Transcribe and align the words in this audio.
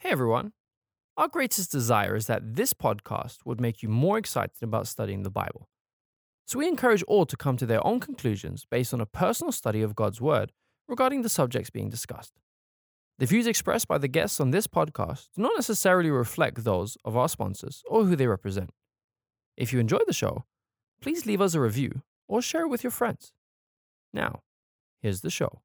Hey 0.00 0.10
everyone. 0.10 0.52
Our 1.16 1.26
greatest 1.26 1.72
desire 1.72 2.14
is 2.14 2.28
that 2.28 2.54
this 2.54 2.72
podcast 2.72 3.38
would 3.44 3.60
make 3.60 3.82
you 3.82 3.88
more 3.88 4.16
excited 4.16 4.62
about 4.62 4.86
studying 4.86 5.24
the 5.24 5.28
Bible. 5.30 5.68
So 6.46 6.60
we 6.60 6.68
encourage 6.68 7.02
all 7.08 7.26
to 7.26 7.36
come 7.36 7.56
to 7.56 7.66
their 7.66 7.84
own 7.84 7.98
conclusions 7.98 8.64
based 8.64 8.94
on 8.94 9.00
a 9.00 9.06
personal 9.06 9.50
study 9.50 9.82
of 9.82 9.96
God's 9.96 10.20
Word 10.20 10.52
regarding 10.86 11.22
the 11.22 11.28
subjects 11.28 11.68
being 11.68 11.90
discussed. 11.90 12.34
The 13.18 13.26
views 13.26 13.48
expressed 13.48 13.88
by 13.88 13.98
the 13.98 14.06
guests 14.06 14.38
on 14.38 14.52
this 14.52 14.68
podcast 14.68 15.30
do 15.34 15.42
not 15.42 15.56
necessarily 15.56 16.10
reflect 16.10 16.62
those 16.62 16.96
of 17.04 17.16
our 17.16 17.28
sponsors 17.28 17.82
or 17.88 18.04
who 18.04 18.14
they 18.14 18.28
represent. 18.28 18.70
If 19.56 19.72
you 19.72 19.80
enjoy 19.80 19.98
the 20.06 20.12
show, 20.12 20.44
please 21.02 21.26
leave 21.26 21.40
us 21.40 21.54
a 21.54 21.60
review 21.60 22.02
or 22.28 22.40
share 22.40 22.62
it 22.62 22.68
with 22.68 22.84
your 22.84 22.92
friends. 22.92 23.32
Now, 24.12 24.42
here's 25.02 25.22
the 25.22 25.30
show. 25.30 25.60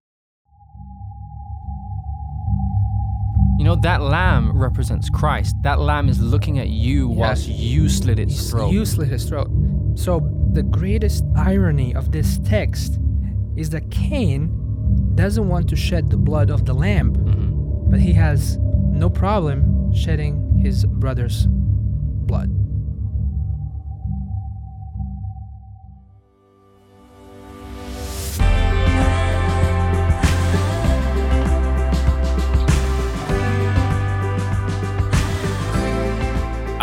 You 3.58 3.66
know, 3.66 3.76
that 3.84 4.02
lamb 4.02 4.52
represents 4.58 5.10
Christ. 5.10 5.56
That 5.64 5.80
lamb 5.80 6.10
is 6.10 6.20
looking 6.22 6.60
at 6.60 6.70
you 6.70 7.10
Yeah. 7.10 7.16
whilst 7.16 7.48
you 7.48 7.88
slit 7.90 8.20
its 8.20 8.50
throat. 8.50 8.72
You 8.72 8.86
slit 8.86 9.10
his 9.10 9.26
throat. 9.26 9.50
So 9.96 10.22
the 10.54 10.64
greatest 10.64 11.24
irony 11.36 11.94
of 11.96 12.12
this 12.12 12.40
text 12.40 13.00
is 13.56 13.70
that 13.72 13.90
Cain 13.92 14.50
doesn't 15.16 15.48
want 15.48 15.68
to 15.70 15.76
shed 15.76 16.10
the 16.10 16.18
blood 16.18 16.50
of 16.50 16.66
the 16.66 16.74
lamb, 16.74 17.14
Mhm. 17.16 17.92
but 17.92 18.00
he 18.00 18.14
has 18.14 18.58
no 18.92 19.10
problem 19.10 19.92
shedding 19.94 20.58
his 20.60 20.86
brother's 20.86 21.48
blood. 22.26 22.50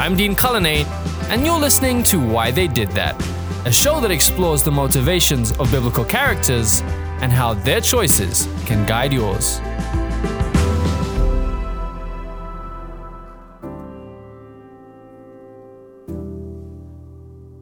I'm 0.00 0.16
Dean 0.16 0.34
Cullinane, 0.34 0.86
and 1.28 1.44
you're 1.44 1.58
listening 1.58 2.02
to 2.04 2.18
Why 2.18 2.50
They 2.50 2.66
Did 2.66 2.88
That, 2.92 3.22
a 3.66 3.70
show 3.70 4.00
that 4.00 4.10
explores 4.10 4.62
the 4.62 4.70
motivations 4.70 5.52
of 5.58 5.70
biblical 5.70 6.06
characters 6.06 6.80
and 7.20 7.30
how 7.30 7.52
their 7.52 7.82
choices 7.82 8.48
can 8.64 8.86
guide 8.86 9.12
yours. 9.12 9.58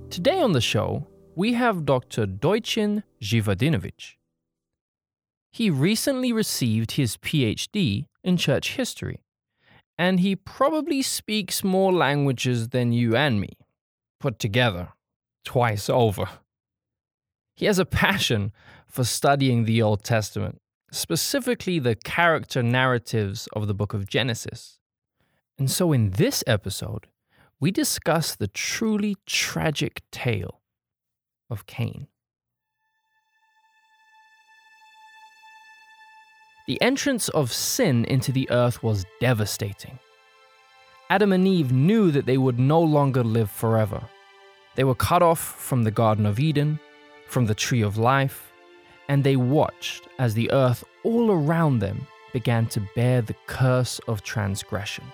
Today 0.08 0.38
on 0.38 0.52
the 0.52 0.60
show, 0.60 1.08
we 1.34 1.54
have 1.54 1.84
Dr. 1.84 2.24
Dojcin 2.24 3.02
Zhivadinovic. 3.20 4.14
He 5.50 5.70
recently 5.70 6.32
received 6.32 6.92
his 6.92 7.16
PhD 7.16 8.06
in 8.22 8.36
church 8.36 8.76
history 8.76 9.24
and 9.98 10.20
he 10.20 10.36
probably 10.36 11.02
speaks 11.02 11.64
more 11.64 11.92
languages 11.92 12.68
than 12.68 12.92
you 12.92 13.16
and 13.16 13.40
me, 13.40 13.58
put 14.20 14.38
together, 14.38 14.90
twice 15.44 15.90
over. 15.90 16.28
He 17.56 17.66
has 17.66 17.80
a 17.80 17.84
passion 17.84 18.52
for 18.86 19.02
studying 19.04 19.64
the 19.64 19.82
Old 19.82 20.04
Testament, 20.04 20.60
specifically 20.92 21.80
the 21.80 21.96
character 21.96 22.62
narratives 22.62 23.48
of 23.52 23.66
the 23.66 23.74
book 23.74 23.92
of 23.92 24.08
Genesis. 24.08 24.78
And 25.58 25.68
so 25.68 25.92
in 25.92 26.10
this 26.10 26.44
episode, 26.46 27.08
we 27.58 27.72
discuss 27.72 28.36
the 28.36 28.46
truly 28.46 29.16
tragic 29.26 30.02
tale 30.12 30.60
of 31.50 31.66
Cain. 31.66 32.06
The 36.68 36.80
entrance 36.82 37.30
of 37.30 37.50
sin 37.50 38.04
into 38.04 38.30
the 38.30 38.46
earth 38.50 38.82
was 38.82 39.06
devastating. 39.22 39.98
Adam 41.08 41.32
and 41.32 41.48
Eve 41.48 41.72
knew 41.72 42.10
that 42.10 42.26
they 42.26 42.36
would 42.36 42.58
no 42.58 42.78
longer 42.78 43.24
live 43.24 43.50
forever. 43.50 44.02
They 44.74 44.84
were 44.84 44.94
cut 44.94 45.22
off 45.22 45.40
from 45.40 45.84
the 45.84 45.90
Garden 45.90 46.26
of 46.26 46.38
Eden, 46.38 46.78
from 47.26 47.46
the 47.46 47.54
Tree 47.54 47.80
of 47.80 47.96
Life, 47.96 48.52
and 49.08 49.24
they 49.24 49.34
watched 49.34 50.08
as 50.18 50.34
the 50.34 50.50
earth 50.52 50.84
all 51.04 51.30
around 51.30 51.78
them 51.78 52.06
began 52.34 52.66
to 52.66 52.86
bear 52.94 53.22
the 53.22 53.36
curse 53.46 53.98
of 54.06 54.22
transgression. 54.22 55.04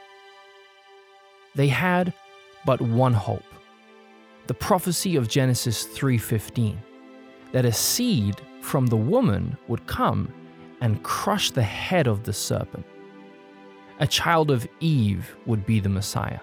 They 1.54 1.69
had 1.69 2.12
but 2.66 2.81
one 2.81 3.15
hope. 3.15 3.44
The 4.48 4.54
prophecy 4.54 5.15
of 5.15 5.28
Genesis 5.28 5.84
3:15 5.84 6.78
that 7.53 7.65
a 7.65 7.72
seed 7.72 8.41
from 8.60 8.88
the 8.88 8.97
woman 8.97 9.56
would 9.69 9.86
come 9.86 10.34
and 10.84 11.03
crush 11.03 11.50
the 11.50 11.62
head 11.62 12.06
of 12.06 12.25
the 12.25 12.33
serpent. 12.33 12.84
A 14.00 14.06
child 14.06 14.50
of 14.50 14.69
Eve 14.81 15.34
would 15.47 15.65
be 15.65 15.81
the 15.81 15.89
Messiah. 15.89 16.41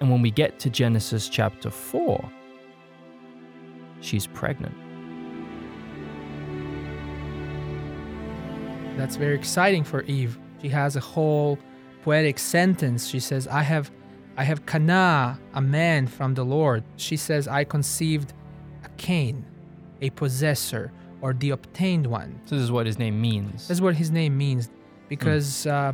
And 0.00 0.10
when 0.10 0.20
we 0.20 0.32
get 0.32 0.58
to 0.58 0.68
Genesis 0.68 1.28
chapter 1.28 1.70
4, 1.70 2.28
she's 4.00 4.26
pregnant. 4.26 4.74
That's 8.98 9.14
very 9.14 9.36
exciting 9.36 9.84
for 9.84 10.02
Eve. 10.02 10.36
She 10.60 10.68
has 10.70 10.96
a 10.96 11.00
whole 11.00 11.56
poetic 12.02 12.36
sentence. 12.40 13.06
She 13.06 13.20
says, 13.20 13.46
"I 13.46 13.62
have 13.62 13.92
I 14.36 14.42
have 14.42 14.66
Cana, 14.66 15.38
a 15.52 15.60
man 15.60 16.08
from 16.08 16.34
the 16.34 16.44
Lord." 16.44 16.82
She 16.96 17.16
says, 17.16 17.46
"I 17.46 17.62
conceived 17.62 18.32
a 18.82 18.88
Cain, 18.96 19.44
a 20.00 20.10
possessor 20.10 20.90
or 21.24 21.30
the 21.32 21.50
obtained 21.58 22.06
one." 22.06 22.30
So 22.44 22.54
this 22.54 22.64
is 22.68 22.72
what 22.76 22.86
his 22.86 22.98
name 23.04 23.16
means. 23.28 23.66
That's 23.68 23.80
what 23.86 23.94
his 24.02 24.10
name 24.20 24.34
means, 24.44 24.62
because 25.08 25.66
uh, 25.66 25.92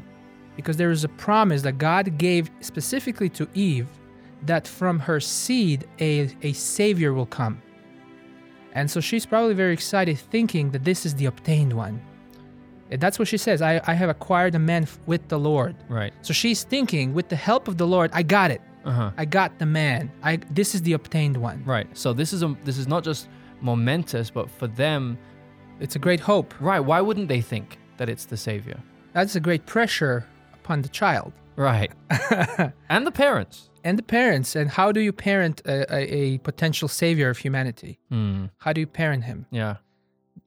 because 0.57 0.77
there 0.77 0.91
is 0.91 1.05
a 1.05 1.13
promise 1.27 1.63
that 1.63 1.79
God 1.79 2.05
gave 2.19 2.51
specifically 2.61 3.31
to 3.39 3.45
Eve 3.55 3.89
that 4.51 4.67
from 4.67 4.99
her 4.99 5.21
seed 5.21 5.87
a, 6.09 6.11
a 6.43 6.53
savior 6.53 7.13
will 7.13 7.31
come. 7.41 7.57
And 8.73 8.91
so 8.91 9.01
she's 9.01 9.27
probably 9.27 9.55
very 9.55 9.75
excited, 9.81 10.19
thinking 10.19 10.71
that 10.73 10.85
this 10.85 11.05
is 11.07 11.15
the 11.15 11.27
obtained 11.27 11.73
one. 11.73 12.01
That's 12.91 13.19
what 13.19 13.29
she 13.29 13.37
says. 13.37 13.63
I, 13.63 13.81
I 13.87 13.95
have 13.95 14.09
acquired 14.09 14.55
a 14.55 14.59
man 14.59 14.83
f- 14.83 14.99
with 15.07 15.29
the 15.29 15.39
Lord. 15.39 15.77
Right. 15.89 16.13
So 16.23 16.33
she's 16.33 16.65
thinking, 16.65 17.15
with 17.15 17.29
the 17.29 17.37
help 17.37 17.69
of 17.69 17.77
the 17.79 17.87
Lord, 17.87 18.11
I 18.13 18.23
got 18.23 18.51
it. 18.51 18.61
Uh-huh. 18.85 19.11
I 19.17 19.25
got 19.25 19.59
the 19.59 19.67
man. 19.67 20.11
I 20.23 20.39
this 20.51 20.75
is 20.75 20.83
the 20.83 20.95
obtained 20.95 21.37
one. 21.37 21.63
Right. 21.65 21.87
So 21.97 22.13
this 22.13 22.33
is 22.33 22.43
a 22.43 22.57
this 22.65 22.79
is 22.79 22.89
not 22.89 23.05
just 23.05 23.29
momentous, 23.63 24.31
but 24.31 24.51
for 24.51 24.67
them, 24.67 25.19
It's 25.81 25.97
a 25.97 25.99
great 25.99 26.21
hope. 26.21 26.55
right, 26.61 26.81
why 26.81 27.01
wouldn't 27.01 27.29
they 27.29 27.41
think 27.41 27.79
that 27.97 28.09
it's 28.09 28.27
the 28.27 28.37
savior? 28.37 28.79
That's 29.13 29.35
a 29.37 29.41
great 29.41 29.65
pressure 29.67 30.27
upon 30.55 30.83
the 30.83 30.89
child. 30.89 31.33
Right. 31.57 31.91
and 32.89 33.07
the 33.07 33.13
parents. 33.13 33.71
and 33.85 33.99
the 33.99 34.03
parents 34.03 34.57
and 34.57 34.71
how 34.71 34.93
do 34.93 35.01
you 35.01 35.13
parent 35.13 35.63
a, 35.67 35.77
a, 35.95 36.01
a 36.35 36.39
potential 36.39 36.89
savior 36.89 37.29
of 37.31 37.39
humanity 37.39 37.99
Hmm. 38.11 38.47
how 38.59 38.73
do 38.75 38.81
you 38.81 38.87
parent 38.87 39.25
him 39.25 39.47
Yeah. 39.51 39.77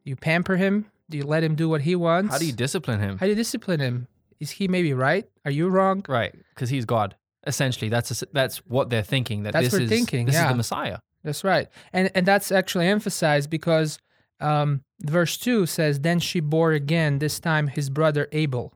you 0.04 0.16
pamper 0.16 0.56
him 0.56 0.86
do 1.10 1.18
you 1.18 1.24
let 1.26 1.44
him 1.44 1.56
do 1.56 1.68
what 1.70 1.82
he 1.82 1.96
wants 1.96 2.32
How 2.32 2.38
do 2.40 2.46
you 2.46 2.54
discipline 2.54 3.00
him? 3.00 3.18
how 3.18 3.26
do 3.26 3.32
you 3.32 3.36
discipline 3.36 3.80
him 3.80 4.08
is 4.40 4.52
he 4.52 4.68
maybe 4.68 4.94
right 4.94 5.26
are 5.46 5.52
you 5.52 5.68
wrong 5.70 6.06
Right, 6.08 6.34
because 6.54 6.70
he's 6.70 6.86
God. 6.86 7.16
Essentially, 7.46 7.90
that's 7.90 8.22
a, 8.22 8.26
that's 8.32 8.58
what 8.76 8.90
they're 8.90 9.04
thinking. 9.16 9.44
That 9.44 9.52
That's 9.54 9.72
this 9.72 9.82
is 9.82 9.90
thinking, 9.90 10.26
this 10.28 10.36
is 10.38 10.48
the 10.48 10.56
Messiah. 10.56 11.00
That's 11.24 11.44
right. 11.44 11.68
And 11.92 12.12
and 12.16 12.26
that's 12.26 12.52
actually 12.52 12.88
emphasized 12.88 13.50
because 13.50 14.00
um, 14.40 14.82
verse 15.02 15.38
2 15.38 15.66
says 15.66 16.02
then 16.02 16.20
she 16.20 16.40
bore 16.40 16.74
again 16.74 17.20
this 17.20 17.40
time 17.40 17.68
his 17.68 17.90
brother 17.90 18.28
abel. 18.32 18.74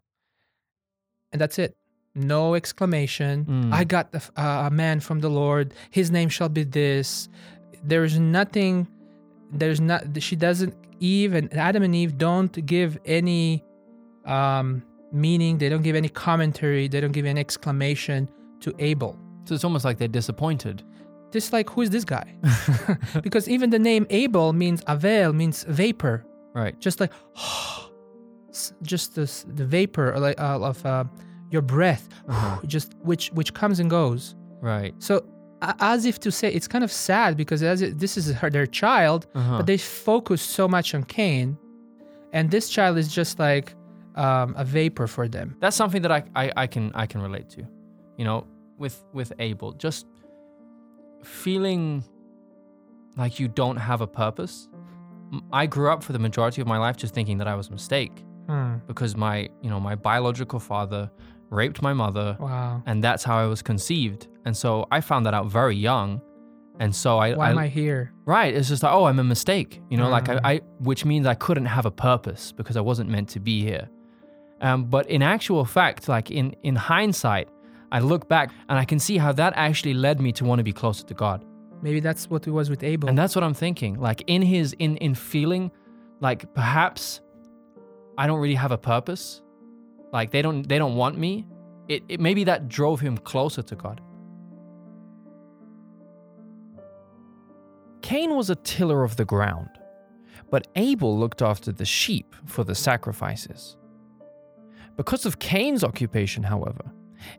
And 1.31 1.41
that's 1.41 1.59
it. 1.59 1.75
No 2.15 2.55
exclamation. 2.55 3.45
Mm. 3.45 3.73
i 3.73 3.83
got 3.83 4.11
the, 4.11 4.17
f- 4.17 4.31
uh, 4.37 4.63
a 4.67 4.71
man 4.71 4.99
from 5.01 5.19
the 5.19 5.29
lord. 5.29 5.73
His 5.91 6.09
name 6.09 6.29
shall 6.29 6.49
be 6.49 6.63
this. 6.63 7.29
There's 7.83 8.17
nothing 8.19 8.87
there's 9.51 9.79
not 9.79 10.03
she 10.21 10.35
doesn't 10.35 10.73
eve 10.99 11.33
and 11.33 11.53
adam 11.53 11.81
and 11.81 11.95
eve 11.95 12.17
don't 12.17 12.65
give 12.65 12.97
any 13.05 13.63
um 14.25 14.83
meaning. 15.11 15.57
They 15.57 15.69
don't 15.69 15.83
give 15.83 15.95
any 15.95 16.09
commentary. 16.09 16.87
They 16.87 16.99
don't 16.99 17.11
give 17.13 17.25
any 17.25 17.39
exclamation 17.39 18.29
to 18.61 18.73
abel. 18.79 19.17
So 19.45 19.55
it's 19.55 19.63
almost 19.63 19.85
like 19.85 19.97
they're 19.97 20.07
disappointed. 20.07 20.83
Just 21.31 21.51
like 21.53 21.69
who 21.69 21.81
is 21.81 21.89
this 21.89 22.05
guy 22.05 22.35
because 23.21 23.47
even 23.49 23.69
the 23.69 23.79
name 23.79 24.05
abel 24.09 24.53
means 24.53 24.81
avel 24.87 25.33
means 25.33 25.63
vapor 25.67 26.23
Right. 26.53 26.79
just 26.79 26.99
like 26.99 27.11
just 28.81 29.15
this, 29.15 29.45
the 29.55 29.65
vapor 29.65 30.13
uh, 30.15 30.19
like, 30.19 30.39
uh, 30.39 30.59
of 30.59 30.83
uh, 30.85 31.03
your 31.51 31.61
breath 31.61 32.09
Uh-huh. 32.27 32.59
just 32.65 32.93
which 33.01 33.29
which 33.33 33.53
comes 33.53 33.79
and 33.79 33.89
goes 33.89 34.35
Right. 34.61 34.93
so 34.99 35.23
as 35.61 36.05
if 36.05 36.19
to 36.19 36.31
say 36.31 36.51
it's 36.51 36.67
kind 36.67 36.83
of 36.83 36.91
sad 36.91 37.35
because 37.37 37.63
as 37.63 37.81
it, 37.81 37.97
this 37.99 38.17
is 38.17 38.31
her, 38.33 38.49
their 38.49 38.67
child 38.67 39.27
Uh-huh. 39.35 39.57
but 39.57 39.65
they 39.67 39.77
focus 39.77 40.41
so 40.41 40.67
much 40.67 40.93
on 40.95 41.03
cain 41.03 41.57
and 42.33 42.49
this 42.51 42.69
child 42.69 42.97
is 42.97 43.07
just 43.13 43.39
like 43.39 43.73
um, 44.15 44.55
a 44.57 44.65
vapor 44.65 45.07
for 45.07 45.27
them 45.27 45.55
That's 45.59 45.75
something 45.75 46.01
that 46.01 46.11
I, 46.11 46.23
I 46.35 46.51
I 46.63 46.67
can 46.67 46.91
I 46.95 47.05
can 47.05 47.21
relate 47.21 47.49
to. 47.51 47.61
You 48.17 48.25
know, 48.25 48.47
with 48.79 48.95
with 49.13 49.31
Abel, 49.37 49.73
just 49.73 50.07
feeling 51.23 52.03
like 53.15 53.39
you 53.39 53.47
don't 53.47 53.77
have 53.77 54.01
a 54.01 54.07
purpose. 54.07 54.67
I 55.51 55.65
grew 55.65 55.89
up 55.91 56.03
for 56.03 56.13
the 56.13 56.19
majority 56.19 56.61
of 56.61 56.67
my 56.67 56.77
life 56.77 56.97
just 56.97 57.13
thinking 57.13 57.37
that 57.39 57.47
I 57.47 57.55
was 57.55 57.67
a 57.69 57.71
mistake. 57.71 58.23
Hmm. 58.47 58.75
because 58.87 59.17
my, 59.17 59.49
you 59.61 59.69
know, 59.69 59.77
my 59.77 59.95
biological 59.95 60.57
father 60.57 61.11
raped 61.49 61.81
my 61.81 61.91
mother 61.91 62.37
Wow. 62.39 62.81
and 62.85 63.03
that's 63.03 63.21
how 63.25 63.37
I 63.37 63.45
was 63.45 63.61
conceived. 63.61 64.27
And 64.45 64.55
so 64.55 64.87
I 64.89 65.01
found 65.01 65.25
that 65.25 65.33
out 65.33 65.47
very 65.47 65.75
young. 65.75 66.21
And 66.79 66.95
so 66.95 67.17
I, 67.17 67.33
Why 67.33 67.47
I 67.47 67.51
am 67.51 67.57
I 67.57 67.67
here? 67.67 68.13
right, 68.23 68.53
it's 68.55 68.69
just 68.69 68.83
like, 68.83 68.93
oh, 68.93 69.03
I'm 69.03 69.19
a 69.19 69.23
mistake, 69.25 69.81
you 69.89 69.97
know, 69.97 70.07
like 70.07 70.29
I, 70.29 70.35
Mm. 70.35 70.39
I, 70.45 70.61
which 70.79 71.03
means 71.03 71.27
I 71.27 71.33
couldn't 71.33 71.65
have 71.65 71.85
a 71.85 71.91
purpose 71.91 72.53
because 72.53 72.77
I 72.77 72.81
wasn't 72.81 73.09
meant 73.09 73.27
to 73.29 73.41
be 73.41 73.63
here. 73.63 73.89
Um, 74.61 74.85
but 74.85 75.09
in 75.09 75.21
actual 75.21 75.65
fact, 75.65 76.07
like 76.07 76.31
in 76.31 76.55
in 76.63 76.77
hindsight, 76.77 77.49
I 77.91 77.99
look 77.99 78.27
back 78.27 78.51
and 78.69 78.77
I 78.77 78.85
can 78.85 78.99
see 78.99 79.17
how 79.17 79.31
that 79.33 79.53
actually 79.55 79.93
led 79.93 80.19
me 80.19 80.31
to 80.33 80.45
want 80.45 80.59
to 80.59 80.63
be 80.63 80.73
closer 80.73 81.05
to 81.05 81.13
God. 81.13 81.45
Maybe 81.81 81.99
that's 81.99 82.29
what 82.29 82.47
it 82.47 82.51
was 82.51 82.69
with 82.69 82.83
Abel. 82.83 83.07
And 83.07 83.17
that's 83.17 83.35
what 83.35 83.43
I'm 83.43 83.53
thinking. 83.53 83.99
Like 83.99 84.23
in 84.27 84.41
his 84.41 84.73
in 84.73 84.97
in 84.97 85.15
feeling 85.15 85.71
like 86.19 86.53
perhaps 86.53 87.21
I 88.17 88.27
don't 88.27 88.39
really 88.39 88.55
have 88.55 88.71
a 88.71 88.77
purpose. 88.77 89.41
Like 90.11 90.31
they 90.31 90.41
don't 90.41 90.67
they 90.67 90.77
don't 90.77 90.95
want 90.95 91.17
me. 91.17 91.45
It, 91.87 92.03
it 92.09 92.19
maybe 92.19 92.43
that 92.45 92.67
drove 92.67 92.99
him 92.99 93.17
closer 93.17 93.61
to 93.61 93.75
God. 93.75 94.01
Cain 98.01 98.35
was 98.35 98.49
a 98.49 98.55
tiller 98.55 99.03
of 99.03 99.15
the 99.17 99.25
ground, 99.25 99.69
but 100.49 100.67
Abel 100.75 101.17
looked 101.17 101.41
after 101.41 101.71
the 101.71 101.85
sheep 101.85 102.35
for 102.45 102.63
the 102.63 102.75
sacrifices. 102.75 103.77
Because 104.95 105.25
of 105.25 105.39
Cain's 105.39 105.83
occupation, 105.83 106.43
however, 106.43 106.91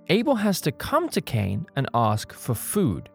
Abel 0.09 0.37
has 0.37 0.61
to 0.63 0.73
come 0.73 1.09
to 1.11 1.21
Cain 1.21 1.67
and 1.77 1.89
ask 1.95 2.33
for 2.33 2.55
food. 2.55 3.09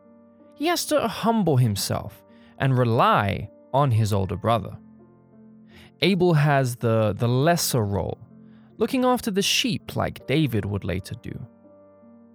He 0.55 0.67
has 0.67 0.85
to 0.87 1.07
humble 1.07 1.57
himself 1.57 2.23
and 2.57 2.77
rely 2.77 3.49
on 3.73 3.91
his 3.91 4.13
older 4.13 4.37
brother. 4.37 4.77
Abel 6.01 6.33
has 6.33 6.75
the, 6.77 7.13
the 7.17 7.27
lesser 7.27 7.83
role, 7.83 8.19
looking 8.77 9.05
after 9.05 9.31
the 9.31 9.41
sheep 9.41 9.95
like 9.95 10.27
David 10.27 10.65
would 10.65 10.83
later 10.83 11.15
do. 11.21 11.47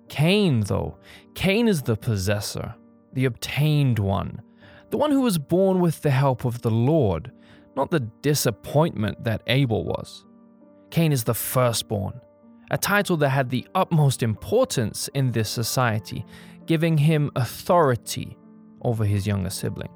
Cain, 0.09 0.61
though, 0.61 0.99
Cain 1.35 1.69
is 1.69 1.83
the 1.83 1.97
possessor, 1.97 2.75
the 3.13 3.27
obtained 3.27 3.99
one, 3.99 4.41
the 4.91 4.97
one 4.97 5.11
who 5.11 5.21
was 5.21 5.39
born 5.39 5.81
with 5.81 6.01
the 6.01 6.11
help 6.11 6.45
of 6.45 6.63
the 6.63 6.71
Lord, 6.71 7.31
not 7.77 7.91
the 7.91 8.01
disappointment 8.01 9.23
that 9.25 9.43
Abel 9.47 9.85
was. 9.85 10.25
Cain 10.91 11.13
is 11.13 11.25
the 11.25 11.35
firstborn, 11.35 12.21
a 12.71 12.79
title 12.79 13.17
that 13.19 13.31
had 13.31 13.51
the 13.51 13.67
utmost 13.75 14.23
importance 14.23 15.09
in 15.15 15.33
this 15.33 15.49
society, 15.49 16.25
giving 16.67 16.99
him 16.99 17.31
authority 17.37 18.37
over 18.83 19.05
his 19.05 19.27
younger 19.27 19.51
sibling. 19.51 19.91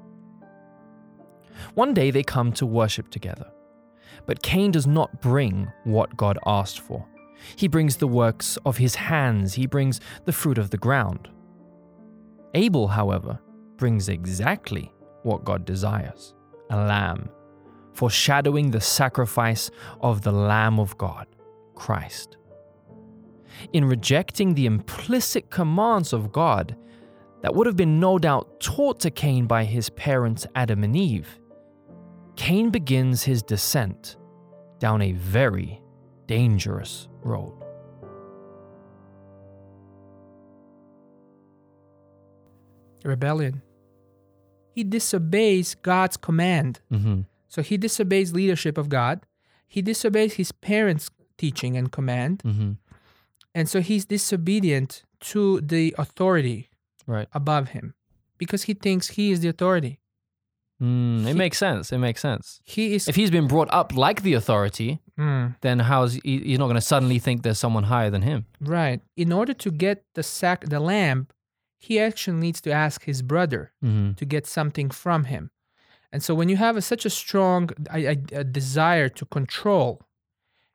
One 1.75 1.93
day 1.93 2.11
they 2.11 2.23
come 2.23 2.51
to 2.53 2.65
worship 2.65 3.09
together, 3.09 3.49
but 4.25 4.41
Cain 4.41 4.71
does 4.71 4.87
not 4.87 5.21
bring 5.21 5.71
what 5.83 6.17
God 6.17 6.37
asked 6.45 6.79
for. 6.79 7.05
He 7.55 7.67
brings 7.67 7.97
the 7.97 8.07
works 8.07 8.57
of 8.65 8.77
his 8.77 8.95
hands, 8.95 9.53
he 9.53 9.67
brings 9.67 9.99
the 10.25 10.31
fruit 10.31 10.57
of 10.57 10.69
the 10.69 10.77
ground. 10.77 11.29
Abel, 12.53 12.87
however, 12.87 13.39
brings 13.77 14.09
exactly 14.09 14.93
what 15.23 15.43
God 15.43 15.65
desires 15.65 16.33
a 16.69 16.77
lamb, 16.77 17.29
foreshadowing 17.93 18.71
the 18.71 18.81
sacrifice 18.81 19.69
of 20.01 20.21
the 20.21 20.31
Lamb 20.31 20.79
of 20.79 20.97
God, 20.97 21.27
Christ. 21.75 22.37
In 23.71 23.85
rejecting 23.85 24.53
the 24.53 24.65
implicit 24.65 25.49
commands 25.49 26.13
of 26.13 26.31
God 26.31 26.75
that 27.41 27.53
would 27.55 27.67
have 27.67 27.75
been 27.75 27.99
no 27.99 28.17
doubt 28.17 28.59
taught 28.59 28.99
to 29.01 29.11
Cain 29.11 29.47
by 29.47 29.65
his 29.65 29.89
parents 29.91 30.47
Adam 30.55 30.83
and 30.83 30.95
Eve, 30.95 31.39
Cain 32.35 32.69
begins 32.69 33.23
his 33.23 33.43
descent 33.43 34.17
down 34.79 35.01
a 35.01 35.11
very 35.13 35.81
dangerous 36.27 37.07
road. 37.21 37.53
Rebellion. 43.03 43.61
He 44.71 44.83
disobeys 44.83 45.75
God's 45.75 46.17
command. 46.17 46.79
Mm-hmm. 46.91 47.21
So 47.47 47.61
he 47.61 47.77
disobeys 47.77 48.33
leadership 48.33 48.77
of 48.77 48.89
God. 48.89 49.25
He 49.67 49.81
disobeys 49.81 50.33
his 50.33 50.51
parents' 50.51 51.09
teaching 51.37 51.77
and 51.77 51.91
command. 51.91 52.41
Mm-hmm. 52.43 52.71
And 53.55 53.69
so 53.69 53.81
he's 53.81 54.05
disobedient 54.05 55.03
to 55.31 55.61
the 55.61 55.93
authority 55.97 56.69
Right. 57.05 57.27
above 57.33 57.69
him 57.69 57.93
because 58.37 58.63
he 58.63 58.73
thinks 58.73 59.09
he 59.09 59.31
is 59.31 59.41
the 59.41 59.49
authority. 59.49 59.99
Mm, 60.81 61.25
it 61.27 61.35
makes 61.35 61.57
sense. 61.57 61.91
It 61.93 61.99
makes 61.99 62.19
sense. 62.21 62.59
He 62.65 62.93
is 62.95 63.07
If 63.07 63.15
he's 63.15 63.31
been 63.31 63.47
brought 63.47 63.69
up 63.71 63.93
like 63.95 64.21
the 64.23 64.33
authority, 64.33 64.99
Mm, 65.17 65.55
then 65.61 65.79
how's 65.79 66.15
he, 66.15 66.39
he's 66.39 66.57
not 66.57 66.65
going 66.65 66.75
to 66.75 66.81
suddenly 66.81 67.19
think 67.19 67.43
there's 67.43 67.59
someone 67.59 67.83
higher 67.83 68.09
than 68.09 68.23
him? 68.23 68.45
right. 68.59 69.01
In 69.15 69.31
order 69.31 69.53
to 69.53 69.69
get 69.71 70.03
the 70.15 70.23
sac 70.23 70.65
the 70.65 70.79
lamb, 70.79 71.27
he 71.77 71.99
actually 71.99 72.37
needs 72.39 72.59
to 72.61 72.71
ask 72.71 73.03
his 73.03 73.21
brother 73.21 73.71
Mm-hmm. 73.83 74.13
to 74.13 74.25
get 74.25 74.47
something 74.47 74.89
from 74.89 75.25
him. 75.25 75.51
And 76.11 76.23
so 76.23 76.33
when 76.35 76.49
you 76.49 76.57
have 76.57 76.75
a, 76.77 76.81
such 76.81 77.05
a 77.05 77.09
strong 77.09 77.69
a- 77.93 78.17
a 78.31 78.43
desire 78.43 79.09
to 79.09 79.25
control, 79.25 80.01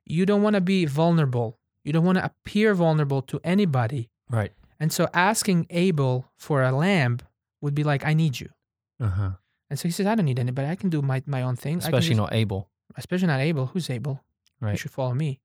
you 0.04 0.24
don't 0.24 0.42
want 0.42 0.54
to 0.54 0.60
be 0.60 0.84
vulnerable. 0.86 1.57
You 1.88 1.94
don't 1.94 2.04
want 2.04 2.18
to 2.18 2.24
appear 2.26 2.74
vulnerable 2.74 3.22
to 3.22 3.40
anybody. 3.42 4.10
Right. 4.28 4.52
And 4.78 4.92
so 4.92 5.08
asking 5.14 5.68
Abel 5.70 6.30
for 6.36 6.62
a 6.62 6.70
lamb 6.70 7.18
would 7.62 7.74
be 7.74 7.82
like, 7.82 8.04
I 8.04 8.12
need 8.12 8.38
you. 8.38 8.50
Uh-huh. 9.00 9.30
And 9.70 9.78
so 9.78 9.88
he 9.88 9.92
says, 9.92 10.06
I 10.06 10.14
don't 10.14 10.26
need 10.26 10.38
anybody. 10.38 10.68
I 10.68 10.76
can 10.76 10.90
do 10.90 11.00
my, 11.00 11.22
my 11.24 11.40
own 11.40 11.56
thing. 11.56 11.78
Especially 11.78 12.10
just- 12.10 12.18
not 12.18 12.34
able. 12.34 12.68
especially 12.98 13.28
not 13.28 13.40
Abel. 13.40 13.66
Who's 13.72 13.88
Abel? 13.88 14.22
You 14.60 14.76
should 14.76 14.90
follow 14.90 15.14
me. 15.14 15.40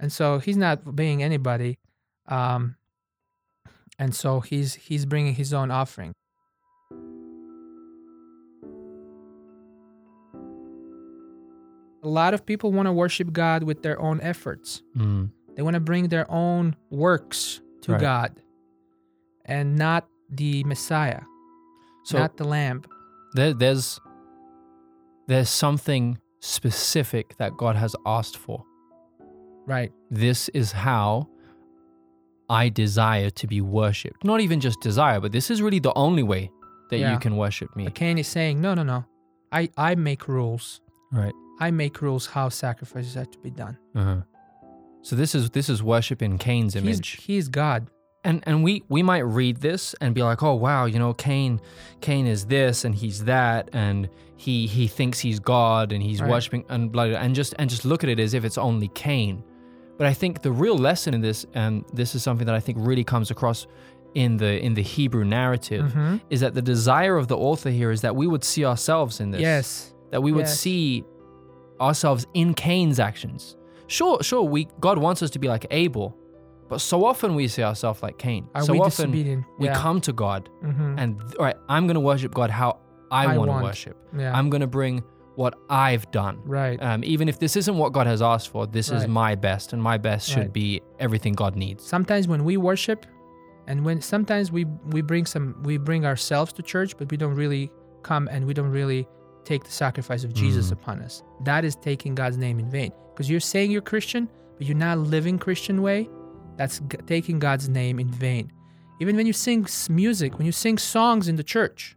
And 0.00 0.10
so 0.10 0.38
he's 0.38 0.56
not 0.56 0.86
obeying 0.86 1.22
anybody. 1.22 1.78
Um, 2.28 2.76
and 3.98 4.14
so 4.14 4.40
he's 4.40 4.74
he's 4.74 5.04
bringing 5.04 5.34
his 5.34 5.52
own 5.52 5.70
offering. 5.70 6.14
A 12.04 12.08
lot 12.08 12.34
of 12.34 12.44
people 12.44 12.72
want 12.72 12.86
to 12.86 12.92
worship 12.92 13.32
God 13.32 13.62
with 13.62 13.82
their 13.82 14.00
own 14.00 14.20
efforts. 14.22 14.82
Mm. 14.96 15.30
They 15.56 15.62
want 15.62 15.74
to 15.74 15.80
bring 15.80 16.08
their 16.08 16.30
own 16.30 16.76
works 16.90 17.60
to 17.82 17.92
Right. 17.92 18.00
God 18.00 18.40
and 19.44 19.76
not 19.76 20.06
the 20.30 20.64
Messiah, 20.64 21.22
So 22.04 22.18
not 22.18 22.36
the 22.36 22.44
Lamb. 22.44 22.82
there, 23.34 23.52
there's 23.52 24.00
there's 25.28 25.48
something 25.50 26.18
specific 26.40 27.36
that 27.38 27.56
God 27.56 27.76
has 27.76 27.94
asked 28.06 28.36
for. 28.36 28.64
Right. 29.66 29.92
This 30.10 30.48
is 30.50 30.72
how 30.72 31.28
I 32.50 32.68
desire 32.68 33.30
to 33.30 33.46
be 33.46 33.60
worshipped. 33.60 34.24
Not 34.24 34.40
even 34.40 34.60
just 34.60 34.80
desire, 34.80 35.20
but 35.20 35.32
this 35.32 35.50
is 35.50 35.62
really 35.62 35.78
the 35.78 35.94
only 35.94 36.22
way 36.24 36.50
that 36.90 36.98
Yeah. 36.98 37.12
you 37.12 37.18
can 37.18 37.36
worship 37.36 37.74
me. 37.76 37.84
But 37.84 37.94
Cain 37.94 38.18
is 38.18 38.26
saying, 38.26 38.60
no, 38.60 38.74
no, 38.74 38.82
no. 38.82 39.04
I, 39.52 39.70
I 39.76 39.94
make 39.94 40.28
rules. 40.28 40.80
Right. 41.12 41.32
I 41.60 41.70
make 41.70 42.02
rules 42.02 42.26
how 42.26 42.48
sacrifices 42.48 43.16
are 43.16 43.24
to 43.26 43.38
be 43.38 43.50
done. 43.50 43.78
Uh-huh. 43.94 44.22
So 45.02 45.16
this 45.16 45.34
is 45.34 45.50
this 45.50 45.68
is 45.68 45.82
worship 45.82 46.22
in 46.22 46.38
Cain's 46.38 46.74
He's, 46.74 46.82
image. 46.82 47.10
he's 47.22 47.48
God. 47.48 47.88
and 48.24 48.42
and 48.46 48.62
we 48.62 48.82
we 48.88 49.02
might 49.02 49.20
read 49.20 49.56
this 49.58 49.94
and 50.00 50.14
be 50.14 50.22
like, 50.22 50.42
oh 50.42 50.54
wow, 50.54 50.84
you 50.86 50.98
know, 50.98 51.12
Cain, 51.14 51.60
Cain 52.00 52.26
is 52.26 52.46
this 52.46 52.84
and 52.84 52.94
he's 52.94 53.24
that, 53.24 53.68
and 53.72 54.08
he 54.36 54.66
he 54.66 54.86
thinks 54.86 55.18
he's 55.18 55.40
God 55.40 55.92
and 55.92 56.02
he's 56.02 56.20
Right. 56.20 56.30
worshiping 56.30 56.64
and 56.68 56.90
blah, 56.92 57.08
blah, 57.08 57.18
and 57.18 57.34
just 57.34 57.54
and 57.58 57.68
just 57.68 57.84
look 57.84 58.04
at 58.04 58.10
it 58.10 58.20
as 58.20 58.32
if 58.34 58.44
it's 58.44 58.58
only 58.58 58.88
Cain. 58.88 59.42
But 59.98 60.06
I 60.06 60.14
think 60.14 60.42
the 60.42 60.52
real 60.52 60.76
lesson 60.78 61.14
in 61.14 61.20
this, 61.20 61.44
and 61.54 61.84
this 61.92 62.14
is 62.14 62.22
something 62.22 62.46
that 62.46 62.54
I 62.54 62.60
think 62.60 62.78
really 62.80 63.04
comes 63.04 63.30
across 63.30 63.66
in 64.14 64.36
the 64.36 64.60
in 64.64 64.74
the 64.74 64.82
Hebrew 64.82 65.24
narrative, 65.24 65.92
Mhm. 65.92 66.20
is 66.30 66.40
that 66.40 66.54
the 66.54 66.62
desire 66.62 67.16
of 67.16 67.26
the 67.28 67.36
author 67.36 67.70
here 67.70 67.90
is 67.90 68.00
that 68.02 68.14
we 68.14 68.26
would 68.28 68.44
see 68.44 68.64
ourselves 68.64 69.20
in 69.20 69.30
this. 69.32 69.40
Yes. 69.40 69.94
That 70.12 70.22
we 70.22 70.30
would 70.32 70.46
Yes. 70.46 70.60
see 70.60 71.04
ourselves 71.80 72.26
in 72.34 72.54
Cain's 72.54 73.00
actions. 73.00 73.56
Sure, 73.92 74.22
sure, 74.22 74.42
we 74.54 74.60
God 74.80 74.96
wants 75.06 75.22
us 75.22 75.30
to 75.30 75.38
be 75.38 75.48
like 75.48 75.66
Abel, 75.70 76.16
but 76.70 76.80
so 76.80 77.04
often 77.04 77.34
we 77.34 77.46
see 77.48 77.62
ourselves 77.62 78.02
like 78.02 78.16
Cain. 78.18 78.48
Are 78.54 78.62
so 78.62 78.72
we 78.72 78.78
often 78.80 79.10
disobedient? 79.10 79.44
we 79.58 79.68
come 79.68 80.00
to 80.08 80.12
God 80.12 80.48
Mhm. 80.64 80.94
and 81.00 81.20
all 81.38 81.44
right, 81.48 81.56
I'm 81.68 81.84
going 81.88 81.94
to 82.02 82.06
worship 82.12 82.32
God 82.34 82.50
how 82.50 82.78
I, 83.10 83.34
I 83.34 83.36
want 83.38 83.50
to 83.50 83.62
worship. 83.62 83.96
yeah. 84.16 84.36
I'm 84.36 84.48
going 84.48 84.62
to 84.62 84.72
bring 84.80 85.02
what 85.34 85.54
I've 85.70 86.10
done. 86.10 86.36
right. 86.44 86.78
Um, 86.82 87.00
even 87.04 87.26
if 87.28 87.38
this 87.38 87.56
isn't 87.56 87.76
what 87.82 87.92
God 87.92 88.06
has 88.06 88.20
asked 88.22 88.48
for, 88.48 88.66
this 88.66 88.88
is 88.90 89.06
my 89.06 89.34
best, 89.34 89.72
and 89.74 89.82
my 89.82 89.96
best 89.98 90.28
should 90.28 90.38
Right. 90.48 90.52
be 90.64 90.80
everything 90.98 91.34
God 91.44 91.56
needs. 91.56 91.84
sometimes 91.84 92.24
when 92.32 92.44
we 92.44 92.56
worship 92.70 93.00
and 93.68 93.84
when 93.86 94.00
sometimes 94.00 94.46
we 94.56 94.62
we 94.96 95.00
bring 95.02 95.24
some 95.34 95.46
we 95.68 95.74
bring 95.90 96.02
ourselves 96.10 96.50
to 96.54 96.62
church 96.62 96.90
but 96.98 97.10
we 97.12 97.16
don't 97.22 97.34
really 97.44 97.70
come 98.10 98.24
and 98.32 98.40
we 98.48 98.54
don't 98.58 98.72
really 98.80 99.06
take 99.44 99.64
the 99.64 99.70
sacrifice 99.70 100.24
of 100.24 100.32
jesus 100.32 100.68
Mm. 100.68 100.72
upon 100.72 101.00
us 101.00 101.22
that 101.44 101.64
is 101.64 101.74
taking 101.76 102.14
god's 102.14 102.36
name 102.36 102.58
in 102.58 102.68
vain 102.70 102.92
because 103.12 103.28
you're 103.30 103.40
saying 103.40 103.70
you're 103.70 103.82
christian 103.92 104.28
but 104.56 104.66
you're 104.66 104.76
not 104.76 104.98
living 104.98 105.38
christian 105.38 105.82
way 105.82 106.08
that's 106.56 106.80
g- 106.80 106.98
taking 107.06 107.38
god's 107.38 107.68
name 107.68 107.98
in 107.98 108.08
vain 108.08 108.50
even 109.00 109.16
when 109.16 109.26
you 109.26 109.32
sing 109.32 109.66
music 109.90 110.38
when 110.38 110.46
you 110.46 110.52
sing 110.52 110.76
songs 110.78 111.28
in 111.28 111.36
the 111.36 111.42
church 111.44 111.96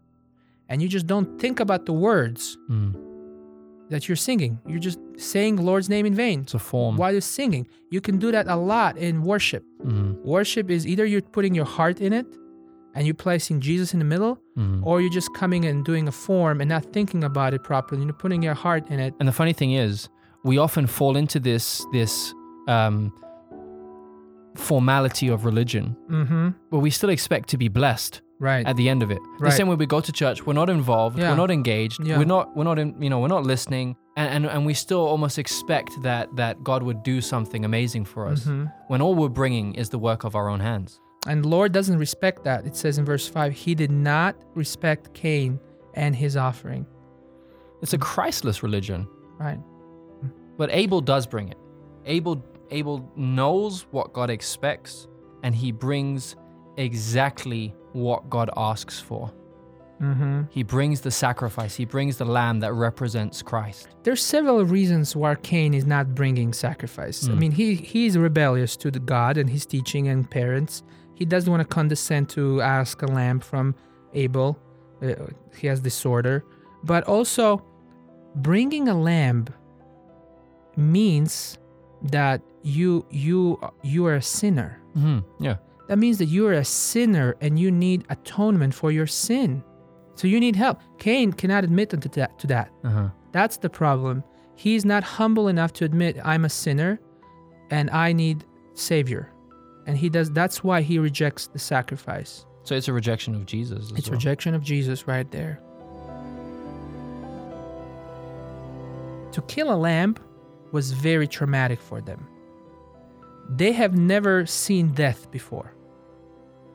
and 0.69 0.81
you 0.81 0.87
just 0.87 1.05
don't 1.07 1.39
think 1.39 1.59
about 1.59 1.85
the 1.85 1.93
words 1.93 2.57
Mm. 2.69 2.95
that 3.91 4.07
you're 4.09 4.15
singing. 4.15 4.57
You're 4.67 4.79
just 4.79 4.97
saying 5.15 5.57
Lord's 5.57 5.89
name 5.89 6.07
in 6.07 6.15
vain. 6.15 6.39
It's 6.41 6.55
a 6.55 6.59
form. 6.59 6.97
While 6.97 7.11
you're 7.11 7.21
singing, 7.21 7.67
you 7.91 8.01
can 8.01 8.17
do 8.17 8.31
that 8.31 8.47
a 8.47 8.55
lot 8.55 8.97
in 8.97 9.21
worship. 9.21 9.63
Mhm, 9.85 10.23
Worship 10.23 10.71
is 10.71 10.87
either 10.87 11.05
you're 11.05 11.21
putting 11.37 11.53
your 11.53 11.65
heart 11.77 12.01
in 12.01 12.11
it 12.11 12.25
and 12.95 13.05
you're 13.05 13.13
placing 13.13 13.59
Jesus 13.61 13.93
in 13.93 13.99
the 13.99 14.05
middle, 14.05 14.39
mhm. 14.57 14.81
or 14.85 15.01
you're 15.01 15.11
just 15.13 15.33
coming 15.35 15.65
and 15.65 15.83
doing 15.85 16.07
a 16.07 16.11
form 16.11 16.61
and 16.61 16.69
not 16.69 16.83
thinking 16.93 17.23
about 17.23 17.53
it 17.53 17.61
properly. 17.63 18.03
You're 18.03 18.13
putting 18.13 18.41
your 18.41 18.53
heart 18.55 18.87
in 18.89 18.99
it. 18.99 19.13
And 19.19 19.27
the 19.27 19.33
funny 19.33 19.53
thing 19.53 19.73
is, 19.73 20.09
we 20.43 20.57
often 20.57 20.87
fall 20.87 21.15
into 21.17 21.39
this 21.39 21.85
this 21.91 22.33
um, 22.67 23.11
formality 24.55 25.27
of 25.27 25.45
religion, 25.45 25.95
Mm-hmm. 26.09 26.49
but 26.71 26.79
we 26.79 26.89
still 26.89 27.09
expect 27.09 27.49
to 27.49 27.57
be 27.57 27.67
blessed 27.67 28.21
Right. 28.39 28.65
at 28.65 28.75
the 28.75 28.89
end 28.89 29.01
of 29.03 29.11
it. 29.11 29.19
The 29.39 29.45
Right. 29.45 29.53
same 29.53 29.67
way 29.67 29.75
we 29.75 29.85
go 29.85 30.01
to 30.01 30.11
church, 30.11 30.45
we're 30.45 30.53
not 30.53 30.69
involved, 30.69 31.17
Yeah. 31.17 31.29
we're 31.31 31.37
not 31.37 31.51
engaged, 31.51 31.99
Yeah. 32.03 32.17
we're 32.17 32.25
not 32.25 32.55
we're 32.55 32.63
not 32.63 32.79
in, 32.79 32.95
you 33.01 33.09
know 33.09 33.19
we're 33.19 33.27
not 33.37 33.43
listening, 33.45 33.95
and, 34.17 34.29
and 34.33 34.45
and 34.45 34.65
we 34.65 34.73
still 34.73 35.05
almost 35.05 35.37
expect 35.39 35.91
that 36.03 36.35
that 36.35 36.63
God 36.63 36.83
would 36.83 37.03
do 37.03 37.21
something 37.21 37.65
amazing 37.65 38.05
for 38.05 38.27
us 38.27 38.45
Mhm. 38.45 38.71
when 38.87 39.01
all 39.01 39.15
we're 39.15 39.29
bringing 39.41 39.73
is 39.75 39.89
the 39.89 39.99
work 39.99 40.23
of 40.23 40.35
our 40.35 40.47
own 40.49 40.59
hands. 40.61 40.99
And 41.27 41.43
the 41.43 41.47
Lord 41.47 41.71
doesn't 41.71 41.97
respect 41.97 42.43
that. 42.43 42.65
It 42.65 42.75
says 42.75 42.97
in 42.97 43.05
verse 43.05 43.27
5, 43.27 43.51
He 43.53 43.73
did 43.75 43.91
not 43.91 44.35
respect 44.53 45.13
Cain 45.13 45.59
and 45.95 46.15
his 46.15 46.37
offering. 46.37 46.85
It's 47.81 47.93
a 47.93 47.97
Christless 47.97 48.61
religion, 48.63 49.07
Right. 49.39 49.59
but 50.57 50.69
Abel 50.71 51.01
does 51.01 51.25
bring 51.27 51.49
it. 51.49 51.57
Abel 52.05 52.43
Abel 52.71 53.11
knows 53.15 53.85
what 53.91 54.11
God 54.13 54.29
expects, 54.31 55.07
and 55.43 55.53
he 55.53 55.71
brings 55.71 56.35
exactly 56.77 57.75
what 57.93 58.29
God 58.29 58.49
asks 58.57 58.99
for. 58.99 59.31
Mm-hmm. 60.01 60.41
He 60.49 60.63
brings 60.63 61.01
the 61.01 61.11
sacrifice. 61.11 61.75
He 61.75 61.85
brings 61.85 62.17
the 62.17 62.25
lamb 62.25 62.59
that 62.61 62.73
represents 62.73 63.41
Christ. 63.41 63.87
There's 64.03 64.21
several 64.23 64.63
reasons 64.65 65.15
why 65.15 65.35
Cain 65.35 65.73
is 65.73 65.85
not 65.85 66.13
bringing 66.15 66.51
sacrifice. 66.53 67.27
I 67.27 67.31
Mm. 67.31 67.37
mean, 67.39 67.51
he 67.51 67.75
he's 67.75 68.17
rebellious 68.17 68.75
to 68.77 68.91
the 68.91 68.99
God 68.99 69.37
and 69.37 69.49
his 69.49 69.65
teaching 69.65 70.07
and 70.07 70.29
parents. 70.29 70.83
He 71.15 71.25
doesn't 71.25 71.49
want 71.49 71.61
to 71.61 71.67
condescend 71.67 72.29
to 72.29 72.61
ask 72.61 73.01
a 73.01 73.07
lamb 73.07 73.39
from 73.39 73.73
Abel. 74.13 74.59
Uh, 75.01 75.13
he 75.57 75.67
has 75.67 75.79
disorder, 75.79 76.43
but 76.83 77.03
also 77.05 77.65
bringing 78.35 78.87
a 78.87 78.93
lamb 78.93 79.47
means 80.75 81.57
that 82.03 82.41
you 82.63 83.05
you 83.09 83.59
you 83.83 84.05
are 84.05 84.15
a 84.15 84.21
sinner. 84.21 84.79
hmm 84.93 85.19
Yeah. 85.39 85.57
That 85.87 85.97
means 85.99 86.17
that 86.17 86.25
you 86.25 86.47
are 86.47 86.53
a 86.53 86.65
sinner 86.65 87.35
and 87.41 87.59
you 87.59 87.69
need 87.71 88.05
atonement 88.09 88.73
for 88.73 88.91
your 88.91 89.05
sin. 89.07 89.63
So 90.15 90.27
you 90.27 90.39
need 90.39 90.55
help. 90.55 90.79
Cain 90.97 91.31
cannot 91.31 91.63
admit 91.63 91.89
to 91.91 91.97
that. 91.97 92.39
To 92.39 92.47
that. 92.47 92.71
Uh-huh. 92.83 93.09
That's 93.31 93.57
the 93.57 93.69
problem. 93.69 94.23
He's 94.55 94.83
not 94.85 95.03
humble 95.03 95.47
enough 95.47 95.73
to 95.73 95.85
admit 95.85 96.17
I'm 96.23 96.45
a 96.45 96.49
sinner 96.49 96.99
and 97.69 97.89
I 97.91 98.13
need 98.13 98.45
savior. 98.73 99.31
And 99.85 99.97
he 99.97 100.09
does 100.09 100.31
that's 100.31 100.63
why 100.63 100.81
he 100.81 100.99
rejects 100.99 101.47
the 101.47 101.59
sacrifice. 101.59 102.45
So 102.63 102.75
it's 102.75 102.87
a 102.87 102.93
rejection 102.93 103.35
of 103.35 103.45
Jesus. 103.45 103.91
It's 103.95 104.09
well. 104.09 104.17
rejection 104.17 104.55
of 104.55 104.63
Jesus 104.63 105.07
right 105.07 105.29
there. 105.31 105.59
To 109.31 109.41
kill 109.43 109.71
a 109.71 109.75
lamb 109.75 110.15
was 110.71 110.91
very 110.91 111.27
traumatic 111.27 111.79
for 111.81 112.01
them. 112.01 112.27
They 113.49 113.71
have 113.73 113.95
never 113.95 114.45
seen 114.45 114.93
death 114.93 115.29
before. 115.29 115.73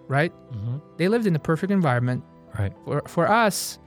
Right? 0.08 0.32
Mhm. 0.52 0.80
They 0.96 1.08
lived 1.08 1.26
in 1.26 1.34
a 1.34 1.38
perfect 1.38 1.72
environment. 1.72 2.22
Right. 2.58 2.72
For 2.84 3.02
for 3.06 3.28
us, 3.28 3.78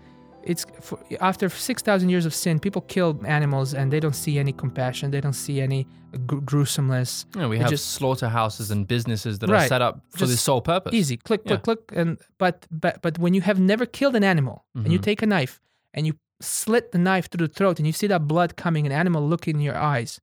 it's 0.45 0.65
for, 0.81 0.99
after 1.21 1.49
six 1.49 1.81
thousand 1.81 2.09
years 2.09 2.25
of 2.25 2.33
sin, 2.33 2.59
people 2.59 2.81
kill 2.81 3.19
animals 3.25 3.73
and 3.73 3.91
they 3.91 3.99
don't 3.99 4.15
see 4.15 4.37
any 4.39 4.51
compassion. 4.53 5.11
They 5.11 5.21
don't 5.21 5.33
see 5.47 5.61
any 5.61 5.87
gr- 6.27 6.39
gruesomeness. 6.41 7.25
Yeah, 7.35 7.47
we 7.47 7.57
It 7.57 7.61
have 7.61 7.69
just- 7.71 7.91
slaughterhouses 7.91 8.69
and 8.71 8.87
businesses 8.87 9.39
that 9.39 9.49
are 9.49 9.67
set 9.67 9.81
up 9.81 10.01
for 10.09 10.25
this 10.27 10.41
sole 10.41 10.61
purpose. 10.61 10.93
Easy, 10.93 11.17
click, 11.17 11.41
Yeah. 11.45 11.57
click, 11.57 11.63
click, 11.87 11.97
and 11.99 12.17
but 12.37 12.67
but 12.71 13.01
but 13.01 13.17
when 13.19 13.33
you 13.33 13.41
have 13.41 13.59
never 13.59 13.85
killed 13.85 14.15
an 14.15 14.23
animal 14.23 14.65
and 14.75 14.91
you 14.91 14.99
Mhm. 14.99 15.03
take 15.03 15.21
a 15.21 15.25
knife 15.25 15.61
and 15.93 16.05
you 16.07 16.13
slit 16.41 16.91
the 16.91 16.97
knife 16.97 17.29
through 17.29 17.47
the 17.47 17.53
throat 17.53 17.79
and 17.79 17.87
you 17.87 17.93
see 17.93 18.07
that 18.07 18.27
blood 18.27 18.55
coming, 18.57 18.85
an 18.85 18.91
animal 18.91 19.25
looking 19.27 19.55
in 19.55 19.61
your 19.61 19.77
eyes, 19.77 20.19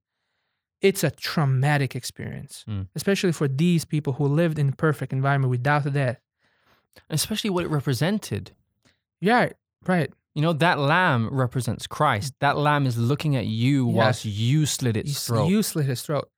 it's 0.81 1.03
a 1.03 1.11
traumatic 1.11 1.95
experience, 1.95 2.63
Mm. 2.67 2.87
especially 2.95 3.31
for 3.31 3.47
these 3.47 3.85
people 3.85 4.13
who 4.13 4.25
lived 4.27 4.57
in 4.59 4.69
a 4.69 4.75
perfect 4.87 5.13
environment 5.13 5.49
without 5.51 5.91
death. 5.93 6.19
Especially 7.09 7.49
what 7.49 7.63
it 7.65 7.69
represented. 7.69 8.51
Yeah, 9.21 9.49
right. 9.87 10.11
You 10.33 10.41
know, 10.41 10.53
that 10.53 10.79
lamb 10.79 11.27
represents 11.31 11.87
Christ. 11.87 12.33
That 12.39 12.57
lamb 12.57 12.85
is 12.85 12.97
looking 12.97 13.35
at 13.35 13.47
you 13.47 13.87
Yes. 13.87 13.95
whilst 13.95 14.25
you 14.25 14.65
slit 14.65 14.95
its 14.95 15.11
s- 15.11 15.27
throat. 15.27 15.47
you 15.49 15.61
slit 15.61 15.85
his 15.87 16.01
throat. 16.03 16.29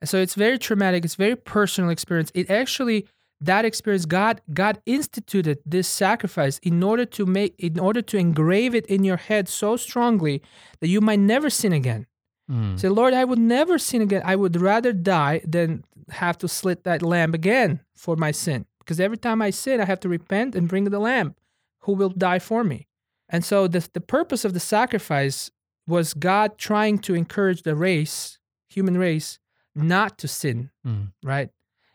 And 0.00 0.08
so 0.08 0.18
it's 0.18 0.34
very 0.34 0.58
traumatic. 0.58 1.04
It's 1.04 1.14
very 1.16 1.36
personal 1.36 1.90
experience. 1.90 2.30
It 2.34 2.50
actually 2.50 3.06
that 3.40 3.64
experience 3.64 4.04
God 4.06 4.40
God 4.54 4.80
instituted 4.86 5.58
this 5.66 5.88
sacrifice 5.88 6.58
in 6.62 6.80
order 6.82 7.04
to 7.06 7.26
make 7.26 7.54
in 7.58 7.80
order 7.80 8.00
to 8.02 8.16
engrave 8.16 8.72
it 8.74 8.86
in 8.86 9.02
your 9.02 9.16
head 9.16 9.48
so 9.48 9.76
strongly 9.76 10.40
that 10.80 10.86
you 10.88 11.00
might 11.00 11.18
never 11.18 11.50
sin 11.50 11.72
again. 11.72 12.06
Mm. 12.50 12.78
Say, 12.78 12.88
Lord, 12.88 13.14
I 13.14 13.24
would 13.24 13.38
never 13.40 13.78
sin 13.78 14.02
again. 14.02 14.22
I 14.24 14.36
would 14.36 14.54
rather 14.60 14.92
die 14.92 15.40
than 15.44 15.84
have 16.10 16.38
to 16.38 16.46
slit 16.48 16.84
that 16.84 17.02
lamb 17.02 17.34
again 17.34 17.80
for 17.96 18.14
my 18.14 18.30
sin. 18.30 18.66
Because 18.78 19.00
every 19.00 19.16
time 19.18 19.42
I 19.42 19.50
sin, 19.50 19.80
I 19.80 19.84
have 19.86 20.00
to 20.00 20.08
repent 20.08 20.54
and 20.54 20.68
bring 20.68 20.84
the 20.84 20.98
lamb 21.00 21.34
who 21.82 21.92
will 21.92 22.10
die 22.10 22.38
for 22.38 22.64
me. 22.64 22.86
And 23.28 23.44
so 23.44 23.66
the, 23.66 23.86
the 23.92 24.00
purpose 24.00 24.44
of 24.44 24.52
the 24.54 24.60
sacrifice 24.60 25.50
was 25.86 26.14
God 26.14 26.58
trying 26.58 26.98
to 27.00 27.14
encourage 27.14 27.62
the 27.62 27.74
race, 27.74 28.38
human 28.68 28.96
race, 28.98 29.38
not 29.74 30.18
to 30.18 30.28
sin, 30.28 30.70
Mm. 30.86 31.12
right? 31.22 31.50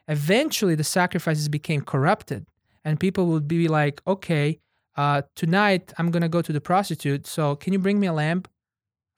Eventually, 0.08 0.74
the 0.76 0.84
sacrifices 0.84 1.50
became 1.50 1.82
corrupted, 1.82 2.48
and 2.86 3.00
people 3.00 3.28
would 3.28 3.48
be 3.48 3.68
like, 3.68 4.02
okay, 4.08 4.60
uh, 4.96 5.22
tonight 5.36 5.94
I'm 5.98 6.10
going 6.12 6.22
to 6.24 6.30
go 6.30 6.42
to 6.42 6.54
the 6.54 6.62
prostitute. 6.62 7.28
So 7.28 7.56
can 7.56 7.74
you 7.74 7.80
bring 7.80 8.00
me 8.00 8.08
a 8.08 8.14
lamb 8.14 8.44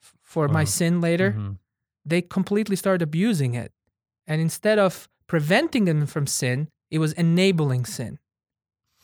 f- 0.02 0.14
for 0.22 0.48
my 0.48 0.64
sin 0.64 1.00
later? 1.00 1.32
Mhm. 1.32 1.58
they 2.04 2.22
completely 2.22 2.76
started 2.76 3.02
abusing 3.02 3.54
it. 3.54 3.72
And 4.26 4.40
instead 4.40 4.78
of 4.78 5.06
preventing 5.26 5.84
them 5.84 6.06
from 6.06 6.26
sin, 6.26 6.68
it 6.90 6.98
was 6.98 7.12
enabling 7.12 7.84
sin. 7.84 8.18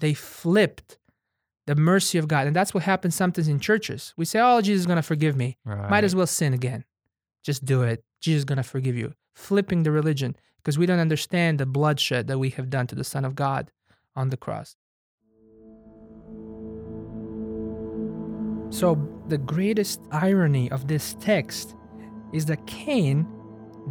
They 0.00 0.14
flipped 0.14 0.98
the 1.66 1.74
mercy 1.74 2.16
of 2.18 2.28
God. 2.28 2.46
And 2.46 2.54
that's 2.56 2.72
what 2.72 2.82
happens 2.84 3.14
sometimes 3.14 3.48
in 3.48 3.58
churches. 3.60 4.14
We 4.16 4.24
say, 4.24 4.40
oh, 4.40 4.60
Jesus 4.60 4.80
is 4.80 4.86
going 4.86 4.96
to 4.96 5.02
forgive 5.02 5.36
me. 5.36 5.56
Right. 5.64 5.90
Might 5.90 6.04
as 6.04 6.14
well 6.14 6.26
sin 6.26 6.54
again. 6.54 6.84
Just 7.42 7.64
do 7.64 7.82
it. 7.82 8.04
Jesus 8.20 8.38
is 8.40 8.44
going 8.44 8.56
to 8.58 8.62
forgive 8.62 8.96
you. 8.96 9.14
Flipping 9.34 9.82
the 9.82 9.90
religion 9.90 10.36
because 10.58 10.78
we 10.78 10.86
don't 10.86 10.98
understand 11.00 11.58
the 11.58 11.66
bloodshed 11.66 12.26
that 12.28 12.38
we 12.38 12.50
have 12.50 12.70
done 12.70 12.86
to 12.88 12.94
the 12.94 13.04
Son 13.04 13.24
of 13.24 13.34
God 13.34 13.70
on 14.14 14.30
the 14.30 14.36
cross. 14.36 14.76
So, 18.70 18.98
the 19.28 19.38
greatest 19.38 20.00
irony 20.10 20.70
of 20.70 20.88
this 20.88 21.14
text 21.20 21.74
is 22.32 22.46
that 22.46 22.66
Cain 22.66 23.26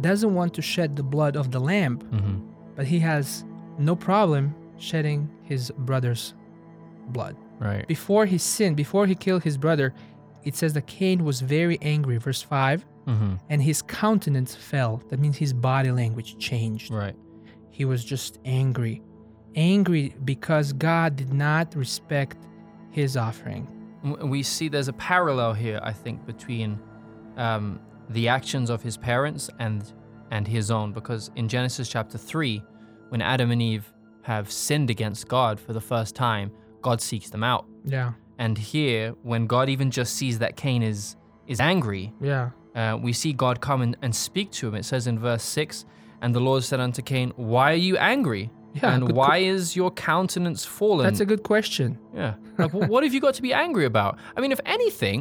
doesn't 0.00 0.34
want 0.34 0.52
to 0.54 0.62
shed 0.62 0.96
the 0.96 1.02
blood 1.02 1.36
of 1.36 1.50
the 1.50 1.58
lamb, 1.60 1.98
Mhm. 2.12 2.42
but 2.76 2.86
he 2.86 2.98
has 3.00 3.44
no 3.78 3.96
problem 3.96 4.54
shedding 4.76 5.28
his 5.42 5.70
brother's 5.78 6.34
blood. 7.08 7.36
Right. 7.58 7.86
Before 7.86 8.26
he 8.26 8.38
sinned, 8.38 8.76
before 8.76 9.06
he 9.06 9.14
killed 9.14 9.42
his 9.42 9.56
brother, 9.56 9.94
it 10.44 10.54
says 10.54 10.72
that 10.74 10.86
Cain 10.86 11.24
was 11.24 11.40
very 11.40 11.78
angry, 11.82 12.18
verse 12.18 12.42
5, 12.42 12.84
Mhm. 13.06 13.38
and 13.48 13.62
his 13.62 13.82
countenance 13.82 14.54
fell. 14.54 15.02
That 15.08 15.18
means 15.20 15.36
his 15.36 15.52
body 15.52 15.90
language 15.90 16.38
changed. 16.38 16.92
Right. 16.92 17.14
He 17.70 17.84
was 17.84 18.04
just 18.04 18.38
angry. 18.44 19.02
Angry 19.54 20.14
because 20.24 20.72
God 20.72 21.16
did 21.16 21.32
not 21.32 21.74
respect 21.74 22.36
his 22.90 23.16
offering. 23.16 23.66
We 24.22 24.42
see 24.42 24.68
there's 24.68 24.88
a 24.88 24.92
parallel 24.92 25.54
here, 25.54 25.80
I 25.82 25.92
think, 25.92 26.26
between 26.26 26.78
um, 27.36 27.80
the 28.10 28.28
actions 28.28 28.70
of 28.70 28.82
his 28.82 28.96
parents 28.96 29.50
and 29.58 29.92
and 30.32 30.48
his 30.48 30.70
own, 30.72 30.92
because 30.92 31.30
in 31.36 31.46
Genesis 31.48 31.88
chapter 31.88 32.18
three, 32.18 32.60
when 33.10 33.22
Adam 33.22 33.50
and 33.52 33.62
Eve 33.62 33.92
have 34.22 34.50
sinned 34.50 34.90
against 34.90 35.28
God 35.28 35.60
for 35.60 35.72
the 35.72 35.80
first 35.80 36.16
time, 36.16 36.50
God 36.88 37.00
seeks 37.10 37.28
them 37.34 37.44
out. 37.52 37.64
Yeah, 37.96 38.12
And 38.44 38.54
here, 38.58 39.02
when 39.30 39.42
God 39.54 39.66
even 39.74 39.88
just 39.90 40.10
sees 40.20 40.38
that 40.44 40.52
Cain 40.64 40.82
is 40.92 41.16
is 41.46 41.60
angry, 41.60 42.04
yeah, 42.20 42.50
uh, 42.80 42.96
we 43.06 43.12
see 43.12 43.32
God 43.44 43.56
come 43.68 43.80
and, 43.86 43.96
and 44.04 44.12
speak 44.14 44.48
to 44.58 44.62
him. 44.68 44.74
It 44.74 44.84
says 44.84 45.06
in 45.06 45.16
verse 45.28 45.42
6 45.44 45.84
And 46.22 46.30
the 46.36 46.40
Lord 46.48 46.62
said 46.64 46.80
unto 46.86 47.02
Cain, 47.12 47.28
Why 47.54 47.66
are 47.76 47.82
you 47.90 47.96
angry? 48.14 48.44
yeah. 48.74 48.94
and 48.94 49.02
why 49.18 49.36
is 49.54 49.62
your 49.80 49.90
countenance 50.12 50.62
fallen? 50.78 51.04
That's 51.06 51.20
a 51.26 51.30
good 51.32 51.42
question. 51.52 51.88
yeah. 52.22 52.34
Like, 52.58 52.72
wh- 52.76 52.88
what 52.92 53.02
have 53.04 53.14
you 53.14 53.20
got 53.26 53.34
to 53.40 53.42
be 53.48 53.52
angry 53.66 53.86
about? 53.92 54.12
I 54.36 54.40
mean, 54.42 54.52
if 54.52 54.60
anything, 54.78 55.20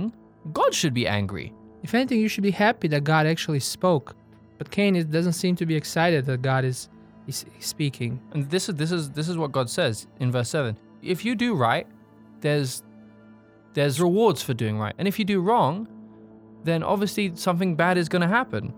God 0.60 0.72
should 0.80 0.94
be 1.02 1.06
angry. 1.20 1.48
If 1.84 1.94
anything, 1.98 2.20
you 2.24 2.30
should 2.34 2.44
be 2.52 2.56
happy 2.68 2.88
that 2.94 3.04
God 3.14 3.24
actually 3.34 3.62
spoke. 3.78 4.08
But 4.60 4.68
Cain 4.78 4.96
is, 5.00 5.06
doesn't 5.18 5.38
seem 5.44 5.56
to 5.62 5.66
be 5.72 5.76
excited 5.82 6.26
that 6.26 6.42
God 6.42 6.64
is, 6.72 6.90
is 7.28 7.46
speaking. 7.60 8.12
And 8.34 8.50
this 8.54 8.64
is 8.70 8.76
this 8.82 8.92
is 8.98 9.04
this 9.18 9.28
is 9.32 9.36
what 9.42 9.52
God 9.58 9.68
says 9.70 9.96
in 10.24 10.28
verse 10.32 10.50
7. 10.50 10.76
If 11.02 11.24
you 11.26 11.36
do 11.36 11.56
right, 11.56 11.88
there's 12.42 12.84
there's 13.74 14.00
rewards 14.00 14.42
for 14.42 14.54
doing 14.54 14.78
right. 14.80 14.96
And 14.98 15.08
if 15.08 15.20
you 15.20 15.26
do 15.26 15.42
wrong, 15.42 15.88
then 16.64 16.82
obviously 16.84 17.36
something 17.36 17.76
bad 17.76 17.98
is 17.98 18.08
going 18.10 18.22
to 18.22 18.28
happen. 18.28 18.74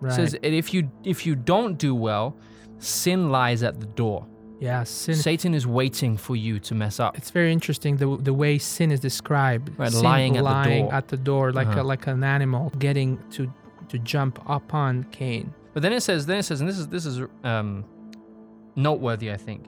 Right. 0.00 0.12
It 0.12 0.14
says 0.16 0.34
and 0.34 0.54
if 0.54 0.72
you 0.74 0.90
if 1.04 1.26
you 1.26 1.34
don't 1.34 1.76
do 1.78 1.94
well, 1.94 2.36
sin 2.78 3.30
lies 3.30 3.62
at 3.62 3.80
the 3.80 3.86
door. 3.86 4.26
yeah, 4.60 4.82
sin. 4.84 5.14
Satan 5.14 5.54
is 5.54 5.66
waiting 5.66 6.16
for 6.16 6.34
you 6.36 6.58
to 6.60 6.74
mess 6.74 6.98
up. 7.00 7.16
it's 7.18 7.30
very 7.30 7.52
interesting 7.52 7.96
the 7.96 8.16
the 8.28 8.32
way 8.34 8.58
sin 8.58 8.90
is 8.92 9.00
described. 9.00 9.70
Right, 9.78 9.92
Sin 9.92 10.02
lying 10.02 10.36
at 10.36 10.40
the 10.40 10.50
lying 10.50 10.84
door. 10.86 10.94
at 10.94 11.08
the 11.08 11.16
door, 11.16 11.52
like 11.52 11.68
Uh-huh. 11.68 11.82
a, 11.82 11.92
like 11.92 12.06
an 12.08 12.24
animal 12.24 12.70
getting 12.78 13.18
to 13.32 13.52
to 13.88 13.98
jump 13.98 14.38
upon 14.46 15.04
Cain. 15.10 15.52
But 15.74 15.82
then 15.82 15.92
it 15.92 16.00
says, 16.02 16.26
then 16.26 16.38
it 16.38 16.42
says, 16.44 16.60
and 16.60 16.68
this 16.68 16.78
is 16.78 16.88
this 16.88 17.06
is 17.06 17.20
um, 17.44 17.84
noteworthy, 18.76 19.30
I 19.32 19.36
think. 19.36 19.64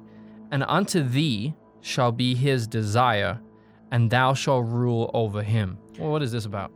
And 0.50 0.64
unto 0.66 1.02
thee 1.02 1.54
shall 1.80 2.12
be 2.12 2.34
his 2.34 2.66
desire, 2.66 3.40
and 3.90 4.10
thou 4.10 4.34
shalt 4.34 4.66
rule 4.66 5.10
over 5.14 5.42
him. 5.42 5.78
Well, 5.98 6.10
what 6.10 6.22
is 6.22 6.32
this 6.32 6.44
about? 6.44 6.70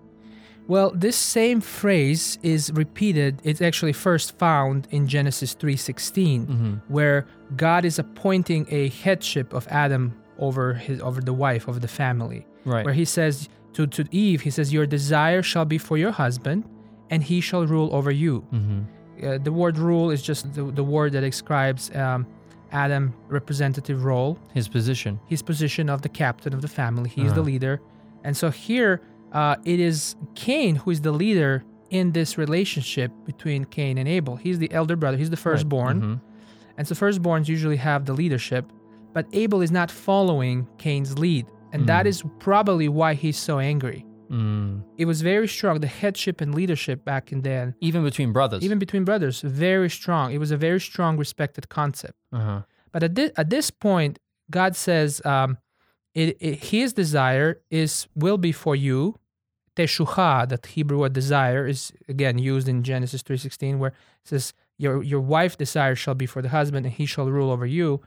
Well, 0.66 0.92
this 0.94 1.16
same 1.16 1.60
phrase 1.60 2.38
is 2.42 2.72
repeated. 2.72 3.40
It's 3.44 3.60
actually 3.60 3.92
first 3.92 4.38
found 4.38 4.88
in 4.90 5.06
Genesis 5.06 5.54
3:16, 5.54 6.46
Mm-hmm. 6.46 6.74
where 6.88 7.26
God 7.56 7.84
is 7.84 7.98
appointing 7.98 8.66
a 8.70 8.88
headship 8.88 9.52
of 9.52 9.68
Adam 9.68 10.14
over 10.38 10.74
his 10.74 11.00
over 11.00 11.20
the 11.20 11.34
wife 11.34 11.68
of 11.68 11.80
the 11.82 11.88
family. 11.88 12.46
Right. 12.64 12.84
Where 12.84 12.94
he 12.94 13.04
says 13.04 13.48
to 13.74 13.86
to 13.86 14.04
Eve, 14.10 14.40
he 14.40 14.50
says, 14.50 14.72
"Your 14.72 14.86
desire 14.86 15.42
shall 15.42 15.66
be 15.66 15.76
for 15.78 15.98
your 15.98 16.12
husband, 16.12 16.64
and 17.10 17.22
he 17.22 17.40
shall 17.42 17.66
rule 17.66 17.90
over 17.94 18.10
you." 18.10 18.42
mm-hmm. 18.52 18.80
Uh, 19.24 19.38
the 19.38 19.52
word 19.52 19.78
"rule" 19.78 20.10
is 20.10 20.22
just 20.22 20.52
the, 20.54 20.64
the 20.64 20.82
word 20.82 21.12
that 21.12 21.20
describes 21.20 21.94
um, 21.94 22.26
Adam' 22.74 23.14
representative 23.28 24.04
role, 24.04 24.38
His 24.52 24.68
position. 24.68 25.18
his 25.26 25.40
position 25.42 25.88
of 25.88 26.02
the 26.02 26.08
captain 26.08 26.52
of 26.52 26.60
the 26.60 26.68
family. 26.68 27.08
He 27.08 27.22
is 27.22 27.32
the 27.32 27.40
Uh-huh. 27.40 27.46
leader. 27.52 27.80
And 28.24 28.36
so 28.36 28.50
here, 28.50 29.00
uh, 29.32 29.56
it 29.64 29.80
is 29.80 30.16
Cain 30.34 30.76
who 30.76 30.90
is 30.90 31.00
the 31.00 31.12
leader 31.12 31.64
in 31.90 32.12
this 32.12 32.36
relationship 32.36 33.12
between 33.24 33.64
Cain 33.66 33.96
and 33.98 34.08
Abel. 34.08 34.36
He's 34.36 34.58
the 34.58 34.70
elder 34.72 34.96
brother, 34.96 35.16
he's 35.16 35.30
the 35.30 35.36
firstborn. 35.36 36.00
Mhm. 36.00 36.20
And 36.76 36.88
so 36.88 36.94
firstborns 36.94 37.46
usually 37.48 37.76
have 37.76 38.04
the 38.04 38.12
leadership, 38.12 38.72
but 39.12 39.26
Abel 39.32 39.62
is 39.62 39.70
not 39.70 39.90
following 39.90 40.66
Cain's 40.78 41.18
lead. 41.18 41.46
And 41.72 41.86
that 41.86 42.04
Mhm. 42.06 42.08
is 42.08 42.22
probably 42.40 42.88
why 42.88 43.14
he's 43.14 43.36
so 43.36 43.58
angry. 43.58 44.04
Mm. 44.34 44.82
It 45.02 45.06
was 45.12 45.18
very 45.32 45.48
strong, 45.56 45.74
the 45.80 45.86
headship 46.02 46.36
and 46.42 46.50
leadership 46.60 46.98
back 47.04 47.24
in 47.32 47.38
then, 47.42 47.74
Even 47.80 48.02
between 48.10 48.30
brothers. 48.32 48.60
even 48.66 48.78
between 48.84 49.04
brothers, 49.10 49.36
very 49.42 49.90
strong. 50.00 50.26
It 50.36 50.38
was 50.44 50.50
a 50.50 50.56
very 50.68 50.80
strong, 50.90 51.12
respected 51.24 51.64
concept. 51.68 52.18
Uh-huh. 52.32 52.62
But 52.92 53.02
at 53.02 53.12
this, 53.18 53.30
at 53.42 53.48
this 53.50 53.70
point, 53.70 54.18
God 54.58 54.72
says, 54.76 55.10
um, 55.24 55.50
it, 56.14 56.36
it, 56.40 56.54
His 56.72 56.92
desire 56.92 57.50
is 57.70 57.92
will 58.24 58.38
be 58.38 58.52
for 58.64 58.74
you. 58.88 58.98
Teshucha, 59.76 60.48
that 60.48 60.66
Hebrew 60.66 60.98
word 61.00 61.12
desire, 61.12 61.66
is 61.66 61.92
again 62.08 62.38
used 62.38 62.68
in 62.68 62.82
Genesis 62.84 63.22
three 63.22 63.36
sixteen, 63.36 63.78
where 63.80 63.90
it 64.22 64.28
says, 64.32 64.52
"Your 64.78 65.02
your 65.02 65.20
wife 65.20 65.56
desire 65.58 65.96
shall 65.96 66.14
be 66.14 66.26
for 66.26 66.40
the 66.42 66.50
husband, 66.50 66.86
and 66.86 66.94
he 66.94 67.06
shall 67.06 67.28
rule 67.28 67.50
over 67.50 67.66
you." 67.66 68.00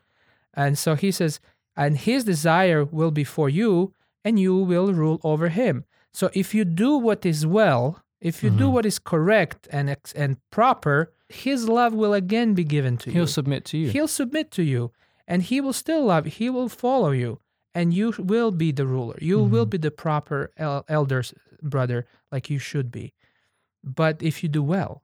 And 0.54 0.78
so 0.78 0.96
He 0.96 1.12
says, 1.12 1.42
"And 1.76 1.98
His 1.98 2.24
desire 2.24 2.86
will 2.86 3.12
be 3.12 3.26
for 3.26 3.50
you, 3.50 3.94
and 4.24 4.40
you 4.40 4.56
will 4.56 4.94
rule 4.94 5.20
over 5.24 5.50
him." 5.50 5.84
So 6.14 6.30
if 6.34 6.54
you 6.54 6.66
do 6.66 6.98
what 6.98 7.26
is 7.26 7.46
well, 7.46 8.02
if 8.22 8.44
you 8.44 8.50
do 8.50 8.66
Mhm. 8.68 8.72
what 8.72 8.86
is 8.86 8.98
correct 9.00 9.68
and 9.72 9.90
ex- 9.90 10.14
and 10.14 10.38
proper, 10.52 11.12
His 11.30 11.68
love 11.68 11.94
will 11.94 12.14
again 12.14 12.54
be 12.54 12.64
given 12.64 12.98
to 13.00 13.10
you. 13.10 13.14
He'll 13.16 13.28
submit 13.28 13.66
to 13.66 13.78
you. 13.78 13.90
He'll 13.90 14.08
submit 14.08 14.50
to 14.52 14.64
you 14.64 14.92
and 15.28 15.44
he 15.44 15.60
will 15.60 15.74
still 15.74 16.06
love 16.06 16.26
you. 16.26 16.32
He 16.32 16.50
will 16.50 16.70
follow 16.70 17.12
you 17.12 17.40
and 17.76 17.94
you 17.94 18.14
will 18.18 18.52
be 18.52 18.72
the 18.72 18.86
ruler. 18.88 19.18
You 19.22 19.44
will 19.44 19.66
Mhm. 19.66 19.70
be 19.72 19.78
the 19.78 19.92
proper 19.92 20.52
el- 20.58 20.86
elder's 20.88 21.34
brother 21.62 22.06
like 22.32 22.50
you 22.50 22.60
should 22.60 22.92
be. 22.92 23.14
But 23.84 24.24
if 24.24 24.42
you 24.42 24.48
do 24.50 24.64
well, 24.64 25.04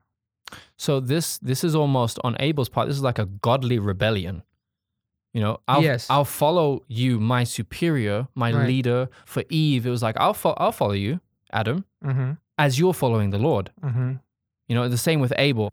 So 0.76 0.98
this 1.00 1.38
this 1.38 1.62
is 1.64 1.74
almost 1.74 2.18
on 2.24 2.36
Abel's 2.40 2.68
part. 2.70 2.88
This 2.88 2.96
is 2.96 3.02
like 3.02 3.18
a 3.18 3.26
godly 3.26 3.78
rebellion. 3.78 4.42
You 5.34 5.40
know, 5.40 5.58
I'll 5.68 5.82
Yes. 5.82 6.08
I'll 6.08 6.24
follow 6.24 6.84
you, 6.88 7.18
my 7.20 7.44
superior, 7.44 8.28
my 8.34 8.50
Right. 8.52 8.66
leader. 8.68 9.08
For 9.26 9.42
Eve, 9.50 9.84
it 9.86 9.90
was 9.90 10.02
like 10.02 10.16
I'll 10.18 10.32
fo- 10.42 10.54
I'll 10.62 10.72
follow 10.72 10.92
you, 11.06 11.20
Adam, 11.52 11.84
mm-hmm, 12.04 12.32
as 12.56 12.78
you're 12.78 12.94
following 12.94 13.30
the 13.30 13.38
Lord. 13.38 13.70
mm-hmm, 13.82 14.12
You 14.68 14.74
know, 14.76 14.88
the 14.88 14.96
same 15.08 15.20
with 15.20 15.32
Abel. 15.36 15.72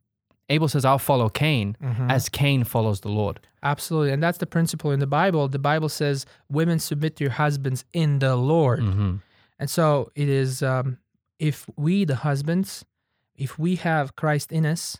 Abel 0.50 0.68
says, 0.68 0.84
"I'll 0.84 0.98
follow 1.12 1.30
Cain," 1.30 1.78
mm-hmm. 1.82 2.10
as 2.12 2.28
Cain 2.28 2.64
follows 2.66 3.00
the 3.02 3.10
Lord. 3.22 3.40
absolutely. 3.64 4.12
And 4.12 4.22
that's 4.24 4.40
the 4.40 4.48
principle 4.48 4.90
in 4.92 5.00
the 5.00 5.06
Bible. 5.22 5.48
The 5.48 5.60
Bible 5.72 5.88
says, 5.88 6.26
women 6.50 6.80
submit 6.80 7.16
to 7.18 7.24
your 7.26 7.34
husbands 7.34 7.86
in 7.94 8.18
the 8.18 8.36
Lord. 8.36 8.80
Mm-hmm. 8.80 9.18
And 9.60 9.70
so 9.70 10.10
it 10.16 10.28
is 10.28 10.64
um, 10.64 10.98
if 11.38 11.70
we, 11.78 12.04
the 12.04 12.16
husbands, 12.16 12.84
if 13.36 13.60
we 13.60 13.76
have 13.76 14.16
Christ 14.16 14.52
in 14.52 14.66
us, 14.66 14.98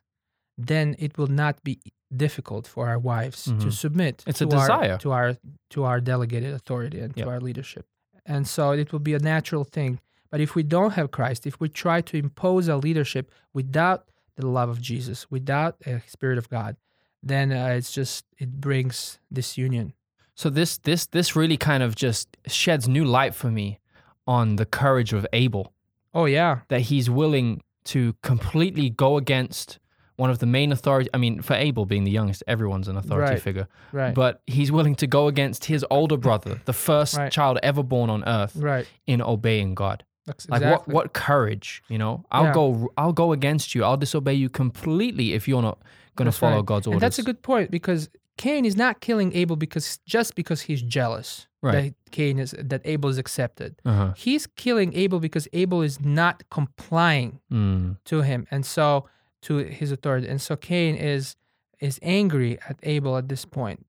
then 0.60 0.96
it 1.00 1.18
will 1.18 1.26
not 1.44 1.64
be 1.64 1.80
difficult 2.16 2.68
for 2.68 2.88
our 2.90 3.00
wives 3.00 3.44
to 3.46 3.52
Mhm. 3.52 3.72
submit 3.74 4.24
It's 4.28 4.40
to 4.40 4.46
a 4.46 4.56
our, 4.56 4.60
desire. 4.68 4.98
to 5.00 5.12
our 5.12 5.38
to 5.70 5.84
our 5.84 6.00
delegated 6.02 6.54
authority 6.54 7.00
and 7.00 7.16
Yep. 7.16 7.26
to 7.26 7.32
our 7.32 7.40
leadership. 7.40 7.86
And 8.26 8.48
so 8.48 8.72
it 8.72 8.92
will 8.92 9.00
be 9.00 9.14
a 9.14 9.20
natural 9.20 9.64
thing. 9.64 10.00
But 10.30 10.40
if 10.42 10.56
we 10.56 10.64
don't 10.64 10.94
have 10.94 11.12
Christ, 11.12 11.46
if 11.48 11.60
we 11.60 11.68
try 11.70 12.02
to 12.02 12.18
impose 12.18 12.70
our 12.70 12.78
leadership 12.78 13.32
without 13.54 14.06
the 14.36 14.48
love 14.48 14.70
of 14.70 14.80
Jesus, 14.82 15.30
without 15.32 15.76
a 15.86 16.02
spirit 16.08 16.38
of 16.38 16.50
God, 16.50 16.76
then 17.24 17.52
uh, 17.52 17.68
it's 17.78 17.92
just 17.92 18.26
it 18.38 18.60
brings 18.62 19.20
disunion. 19.32 19.94
So 20.36 20.50
this 20.50 20.78
this 20.80 21.06
this 21.08 21.36
really 21.36 21.58
kind 21.58 21.84
of 21.84 21.96
just 21.96 22.38
sheds 22.48 22.88
new 22.88 23.04
light 23.06 23.36
for 23.36 23.52
me 23.52 23.80
on 24.28 24.56
the 24.56 24.66
courage 24.66 25.14
of 25.14 25.26
Abel. 25.34 25.74
Oh 26.14 26.26
yeah, 26.26 26.60
That 26.70 26.82
he's 26.82 27.10
willing 27.10 27.62
to 27.86 28.14
completely 28.22 28.90
go 28.90 29.18
against 29.18 29.80
one 30.22 30.30
of 30.30 30.40
the 30.40 30.46
main 30.46 30.72
authority. 30.72 31.10
I 31.16 31.18
mean, 31.18 31.42
for 31.42 31.56
Abel 31.68 31.86
being 31.94 32.04
the 32.10 32.12
youngest, 32.20 32.44
everyone's 32.48 32.88
an 32.88 32.96
authority 33.02 33.34
Right. 33.34 33.42
figure. 33.42 33.68
right, 33.92 34.14
But 34.14 34.34
he's 34.58 34.72
willing 34.72 34.96
to 35.04 35.08
go 35.18 35.28
against 35.28 35.66
his 35.66 35.84
older 35.90 36.18
brother, 36.28 36.54
the 36.66 36.74
first 36.90 37.18
Right. 37.18 37.32
child 37.32 37.58
ever 37.64 37.84
born 37.84 38.10
on 38.16 38.24
earth, 38.28 38.56
right. 38.56 38.86
in 39.08 39.20
obeying 39.22 39.74
God. 39.84 40.04
That's 40.28 40.48
Like 40.48 40.62
exactly. 40.62 40.94
what 40.94 41.06
what 41.06 41.14
courage, 41.14 41.68
you 41.94 41.98
know? 41.98 42.14
I'll 42.32 42.44
Yeah. 42.50 42.54
go 42.62 42.90
I'll 43.02 43.18
go 43.24 43.28
against 43.40 43.74
you. 43.74 43.80
I'll 43.84 43.98
disobey 44.06 44.36
you 44.44 44.50
completely 44.50 45.28
if 45.34 45.48
you're 45.48 45.64
not 45.70 45.80
going 46.18 46.30
to 46.34 46.38
follow 46.44 46.58
right. 46.58 46.66
God's 46.72 46.86
orders. 46.88 46.98
And 46.98 47.02
that's 47.06 47.20
a 47.20 47.24
good 47.24 47.42
point 47.42 47.72
because 47.72 48.02
Cain 48.38 48.64
is 48.66 48.76
not 48.76 48.94
killing 49.08 49.30
Abel 49.42 49.56
because 49.56 49.88
just 50.16 50.36
because 50.36 50.60
he's 50.68 50.82
jealous 50.98 51.48
Right. 51.64 51.74
that 51.74 52.12
Cain 52.18 52.38
is 52.40 52.52
that 52.72 52.82
Abel 52.86 53.10
is 53.10 53.18
accepted. 53.18 53.72
uh-huh. 53.86 54.14
He's 54.26 54.44
killing 54.64 54.90
Abel 55.04 55.20
because 55.28 55.46
Abel 55.62 55.82
is 55.90 55.96
not 56.00 56.36
complying 56.58 57.40
Mm. 57.52 57.98
to 58.06 58.22
him 58.22 58.46
and 58.52 58.64
so 58.66 59.06
to 59.44 59.58
his 59.58 59.92
authority. 59.92 60.28
And 60.28 60.42
so 60.42 60.56
Cain 60.56 60.96
is 60.96 61.36
is 61.80 62.00
angry 62.04 62.60
at 62.70 62.78
Abel 62.84 63.18
at 63.18 63.28
this 63.28 63.44
point. 63.44 63.86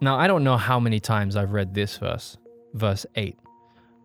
Now, 0.00 0.16
I 0.16 0.26
don't 0.28 0.44
know 0.44 0.56
how 0.56 0.78
many 0.78 1.00
times 1.00 1.34
I've 1.34 1.52
read 1.52 1.74
this 1.74 1.98
verse, 1.98 2.36
verse 2.74 3.04
8, 3.16 3.36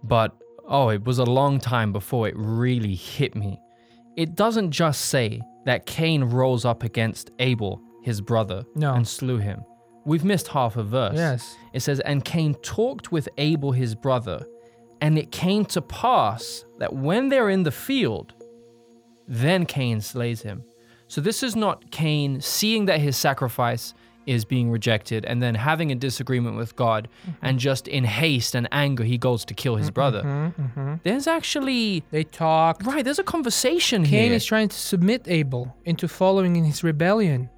but 0.03 0.35
oh, 0.67 0.89
it 0.89 1.03
was 1.03 1.19
a 1.19 1.23
long 1.23 1.59
time 1.59 1.93
before 1.93 2.27
it 2.27 2.33
really 2.35 2.95
hit 2.95 3.35
me. 3.35 3.59
It 4.17 4.35
doesn't 4.35 4.71
just 4.71 5.01
say 5.05 5.39
that 5.65 5.85
Cain 5.85 6.23
rose 6.23 6.65
up 6.65 6.83
against 6.83 7.29
Abel, 7.39 7.79
his 8.01 8.21
brother, 8.21 8.63
No. 8.75 8.93
and 8.95 9.07
slew 9.07 9.37
him. 9.37 9.63
We've 10.05 10.23
missed 10.25 10.47
half 10.47 10.77
a 10.77 10.83
verse. 10.83 11.15
Yes. 11.15 11.55
It 11.73 11.81
says, 11.81 11.99
And 12.01 12.25
Cain 12.25 12.55
talked 12.55 13.11
with 13.11 13.29
Abel 13.37 13.71
his 13.71 13.93
brother, 13.95 14.45
and 15.03 15.17
it 15.17 15.31
came 15.31 15.63
to 15.65 15.81
pass 15.81 16.65
that 16.79 16.91
when 16.93 17.29
they're 17.29 17.49
in 17.49 17.63
the 17.63 17.71
field, 17.71 18.33
then 19.27 19.65
Cain 19.65 20.01
slays 20.01 20.41
him. 20.41 20.63
So 21.07 21.21
this 21.21 21.43
is 21.43 21.55
not 21.55 21.91
Cain 21.91 22.41
seeing 22.41 22.85
that 22.85 22.99
his 22.99 23.15
sacrifice 23.17 23.93
is 24.25 24.45
being 24.45 24.71
rejected 24.71 25.25
and 25.25 25.43
then 25.43 25.53
having 25.55 25.91
a 25.91 25.95
disagreement 25.95 26.55
with 26.55 26.75
God, 26.77 27.09
and 27.41 27.59
just 27.59 27.87
in 27.89 28.05
haste 28.05 28.55
and 28.55 28.67
anger, 28.71 29.03
he 29.03 29.17
goes 29.17 29.43
to 29.45 29.53
kill 29.53 29.75
his 29.75 29.91
brother. 29.91 30.21
hmm 30.23 30.93
There's 31.03 31.27
actually, 31.27 32.03
They 32.11 32.23
talk. 32.23 32.81
right, 32.85 33.03
there's 33.03 33.19
a 33.19 33.23
conversation 33.35 34.05
Cain 34.05 34.31
is 34.31 34.45
trying 34.45 34.69
to 34.69 34.77
submit 34.77 35.27
Abel 35.27 35.75
into 35.83 36.07
following 36.07 36.55
in 36.55 36.63
his 36.63 36.83
rebellion. 36.85 37.49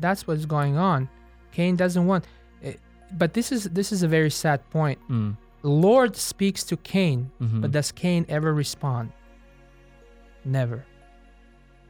That's 0.00 0.26
what's 0.26 0.46
going 0.46 0.76
on. 0.78 1.08
Cain 1.52 1.76
doesn't 1.76 2.06
want. 2.06 2.24
eh, 2.62 2.72
But 3.12 3.34
this 3.34 3.52
is 3.52 3.64
this 3.78 3.92
is 3.92 4.02
a 4.02 4.08
very 4.08 4.30
sad 4.30 4.58
point. 4.70 4.98
Mm, 5.10 5.36
Lord 5.64 6.14
speaks 6.16 6.62
to 6.64 6.76
Cain, 6.76 7.30
mhm. 7.40 7.60
but 7.62 7.70
does 7.72 7.90
Cain 7.90 8.26
ever 8.28 8.52
respond? 8.52 9.10
Never. 10.44 10.84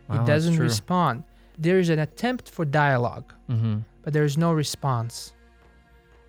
Wow, 0.09 0.21
he 0.21 0.27
doesn't 0.27 0.59
respond. 0.59 1.25
There 1.59 1.79
is 1.79 1.89
an 1.89 1.99
attempt 1.99 2.49
for 2.51 2.65
dialogue, 2.65 3.33
Mhm. 3.51 3.85
but 4.03 4.13
there 4.13 4.25
is 4.25 4.39
no 4.39 4.53
response. 4.53 5.33